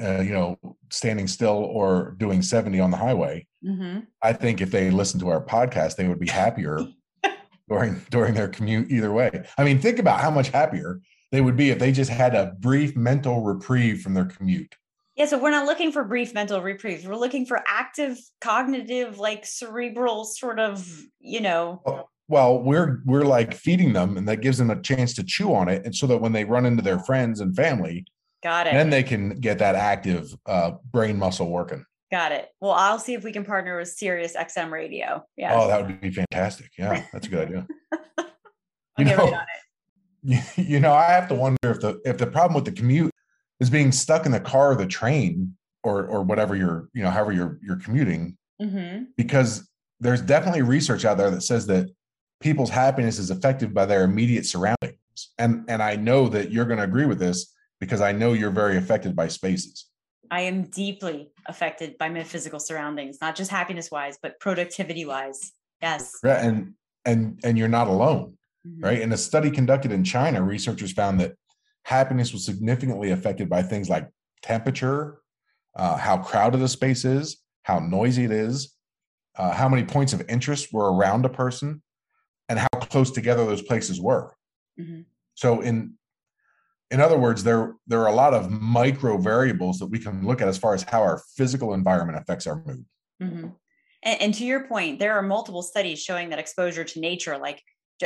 uh, 0.00 0.20
you 0.20 0.32
know, 0.32 0.58
standing 0.90 1.26
still 1.26 1.64
or 1.64 2.14
doing 2.18 2.42
70 2.42 2.78
on 2.80 2.90
the 2.90 2.96
highway. 2.96 3.46
Mm-hmm. 3.64 4.00
I 4.22 4.32
think 4.32 4.60
if 4.60 4.70
they 4.70 4.90
listened 4.90 5.20
to 5.22 5.28
our 5.28 5.44
podcast, 5.44 5.96
they 5.96 6.08
would 6.08 6.20
be 6.20 6.28
happier 6.28 6.86
during 7.68 8.00
during 8.10 8.34
their 8.34 8.48
commute 8.48 8.90
either 8.90 9.12
way. 9.12 9.44
I 9.58 9.64
mean, 9.64 9.80
think 9.80 9.98
about 9.98 10.20
how 10.20 10.30
much 10.30 10.48
happier 10.48 11.00
they 11.30 11.40
would 11.40 11.56
be 11.56 11.70
if 11.70 11.78
they 11.78 11.92
just 11.92 12.10
had 12.10 12.34
a 12.34 12.52
brief 12.60 12.96
mental 12.96 13.42
reprieve 13.42 14.02
from 14.02 14.14
their 14.14 14.26
commute. 14.26 14.74
Yeah, 15.16 15.26
so 15.26 15.38
we're 15.38 15.50
not 15.50 15.66
looking 15.66 15.92
for 15.92 16.04
brief 16.04 16.32
mental 16.32 16.62
reprieve. 16.62 17.06
We're 17.06 17.16
looking 17.16 17.44
for 17.44 17.62
active 17.66 18.18
cognitive, 18.40 19.18
like 19.18 19.44
cerebral 19.44 20.24
sort 20.24 20.58
of, 20.58 20.88
you 21.20 21.40
know. 21.40 21.82
Well, 21.84 22.10
well, 22.28 22.58
we're 22.58 23.02
we're 23.04 23.24
like 23.24 23.52
feeding 23.52 23.92
them 23.92 24.16
and 24.16 24.26
that 24.28 24.40
gives 24.40 24.58
them 24.58 24.70
a 24.70 24.80
chance 24.80 25.12
to 25.14 25.24
chew 25.24 25.54
on 25.54 25.68
it 25.68 25.84
and 25.84 25.94
so 25.94 26.06
that 26.06 26.18
when 26.18 26.32
they 26.32 26.44
run 26.44 26.64
into 26.64 26.82
their 26.82 26.98
friends 26.98 27.40
and 27.40 27.54
family, 27.54 28.06
Got 28.42 28.66
it. 28.66 28.72
Then 28.74 28.90
they 28.90 29.02
can 29.02 29.40
get 29.40 29.58
that 29.58 29.74
active 29.74 30.34
uh, 30.46 30.72
brain 30.90 31.18
muscle 31.18 31.48
working. 31.48 31.84
Got 32.10 32.32
it. 32.32 32.48
Well, 32.60 32.72
I'll 32.72 32.98
see 32.98 33.14
if 33.14 33.24
we 33.24 33.32
can 33.32 33.44
partner 33.44 33.78
with 33.78 33.88
Sirius 33.88 34.36
XM 34.36 34.70
Radio. 34.70 35.24
Yeah. 35.36 35.58
Oh, 35.58 35.68
that 35.68 35.86
would 35.86 36.00
be 36.00 36.10
fantastic. 36.10 36.70
Yeah, 36.78 37.04
that's 37.12 37.26
a 37.26 37.30
good 37.30 37.48
idea. 37.48 37.66
you 38.98 39.04
know, 39.06 39.16
right 39.16 39.46
you, 40.22 40.38
you 40.56 40.80
know, 40.80 40.92
I 40.92 41.06
have 41.06 41.28
to 41.28 41.34
wonder 41.34 41.58
if 41.64 41.80
the 41.80 42.00
if 42.04 42.18
the 42.18 42.26
problem 42.26 42.54
with 42.54 42.64
the 42.64 42.72
commute 42.72 43.12
is 43.60 43.70
being 43.70 43.92
stuck 43.92 44.26
in 44.26 44.32
the 44.32 44.40
car 44.40 44.72
or 44.72 44.76
the 44.76 44.86
train 44.86 45.56
or 45.82 46.06
or 46.06 46.22
whatever 46.22 46.56
you're, 46.56 46.88
you 46.94 47.02
know, 47.02 47.10
however 47.10 47.32
you're 47.32 47.58
you're 47.62 47.76
commuting, 47.76 48.36
mm-hmm. 48.60 49.04
because 49.16 49.68
there's 50.00 50.22
definitely 50.22 50.62
research 50.62 51.04
out 51.04 51.18
there 51.18 51.30
that 51.30 51.42
says 51.42 51.66
that 51.66 51.88
people's 52.40 52.70
happiness 52.70 53.18
is 53.18 53.30
affected 53.30 53.72
by 53.72 53.84
their 53.84 54.04
immediate 54.04 54.46
surroundings. 54.46 54.96
And 55.38 55.64
and 55.68 55.82
I 55.82 55.96
know 55.96 56.28
that 56.28 56.50
you're 56.50 56.64
going 56.64 56.78
to 56.78 56.84
agree 56.84 57.06
with 57.06 57.18
this 57.18 57.52
because 57.82 58.00
I 58.00 58.12
know 58.12 58.32
you're 58.32 58.52
very 58.52 58.76
affected 58.76 59.16
by 59.16 59.26
spaces. 59.26 59.88
I 60.30 60.42
am 60.42 60.66
deeply 60.66 61.32
affected 61.46 61.98
by 61.98 62.10
my 62.10 62.22
physical 62.22 62.60
surroundings, 62.60 63.18
not 63.20 63.34
just 63.34 63.50
happiness 63.50 63.90
wise, 63.90 64.18
but 64.22 64.38
productivity 64.38 65.04
wise. 65.04 65.50
Yes. 65.82 66.16
Right. 66.22 66.44
And 66.44 66.74
and 67.04 67.40
and 67.42 67.58
you're 67.58 67.66
not 67.66 67.88
alone. 67.88 68.38
Mm-hmm. 68.64 68.84
Right. 68.84 69.00
In 69.00 69.10
a 69.10 69.16
study 69.16 69.50
conducted 69.50 69.90
in 69.90 70.04
China, 70.04 70.44
researchers 70.44 70.92
found 70.92 71.18
that 71.18 71.32
happiness 71.82 72.32
was 72.32 72.46
significantly 72.46 73.10
affected 73.10 73.50
by 73.50 73.62
things 73.62 73.90
like 73.90 74.08
temperature, 74.42 75.18
uh, 75.74 75.96
how 75.96 76.18
crowded 76.18 76.62
a 76.62 76.68
space 76.68 77.04
is, 77.04 77.38
how 77.64 77.80
noisy 77.80 78.22
it 78.22 78.30
is, 78.30 78.76
uh, 79.36 79.50
how 79.50 79.68
many 79.68 79.82
points 79.82 80.12
of 80.12 80.22
interest 80.28 80.72
were 80.72 80.94
around 80.94 81.24
a 81.24 81.28
person, 81.28 81.82
and 82.48 82.60
how 82.60 82.68
close 82.78 83.10
together 83.10 83.44
those 83.44 83.62
places 83.62 84.00
were. 84.00 84.36
Mm-hmm. 84.78 85.00
So 85.34 85.62
in 85.62 85.94
in 86.92 87.00
other 87.00 87.18
words, 87.18 87.42
there 87.42 87.74
there 87.86 88.00
are 88.00 88.08
a 88.08 88.14
lot 88.14 88.34
of 88.34 88.50
micro 88.50 89.16
variables 89.16 89.78
that 89.78 89.86
we 89.86 89.98
can 89.98 90.24
look 90.24 90.42
at 90.42 90.48
as 90.48 90.58
far 90.58 90.74
as 90.74 90.82
how 90.82 91.00
our 91.00 91.22
physical 91.36 91.72
environment 91.72 92.18
affects 92.18 92.46
our 92.46 92.62
mood. 92.64 92.84
Mm-hmm. 93.20 93.48
And, 94.04 94.20
and, 94.20 94.34
to 94.34 94.44
your 94.44 94.66
point, 94.66 94.98
there 94.98 95.14
are 95.14 95.22
multiple 95.22 95.62
studies 95.62 96.02
showing 96.02 96.30
that 96.30 96.38
exposure 96.38 96.84
to 96.84 97.00
nature, 97.00 97.38
like 97.38 97.62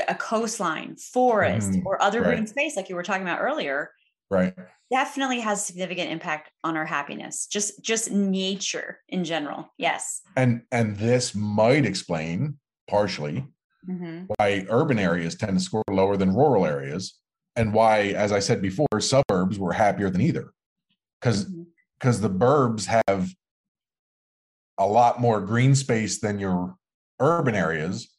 a 0.08 0.14
coastline, 0.14 0.96
forest, 0.96 1.72
mm, 1.72 1.84
or 1.86 2.00
other 2.02 2.20
right. 2.20 2.36
green 2.36 2.46
space, 2.46 2.76
like 2.76 2.88
you 2.88 2.94
were 2.94 3.02
talking 3.02 3.22
about 3.22 3.40
earlier, 3.40 3.90
right, 4.30 4.54
definitely 4.90 5.40
has 5.40 5.64
significant 5.64 6.10
impact 6.10 6.50
on 6.62 6.76
our 6.76 6.86
happiness. 6.86 7.46
Just 7.46 7.82
just 7.82 8.10
nature 8.10 9.00
in 9.08 9.24
general. 9.24 9.72
Yes. 9.78 10.20
And 10.36 10.62
and 10.70 10.96
this 10.96 11.34
might 11.34 11.84
explain 11.84 12.58
partially 12.88 13.46
mm-hmm. 13.88 14.24
why 14.36 14.66
urban 14.68 14.98
areas 14.98 15.34
tend 15.34 15.58
to 15.58 15.64
score 15.64 15.82
lower 15.90 16.16
than 16.16 16.34
rural 16.34 16.66
areas 16.66 17.18
and 17.56 17.72
why, 17.72 18.08
as 18.08 18.32
I 18.32 18.38
said 18.38 18.60
before, 18.62 18.86
suburbs 19.00 19.58
were 19.58 19.72
happier 19.72 20.10
than 20.10 20.20
either, 20.20 20.52
because 21.20 21.46
because 21.98 22.20
mm-hmm. 22.20 22.38
the 22.38 22.44
burbs 22.44 22.86
have 22.86 23.30
a 24.78 24.86
lot 24.86 25.20
more 25.20 25.40
green 25.40 25.74
space 25.74 26.20
than 26.20 26.38
your 26.38 26.76
urban 27.20 27.54
areas, 27.54 28.14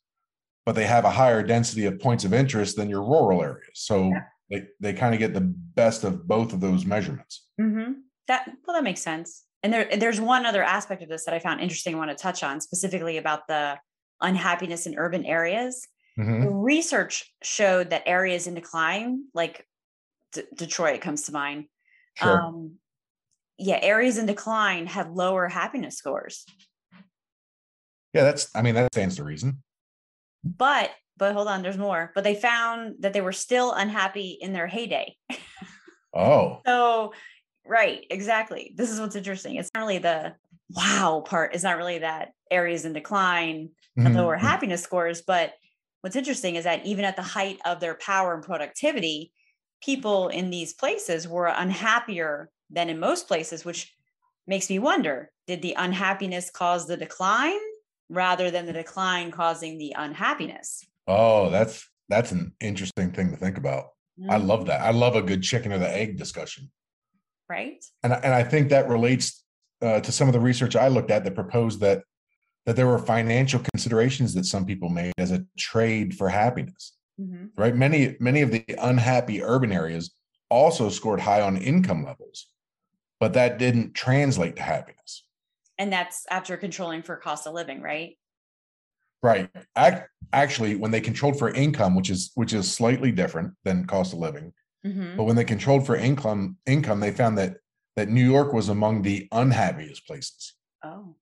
but 0.65 0.76
they 0.76 0.86
have 0.86 1.06
a 1.06 1.12
higher 1.12 1.43
density 1.43 1.86
of 1.86 2.00
points 2.00 2.26
of 2.26 2.34
interest 2.34 2.76
than 2.76 2.89
your 2.89 3.04
rural 3.04 3.43
areas. 3.43 3.69
So 3.73 4.10
yeah. 4.10 4.23
they 4.50 4.67
they 4.80 4.93
kind 4.93 5.13
of 5.13 5.19
get 5.19 5.34
the 5.34 5.41
best 5.41 6.04
of 6.04 6.28
both 6.28 6.54
of 6.54 6.60
those 6.60 6.86
measurements. 6.86 7.47
Mm-hmm. 7.62 7.93
That 8.28 8.50
well, 8.65 8.76
that 8.76 8.84
makes 8.84 9.02
sense. 9.02 9.43
And 9.63 9.73
there, 9.73 9.97
there's 9.97 10.21
one 10.21 10.45
other 10.45 10.63
aspect 10.63 11.02
of 11.02 11.10
this 11.10 11.26
that 11.26 11.34
I 11.34 11.39
found 11.39 11.62
interesting. 11.62 11.95
I 11.95 11.97
want 11.97 12.12
to 12.12 12.15
touch 12.15 12.43
on 12.43 12.62
specifically 12.62 13.17
about 13.17 13.47
the 13.47 13.78
unhappiness 14.21 14.86
in 14.86 14.97
urban 14.97 15.26
areas. 15.26 15.88
Mm-hmm. 16.17 16.47
Research 16.47 17.32
showed 17.43 17.91
that 17.91 18.03
areas 18.06 18.47
in 18.47 18.56
decline, 18.56 19.25
like 19.34 19.65
D- 20.33 20.44
Detroit 20.56 21.02
comes 21.02 21.23
to 21.23 21.31
mind. 21.31 21.65
Sure. 22.15 22.42
Um, 22.42 22.75
yeah, 23.58 23.79
areas 23.81 24.17
in 24.17 24.25
decline 24.25 24.87
had 24.87 25.12
lower 25.12 25.48
happiness 25.48 25.98
scores. 25.98 26.46
Yeah, 28.13 28.23
that's, 28.23 28.50
I 28.56 28.62
mean, 28.62 28.75
that 28.75 28.94
stands 28.94 29.17
to 29.17 29.23
reason. 29.23 29.63
But, 30.44 30.92
but 31.17 31.33
hold 31.33 31.48
on, 31.48 31.62
there's 31.62 31.77
more. 31.77 32.12
But 32.15 32.23
they 32.23 32.35
found 32.35 32.96
that 33.00 33.13
they 33.13 33.21
were 33.21 33.31
still 33.31 33.73
unhappy 33.73 34.37
in 34.39 34.54
their 34.54 34.67
heyday. 34.67 35.15
Oh. 36.13 36.62
so, 36.65 37.13
right, 37.65 38.06
exactly. 38.10 38.73
This 38.75 38.89
is 38.89 39.00
what's 39.00 39.15
interesting. 39.15 39.56
It's 39.56 39.71
not 39.75 39.81
really 39.81 40.00
the 40.00 40.33
wow 40.71 41.23
part, 41.25 41.54
it's 41.54 41.63
not 41.63 41.77
really 41.77 42.00
that 42.00 42.31
areas 42.52 42.85
in 42.85 42.94
decline 42.94 43.69
mm-hmm. 43.98 44.15
lower 44.15 44.35
mm-hmm. 44.35 44.46
happiness 44.46 44.81
scores, 44.81 45.21
but 45.21 45.54
what's 46.08 46.15
interesting 46.15 46.55
is 46.55 46.63
that 46.63 46.85
even 46.85 47.03
at 47.03 47.17
the 47.17 47.21
height 47.21 47.60
of 47.65 47.81
their 47.81 47.95
power 47.95 48.33
and 48.33 48.41
productivity, 48.41 49.33
people 49.83 50.29
in 50.29 50.49
these 50.49 50.73
places 50.73 51.27
were 51.27 51.47
unhappier 51.47 52.49
than 52.69 52.87
in 52.87 52.97
most 52.97 53.27
places, 53.27 53.65
which 53.65 53.93
makes 54.47 54.69
me 54.69 54.79
wonder 54.79 55.29
did 55.47 55.62
the 55.62 55.75
unhappiness 55.77 56.49
cause 56.49 56.87
the 56.87 56.95
decline 56.95 57.60
rather 58.08 58.49
than 58.49 58.65
the 58.65 58.71
decline 58.71 59.31
causing 59.31 59.77
the 59.77 59.93
unhappiness. 59.97 60.85
Oh, 61.08 61.49
that's 61.49 61.85
that's 62.08 62.31
an 62.31 62.53
interesting 62.62 63.12
thing 63.12 63.31
to 63.31 63.35
think 63.35 63.58
about. 63.58 63.87
Mm-hmm. 64.17 64.31
I 64.31 64.37
love 64.37 64.67
that. 64.67 64.79
I 64.79 64.91
love 64.91 65.17
a 65.17 65.21
good 65.21 65.43
chicken 65.43 65.73
or 65.73 65.77
the 65.77 65.93
egg 65.93 66.17
discussion. 66.17 66.71
Right. 67.49 67.83
And 68.01 68.13
and 68.13 68.33
I 68.33 68.43
think 68.43 68.69
that 68.69 68.87
relates 68.87 69.43
uh, 69.81 69.99
to 69.99 70.12
some 70.13 70.29
of 70.29 70.33
the 70.33 70.39
research 70.39 70.77
I 70.77 70.87
looked 70.87 71.12
at 71.12 71.25
that 71.25 71.35
proposed 71.35 71.81
that 71.81 72.03
that 72.68 72.76
there 72.76 72.86
were 72.86 73.00
financial 73.00 73.62
considerations 73.62 74.34
that 74.34 74.46
some 74.46 74.65
people 74.65 74.90
made 74.90 75.13
as 75.18 75.32
a 75.32 75.46
trade 75.58 76.13
for 76.13 76.28
happiness. 76.28 76.96
Mm-hmm. 77.20 77.46
Right. 77.56 77.76
Many 77.76 78.15
many 78.20 78.42
of 78.44 78.52
the 78.52 78.63
unhappy 78.80 79.42
urban 79.42 79.72
areas 79.72 80.13
also 80.50 80.90
scored 80.90 81.22
high 81.22 81.42
on 81.42 81.58
income 81.58 82.06
levels, 82.06 82.46
but 83.20 83.34
that 83.34 83.58
didn't 83.58 83.96
translate 83.96 84.58
to 84.58 84.62
happiness. 84.62 85.26
And 85.80 85.92
that's 85.92 86.26
after 86.30 86.58
controlling 86.58 87.02
for 87.02 87.15
cost 87.15 87.48
of 87.48 87.54
living, 87.54 87.82
right? 87.82 88.18
Right. 89.24 89.50
Actually, 90.32 90.76
when 90.76 90.92
they 90.92 91.02
controlled 91.02 91.40
for 91.40 91.50
income, 91.50 91.96
which 91.96 92.12
is 92.12 92.32
which 92.36 92.54
is 92.54 92.72
slightly 92.72 93.12
different 93.12 93.54
than 93.63 93.88
cost 93.88 94.13
of 94.13 94.20
living, 94.20 94.54
mm-hmm. 94.86 95.15
but 95.15 95.24
when 95.24 95.38
they 95.38 95.46
controlled 95.46 95.88
for 95.88 95.96
income, 95.96 96.58
income, 96.68 97.00
they 97.00 97.12
found 97.12 97.38
that 97.38 97.58
that 97.96 98.10
New 98.10 98.30
York 98.30 98.54
was 98.54 98.70
among 98.70 99.02
the 99.02 99.28
unhappiest 99.32 100.06
places. 100.06 100.54
Oh. 100.84 101.15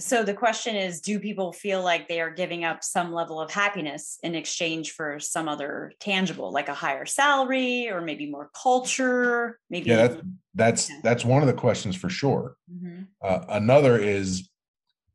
So 0.00 0.24
the 0.24 0.34
question 0.34 0.74
is 0.74 1.00
do 1.00 1.20
people 1.20 1.52
feel 1.52 1.82
like 1.82 2.08
they 2.08 2.20
are 2.20 2.30
giving 2.30 2.64
up 2.64 2.82
some 2.82 3.12
level 3.12 3.40
of 3.40 3.50
happiness 3.50 4.18
in 4.24 4.34
exchange 4.34 4.90
for 4.90 5.20
some 5.20 5.48
other 5.48 5.92
tangible 6.00 6.50
like 6.50 6.68
a 6.68 6.74
higher 6.74 7.06
salary 7.06 7.88
or 7.88 8.00
maybe 8.00 8.28
more 8.28 8.50
culture, 8.60 9.60
maybe 9.70 9.90
Yeah, 9.90 10.08
that's 10.08 10.22
that's, 10.54 10.90
yeah. 10.90 11.00
that's 11.02 11.24
one 11.24 11.42
of 11.42 11.46
the 11.46 11.54
questions 11.54 11.94
for 11.94 12.08
sure. 12.08 12.56
Mm-hmm. 12.72 13.02
Uh, 13.22 13.44
another 13.48 13.96
is 13.96 14.48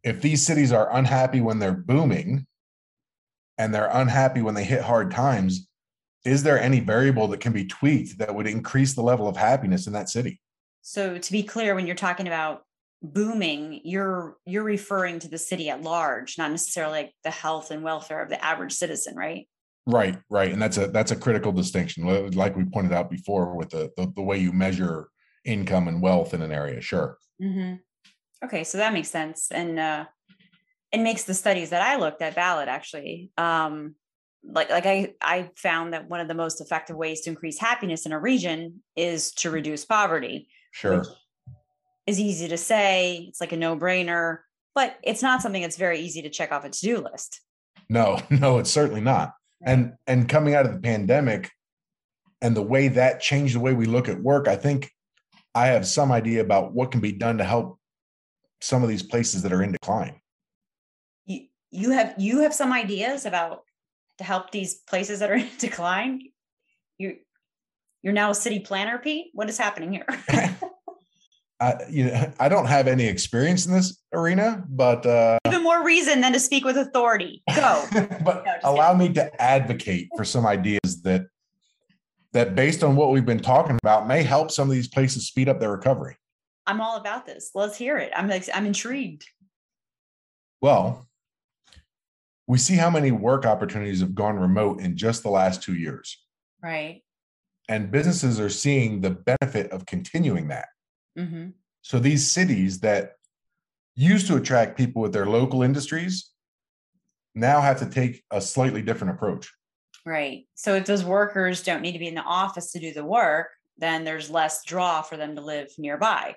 if 0.03 0.21
these 0.21 0.45
cities 0.45 0.71
are 0.71 0.95
unhappy 0.95 1.41
when 1.41 1.59
they're 1.59 1.73
booming 1.73 2.45
and 3.57 3.75
they're 3.75 3.89
unhappy 3.91 4.41
when 4.41 4.55
they 4.55 4.63
hit 4.63 4.81
hard 4.81 5.11
times, 5.11 5.67
is 6.23 6.43
there 6.43 6.59
any 6.59 6.79
variable 6.79 7.27
that 7.29 7.41
can 7.41 7.51
be 7.51 7.65
tweaked 7.65 8.17
that 8.19 8.33
would 8.33 8.47
increase 8.47 8.93
the 8.93 9.01
level 9.01 9.27
of 9.27 9.35
happiness 9.35 9.87
in 9.87 9.93
that 9.93 10.09
city? 10.09 10.39
So 10.81 11.17
to 11.17 11.31
be 11.31 11.43
clear, 11.43 11.75
when 11.75 11.85
you're 11.85 11.95
talking 11.95 12.27
about 12.27 12.63
booming, 13.01 13.81
you're 13.83 14.37
you're 14.45 14.63
referring 14.63 15.19
to 15.19 15.29
the 15.29 15.37
city 15.37 15.69
at 15.69 15.81
large, 15.81 16.37
not 16.37 16.51
necessarily 16.51 16.99
like 16.99 17.13
the 17.23 17.31
health 17.31 17.71
and 17.71 17.83
welfare 17.83 18.21
of 18.21 18.29
the 18.29 18.43
average 18.43 18.73
citizen, 18.73 19.15
right? 19.15 19.47
Right, 19.85 20.17
right, 20.29 20.51
and 20.51 20.61
that's 20.61 20.77
a 20.77 20.87
that's 20.87 21.11
a 21.11 21.15
critical 21.15 21.51
distinction. 21.51 22.03
Like 22.31 22.55
we 22.55 22.65
pointed 22.65 22.93
out 22.93 23.09
before, 23.09 23.55
with 23.55 23.69
the 23.69 23.89
the, 23.97 24.11
the 24.15 24.21
way 24.21 24.37
you 24.37 24.51
measure 24.51 25.09
income 25.45 25.87
and 25.87 26.01
wealth 26.01 26.33
in 26.33 26.41
an 26.41 26.51
area. 26.51 26.81
Sure. 26.81 27.17
Mm-hmm. 27.41 27.75
Okay, 28.45 28.63
so 28.63 28.77
that 28.77 28.93
makes 28.93 29.09
sense, 29.09 29.51
and 29.51 29.79
uh, 29.79 30.05
it 30.91 30.99
makes 30.99 31.23
the 31.23 31.33
studies 31.33 31.71
that 31.71 31.81
I 31.81 31.95
looked 31.95 32.21
at 32.21 32.35
valid. 32.35 32.67
Actually, 32.67 33.31
um, 33.37 33.95
like 34.43 34.69
like 34.69 34.85
I 34.85 35.13
I 35.21 35.49
found 35.55 35.93
that 35.93 36.09
one 36.09 36.19
of 36.19 36.27
the 36.27 36.35
most 36.35 36.61
effective 36.61 36.95
ways 36.95 37.21
to 37.21 37.29
increase 37.29 37.59
happiness 37.59 38.05
in 38.05 38.11
a 38.11 38.19
region 38.19 38.83
is 38.95 39.31
to 39.35 39.49
reduce 39.49 39.85
poverty. 39.85 40.49
Sure. 40.71 41.03
Is 42.09 42.19
easy 42.19 42.47
to 42.47 42.57
say. 42.57 43.27
It's 43.29 43.39
like 43.39 43.51
a 43.51 43.57
no 43.57 43.77
brainer, 43.77 44.39
but 44.73 44.97
it's 45.03 45.21
not 45.21 45.43
something 45.43 45.61
that's 45.61 45.77
very 45.77 45.99
easy 45.99 46.23
to 46.23 46.29
check 46.31 46.51
off 46.51 46.65
a 46.65 46.69
to 46.71 46.79
do 46.79 46.97
list. 46.97 47.39
No, 47.87 48.19
no, 48.31 48.57
it's 48.57 48.71
certainly 48.71 49.01
not. 49.01 49.35
Right. 49.61 49.73
And 49.73 49.93
and 50.07 50.27
coming 50.27 50.55
out 50.55 50.65
of 50.65 50.73
the 50.73 50.79
pandemic, 50.79 51.51
and 52.41 52.57
the 52.57 52.63
way 52.63 52.87
that 52.87 53.21
changed 53.21 53.53
the 53.53 53.59
way 53.59 53.75
we 53.75 53.85
look 53.85 54.09
at 54.09 54.19
work, 54.19 54.47
I 54.47 54.55
think 54.55 54.89
I 55.53 55.67
have 55.67 55.85
some 55.85 56.11
idea 56.11 56.41
about 56.41 56.73
what 56.73 56.91
can 56.91 56.99
be 56.99 57.11
done 57.11 57.37
to 57.37 57.43
help 57.43 57.77
some 58.59 58.81
of 58.81 58.89
these 58.89 59.03
places 59.03 59.43
that 59.43 59.53
are 59.53 59.61
in 59.61 59.71
decline. 59.71 60.19
You 61.27 61.45
you 61.69 61.91
have 61.91 62.15
you 62.17 62.39
have 62.39 62.55
some 62.55 62.73
ideas 62.73 63.27
about 63.27 63.65
to 64.17 64.23
help 64.23 64.49
these 64.49 64.73
places 64.73 65.19
that 65.19 65.29
are 65.29 65.35
in 65.43 65.47
decline? 65.59 66.23
You 66.97 67.17
you're 68.01 68.13
now 68.13 68.31
a 68.31 68.35
city 68.35 68.61
planner, 68.61 68.97
Pete. 68.97 69.27
What 69.33 69.47
is 69.47 69.59
happening 69.59 69.93
here? 69.93 70.07
I, 71.59 71.75
you 71.89 72.05
know, 72.05 72.31
I 72.39 72.49
don't 72.49 72.65
have 72.65 72.87
any 72.87 73.05
experience 73.05 73.65
in 73.65 73.73
this 73.73 74.01
arena, 74.13 74.63
but 74.69 75.05
uh, 75.05 75.37
even 75.47 75.63
more 75.63 75.83
reason 75.83 76.21
than 76.21 76.33
to 76.33 76.39
speak 76.39 76.65
with 76.65 76.77
authority. 76.77 77.43
Go, 77.55 77.85
but 78.23 78.45
no, 78.45 78.55
allow 78.63 78.93
kidding. 78.93 79.09
me 79.09 79.13
to 79.15 79.41
advocate 79.41 80.09
for 80.15 80.23
some 80.23 80.45
ideas 80.45 81.01
that 81.03 81.27
that, 82.33 82.55
based 82.55 82.83
on 82.83 82.95
what 82.95 83.11
we've 83.11 83.25
been 83.25 83.39
talking 83.39 83.77
about, 83.81 84.07
may 84.07 84.21
help 84.21 84.51
some 84.51 84.69
of 84.69 84.73
these 84.73 84.87
places 84.87 85.27
speed 85.27 85.49
up 85.49 85.59
their 85.59 85.71
recovery. 85.71 86.15
I'm 86.67 86.81
all 86.81 86.97
about 86.97 87.25
this. 87.25 87.51
Let's 87.55 87.75
hear 87.75 87.97
it. 87.97 88.11
I'm 88.15 88.27
like, 88.27 88.47
I'm 88.53 88.67
intrigued. 88.67 89.25
Well, 90.61 91.07
we 92.45 92.59
see 92.59 92.75
how 92.75 92.91
many 92.91 93.11
work 93.11 93.45
opportunities 93.45 94.01
have 94.01 94.13
gone 94.13 94.37
remote 94.37 94.79
in 94.79 94.95
just 94.95 95.23
the 95.23 95.29
last 95.29 95.63
two 95.63 95.73
years. 95.73 96.17
Right. 96.61 97.01
And 97.67 97.91
businesses 97.91 98.39
are 98.39 98.49
seeing 98.49 99.01
the 99.01 99.11
benefit 99.11 99.71
of 99.71 99.85
continuing 99.85 100.49
that. 100.49 100.67
Mm-hmm. 101.19 101.49
So 101.81 101.99
these 101.99 102.29
cities 102.29 102.79
that 102.79 103.13
used 103.95 104.27
to 104.27 104.35
attract 104.35 104.77
people 104.77 105.01
with 105.01 105.13
their 105.13 105.25
local 105.25 105.61
industries 105.61 106.31
now 107.35 107.61
have 107.61 107.79
to 107.79 107.89
take 107.89 108.23
a 108.31 108.41
slightly 108.41 108.81
different 108.81 109.13
approach. 109.13 109.51
Right. 110.05 110.47
So 110.55 110.75
if 110.75 110.85
those 110.85 111.03
workers 111.03 111.63
don't 111.63 111.81
need 111.81 111.91
to 111.93 111.99
be 111.99 112.07
in 112.07 112.15
the 112.15 112.21
office 112.21 112.71
to 112.71 112.79
do 112.79 112.93
the 112.93 113.03
work, 113.03 113.47
then 113.77 114.03
there's 114.03 114.29
less 114.29 114.63
draw 114.65 115.01
for 115.01 115.17
them 115.17 115.35
to 115.35 115.41
live 115.41 115.69
nearby. 115.77 116.35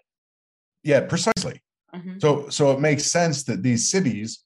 Yeah, 0.83 1.01
precisely. 1.01 1.63
Mm-hmm. 1.95 2.19
So 2.21 2.49
so 2.49 2.73
it 2.73 2.81
makes 2.81 3.05
sense 3.05 3.45
that 3.45 3.63
these 3.63 3.91
cities 3.91 4.45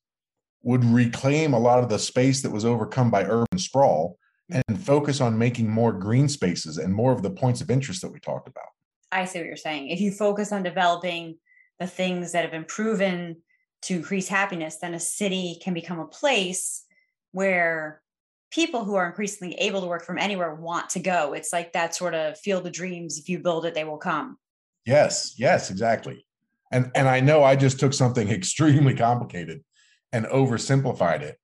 would 0.63 0.85
reclaim 0.85 1.55
a 1.55 1.59
lot 1.59 1.79
of 1.79 1.89
the 1.89 1.99
space 1.99 2.43
that 2.43 2.51
was 2.51 2.65
overcome 2.65 3.11
by 3.11 3.25
urban 3.25 3.59
sprawl 3.59 4.19
and 4.51 4.81
focus 4.81 5.21
on 5.21 5.39
making 5.39 5.71
more 5.71 5.93
green 5.93 6.29
spaces 6.29 6.79
and 6.79 6.93
more 6.93 7.13
of 7.13 7.23
the 7.23 7.31
points 7.31 7.61
of 7.61 7.71
interest 7.71 8.03
that 8.03 8.13
we 8.13 8.21
talked 8.21 8.49
about. 8.49 8.69
I 9.17 9.25
see 9.25 9.39
what 9.39 9.47
you're 9.47 9.57
saying. 9.57 9.89
If 9.89 10.01
you 10.01 10.13
focus 10.13 10.53
on 10.53 10.63
developing 10.63 11.39
the 11.79 11.87
things 11.87 12.33
that 12.33 12.43
have 12.43 12.51
been 12.51 12.65
proven 12.65 13.37
to 13.83 13.95
increase 13.95 14.29
happiness, 14.29 14.79
then 14.81 14.95
a 14.95 15.01
city 15.01 15.59
can 15.63 15.75
become 15.75 15.99
a 15.99 16.07
place 16.07 16.85
where 17.33 18.03
people 18.51 18.85
who 18.85 18.95
are 18.95 19.07
increasingly 19.07 19.55
able 19.55 19.81
to 19.81 19.87
work 19.87 20.05
from 20.05 20.19
anywhere 20.19 20.55
want 20.55 20.91
to 20.91 21.01
go. 21.01 21.33
It's 21.33 21.53
like 21.53 21.73
that 21.73 21.95
sort 21.95 22.15
of 22.15 22.39
field 22.39 22.67
of 22.67 22.73
dreams. 22.73 23.19
If 23.19 23.29
you 23.29 23.39
build 23.39 23.65
it, 23.65 23.75
they 23.75 23.85
will 23.85 23.99
come. 23.99 24.39
Yes, 24.85 25.35
yes, 25.39 25.71
exactly. 25.71 26.27
And 26.71 26.91
and 26.95 27.09
I 27.09 27.21
know 27.21 27.43
I 27.43 27.57
just 27.57 27.81
took 27.81 27.93
something 27.93 28.29
extremely 28.31 28.95
complicated 28.95 29.65
and 30.13 30.27
oversimplified 30.27 31.23
it 31.23 31.39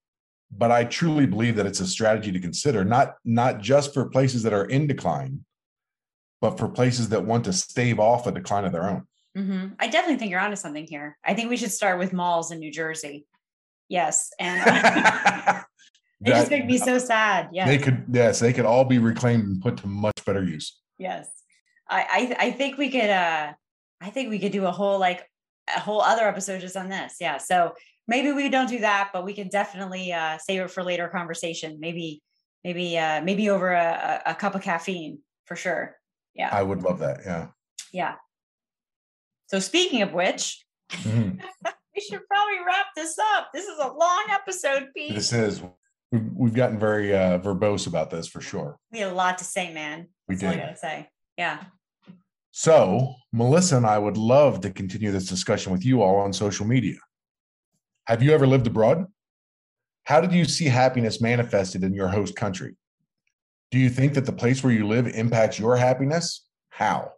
but 0.57 0.71
i 0.71 0.85
truly 0.85 1.27
believe 1.27 1.57
that 1.57 1.67
it's 1.67 1.81
a 1.81 1.87
strategy 1.87 2.31
to 2.31 2.39
consider 2.39 2.85
not 2.85 3.15
not 3.25 3.61
just 3.61 3.93
for 3.95 4.09
places 4.09 4.43
that 4.43 4.53
are 4.53 4.67
in 4.67 4.87
decline 4.87 5.45
but 6.43 6.59
for 6.59 6.69
places 6.69 7.09
that 7.11 7.25
want 7.25 7.45
to 7.45 7.53
stave 7.53 7.99
off 8.01 8.27
a 8.27 8.33
decline 8.33 8.65
of 8.67 8.73
their 8.73 8.85
own. 8.91 9.07
Mm-hmm. 9.39 9.69
i 9.79 9.87
definitely 9.87 10.19
think 10.19 10.31
you're 10.31 10.41
onto 10.41 10.57
something 10.57 10.87
here. 10.87 11.17
I 11.25 11.33
think 11.33 11.49
we 11.49 11.57
should 11.57 11.73
start 11.73 11.99
with 11.99 12.13
malls 12.13 12.51
in 12.51 12.59
new 12.59 12.71
jersey. 12.71 13.25
Yes 13.89 14.31
and 14.39 14.61
uh, 14.61 15.63
it 16.21 16.29
just 16.29 16.51
makes 16.51 16.67
me 16.67 16.77
so 16.77 16.99
sad. 16.99 17.49
Yeah 17.51 17.67
they 17.67 17.79
could 17.79 18.05
yes 18.11 18.41
they 18.41 18.53
could 18.53 18.67
all 18.67 18.85
be 18.85 18.99
reclaimed 18.99 19.45
and 19.45 19.63
put 19.63 19.79
to 19.79 19.87
much 19.87 20.23
better 20.27 20.45
use. 20.45 20.79
Yes. 20.99 21.31
I 21.89 22.35
i, 22.39 22.47
I 22.47 22.51
think 22.51 22.77
we 22.77 22.91
could 22.91 23.09
uh 23.09 23.53
i 24.03 24.11
think 24.11 24.29
we 24.29 24.39
could 24.39 24.53
do 24.53 24.67
a 24.67 24.73
whole 24.73 24.99
like 24.99 25.27
a 25.75 25.81
whole 25.81 26.03
other 26.03 26.29
episode 26.29 26.61
just 26.61 26.77
on 26.77 26.91
this. 26.91 27.17
Yeah 27.19 27.39
so 27.39 27.73
maybe 28.07 28.33
we 28.33 28.51
don't 28.51 28.69
do 28.69 28.81
that, 28.81 29.11
but 29.15 29.25
we 29.25 29.33
can 29.33 29.49
definitely 29.49 30.13
uh, 30.13 30.37
save 30.37 30.61
it 30.61 30.71
for 30.71 30.83
later 30.83 31.09
conversation. 31.09 31.79
Maybe, 31.81 32.21
maybe, 32.65 32.99
uh, 32.99 33.23
maybe 33.23 33.49
over 33.49 33.73
a, 33.73 34.21
a 34.27 34.35
cup 34.35 34.57
of 34.57 34.63
caffeine 34.63 35.21
for 35.47 35.57
sure. 35.57 35.97
Yeah. 36.35 36.49
I 36.53 36.63
would 36.63 36.83
love 36.83 37.01
that. 37.01 37.21
Yeah. 37.25 37.49
Yeah. 37.93 38.15
So 39.47 39.59
speaking 39.59 40.03
of 40.03 40.13
which, 40.13 40.65
mm-hmm. 40.91 41.39
we 41.95 42.01
should 42.01 42.27
probably 42.27 42.59
wrap 42.67 42.87
this 42.97 43.19
up. 43.37 43.51
This 43.53 43.67
is 43.67 43.79
a 43.79 43.89
long 43.89 44.25
episode, 44.31 44.89
Pete. 44.97 45.15
This 45.15 45.33
is. 45.33 45.63
We've 46.11 46.53
gotten 46.53 46.79
very 46.79 47.17
uh, 47.17 47.39
verbose 47.39 47.87
about 47.87 48.11
this 48.11 48.29
for 48.29 48.43
sure. 48.43 48.77
We 48.93 48.99
had 48.99 49.13
a 49.13 49.15
lot 49.15 49.39
to 49.39 49.45
say, 49.45 49.73
man. 49.73 50.09
We 50.29 50.35
That's 50.35 50.55
did. 50.55 50.63
I 50.63 50.67
gotta 50.67 50.77
say, 50.77 51.09
yeah. 51.39 51.65
So, 52.51 53.15
Melissa 53.33 53.79
and 53.79 53.87
I 53.87 53.99
would 53.99 54.19
love 54.19 54.61
to 54.61 54.71
continue 54.71 55.11
this 55.11 55.27
discussion 55.27 55.73
with 55.73 55.87
you 55.87 56.03
all 56.03 56.17
on 56.17 56.35
social 56.35 56.67
media. 56.67 56.99
Have 58.07 58.23
you 58.23 58.33
ever 58.33 58.47
lived 58.47 58.67
abroad? 58.67 59.07
How 60.05 60.21
did 60.21 60.33
you 60.33 60.45
see 60.45 60.67
happiness 60.67 61.23
manifested 61.23 61.83
in 61.83 61.95
your 61.95 62.09
host 62.09 62.37
country? 62.37 62.77
Do 63.73 63.79
you 63.79 63.89
think 63.89 64.13
that 64.15 64.27
the 64.27 64.33
place 64.33 64.63
where 64.63 64.73
you 64.73 64.87
live 64.87 65.07
impacts 65.07 65.59
your 65.59 65.77
happiness? 65.77 66.45
How? 66.69 67.13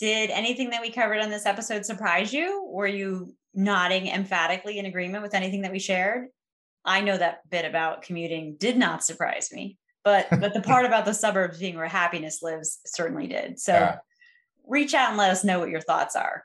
Did 0.00 0.30
anything 0.30 0.70
that 0.70 0.82
we 0.82 0.90
covered 0.90 1.20
on 1.20 1.30
this 1.30 1.46
episode 1.46 1.86
surprise 1.86 2.32
you? 2.32 2.68
Were 2.68 2.88
you 2.88 3.32
nodding 3.54 4.08
emphatically 4.08 4.80
in 4.80 4.86
agreement 4.86 5.22
with 5.22 5.34
anything 5.34 5.62
that 5.62 5.70
we 5.70 5.78
shared? 5.78 6.26
I 6.84 7.00
know 7.00 7.16
that 7.16 7.48
bit 7.48 7.64
about 7.64 8.02
commuting 8.02 8.56
did 8.58 8.76
not 8.76 9.04
surprise 9.04 9.50
me, 9.52 9.78
but 10.02 10.26
but 10.40 10.52
the 10.52 10.60
part 10.60 10.84
about 10.84 11.04
the 11.04 11.14
suburbs 11.14 11.60
being 11.60 11.76
where 11.76 11.86
happiness 11.86 12.42
lives 12.42 12.80
certainly 12.84 13.28
did. 13.28 13.60
So 13.60 13.72
yeah. 13.72 13.98
reach 14.66 14.94
out 14.94 15.10
and 15.10 15.16
let 15.16 15.30
us 15.30 15.44
know 15.44 15.60
what 15.60 15.70
your 15.70 15.80
thoughts 15.80 16.16
are. 16.16 16.42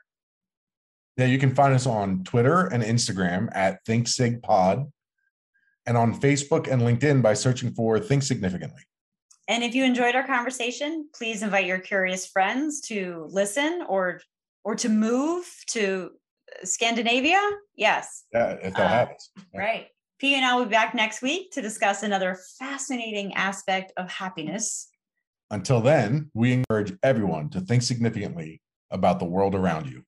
Yeah, 1.16 1.26
you 1.26 1.38
can 1.38 1.56
find 1.56 1.74
us 1.74 1.86
on 1.86 2.22
Twitter 2.22 2.66
and 2.66 2.84
Instagram 2.84 3.48
at 3.52 3.84
ThinkSigPod 3.84 4.90
and 5.86 5.96
on 5.96 6.20
Facebook 6.20 6.70
and 6.70 6.82
LinkedIn 6.82 7.20
by 7.20 7.34
searching 7.34 7.74
for 7.74 7.98
Think 7.98 8.22
Significantly. 8.22 8.82
And 9.48 9.64
if 9.64 9.74
you 9.74 9.84
enjoyed 9.84 10.14
our 10.14 10.26
conversation, 10.26 11.08
please 11.14 11.42
invite 11.42 11.66
your 11.66 11.78
curious 11.78 12.26
friends 12.26 12.80
to 12.82 13.26
listen 13.30 13.84
or 13.88 14.20
or 14.64 14.76
to 14.76 14.88
move 14.88 15.44
to 15.68 16.10
Scandinavia. 16.62 17.40
Yes. 17.74 18.24
Yeah, 18.32 18.56
if 18.62 18.74
they'll 18.74 18.86
uh, 18.86 19.06
it. 19.10 19.22
Yeah. 19.52 19.60
Right. 19.60 19.86
Pete 20.18 20.36
and 20.36 20.44
I 20.44 20.54
will 20.54 20.66
be 20.66 20.70
back 20.70 20.94
next 20.94 21.20
week 21.20 21.50
to 21.52 21.62
discuss 21.62 22.04
another 22.04 22.38
fascinating 22.58 23.34
aspect 23.34 23.92
of 23.96 24.08
happiness. 24.08 24.88
Until 25.50 25.80
then, 25.80 26.30
we 26.32 26.52
encourage 26.52 26.96
everyone 27.02 27.50
to 27.50 27.60
think 27.60 27.82
significantly 27.82 28.62
about 28.92 29.18
the 29.18 29.24
world 29.24 29.54
around 29.54 29.88
you. 29.88 30.04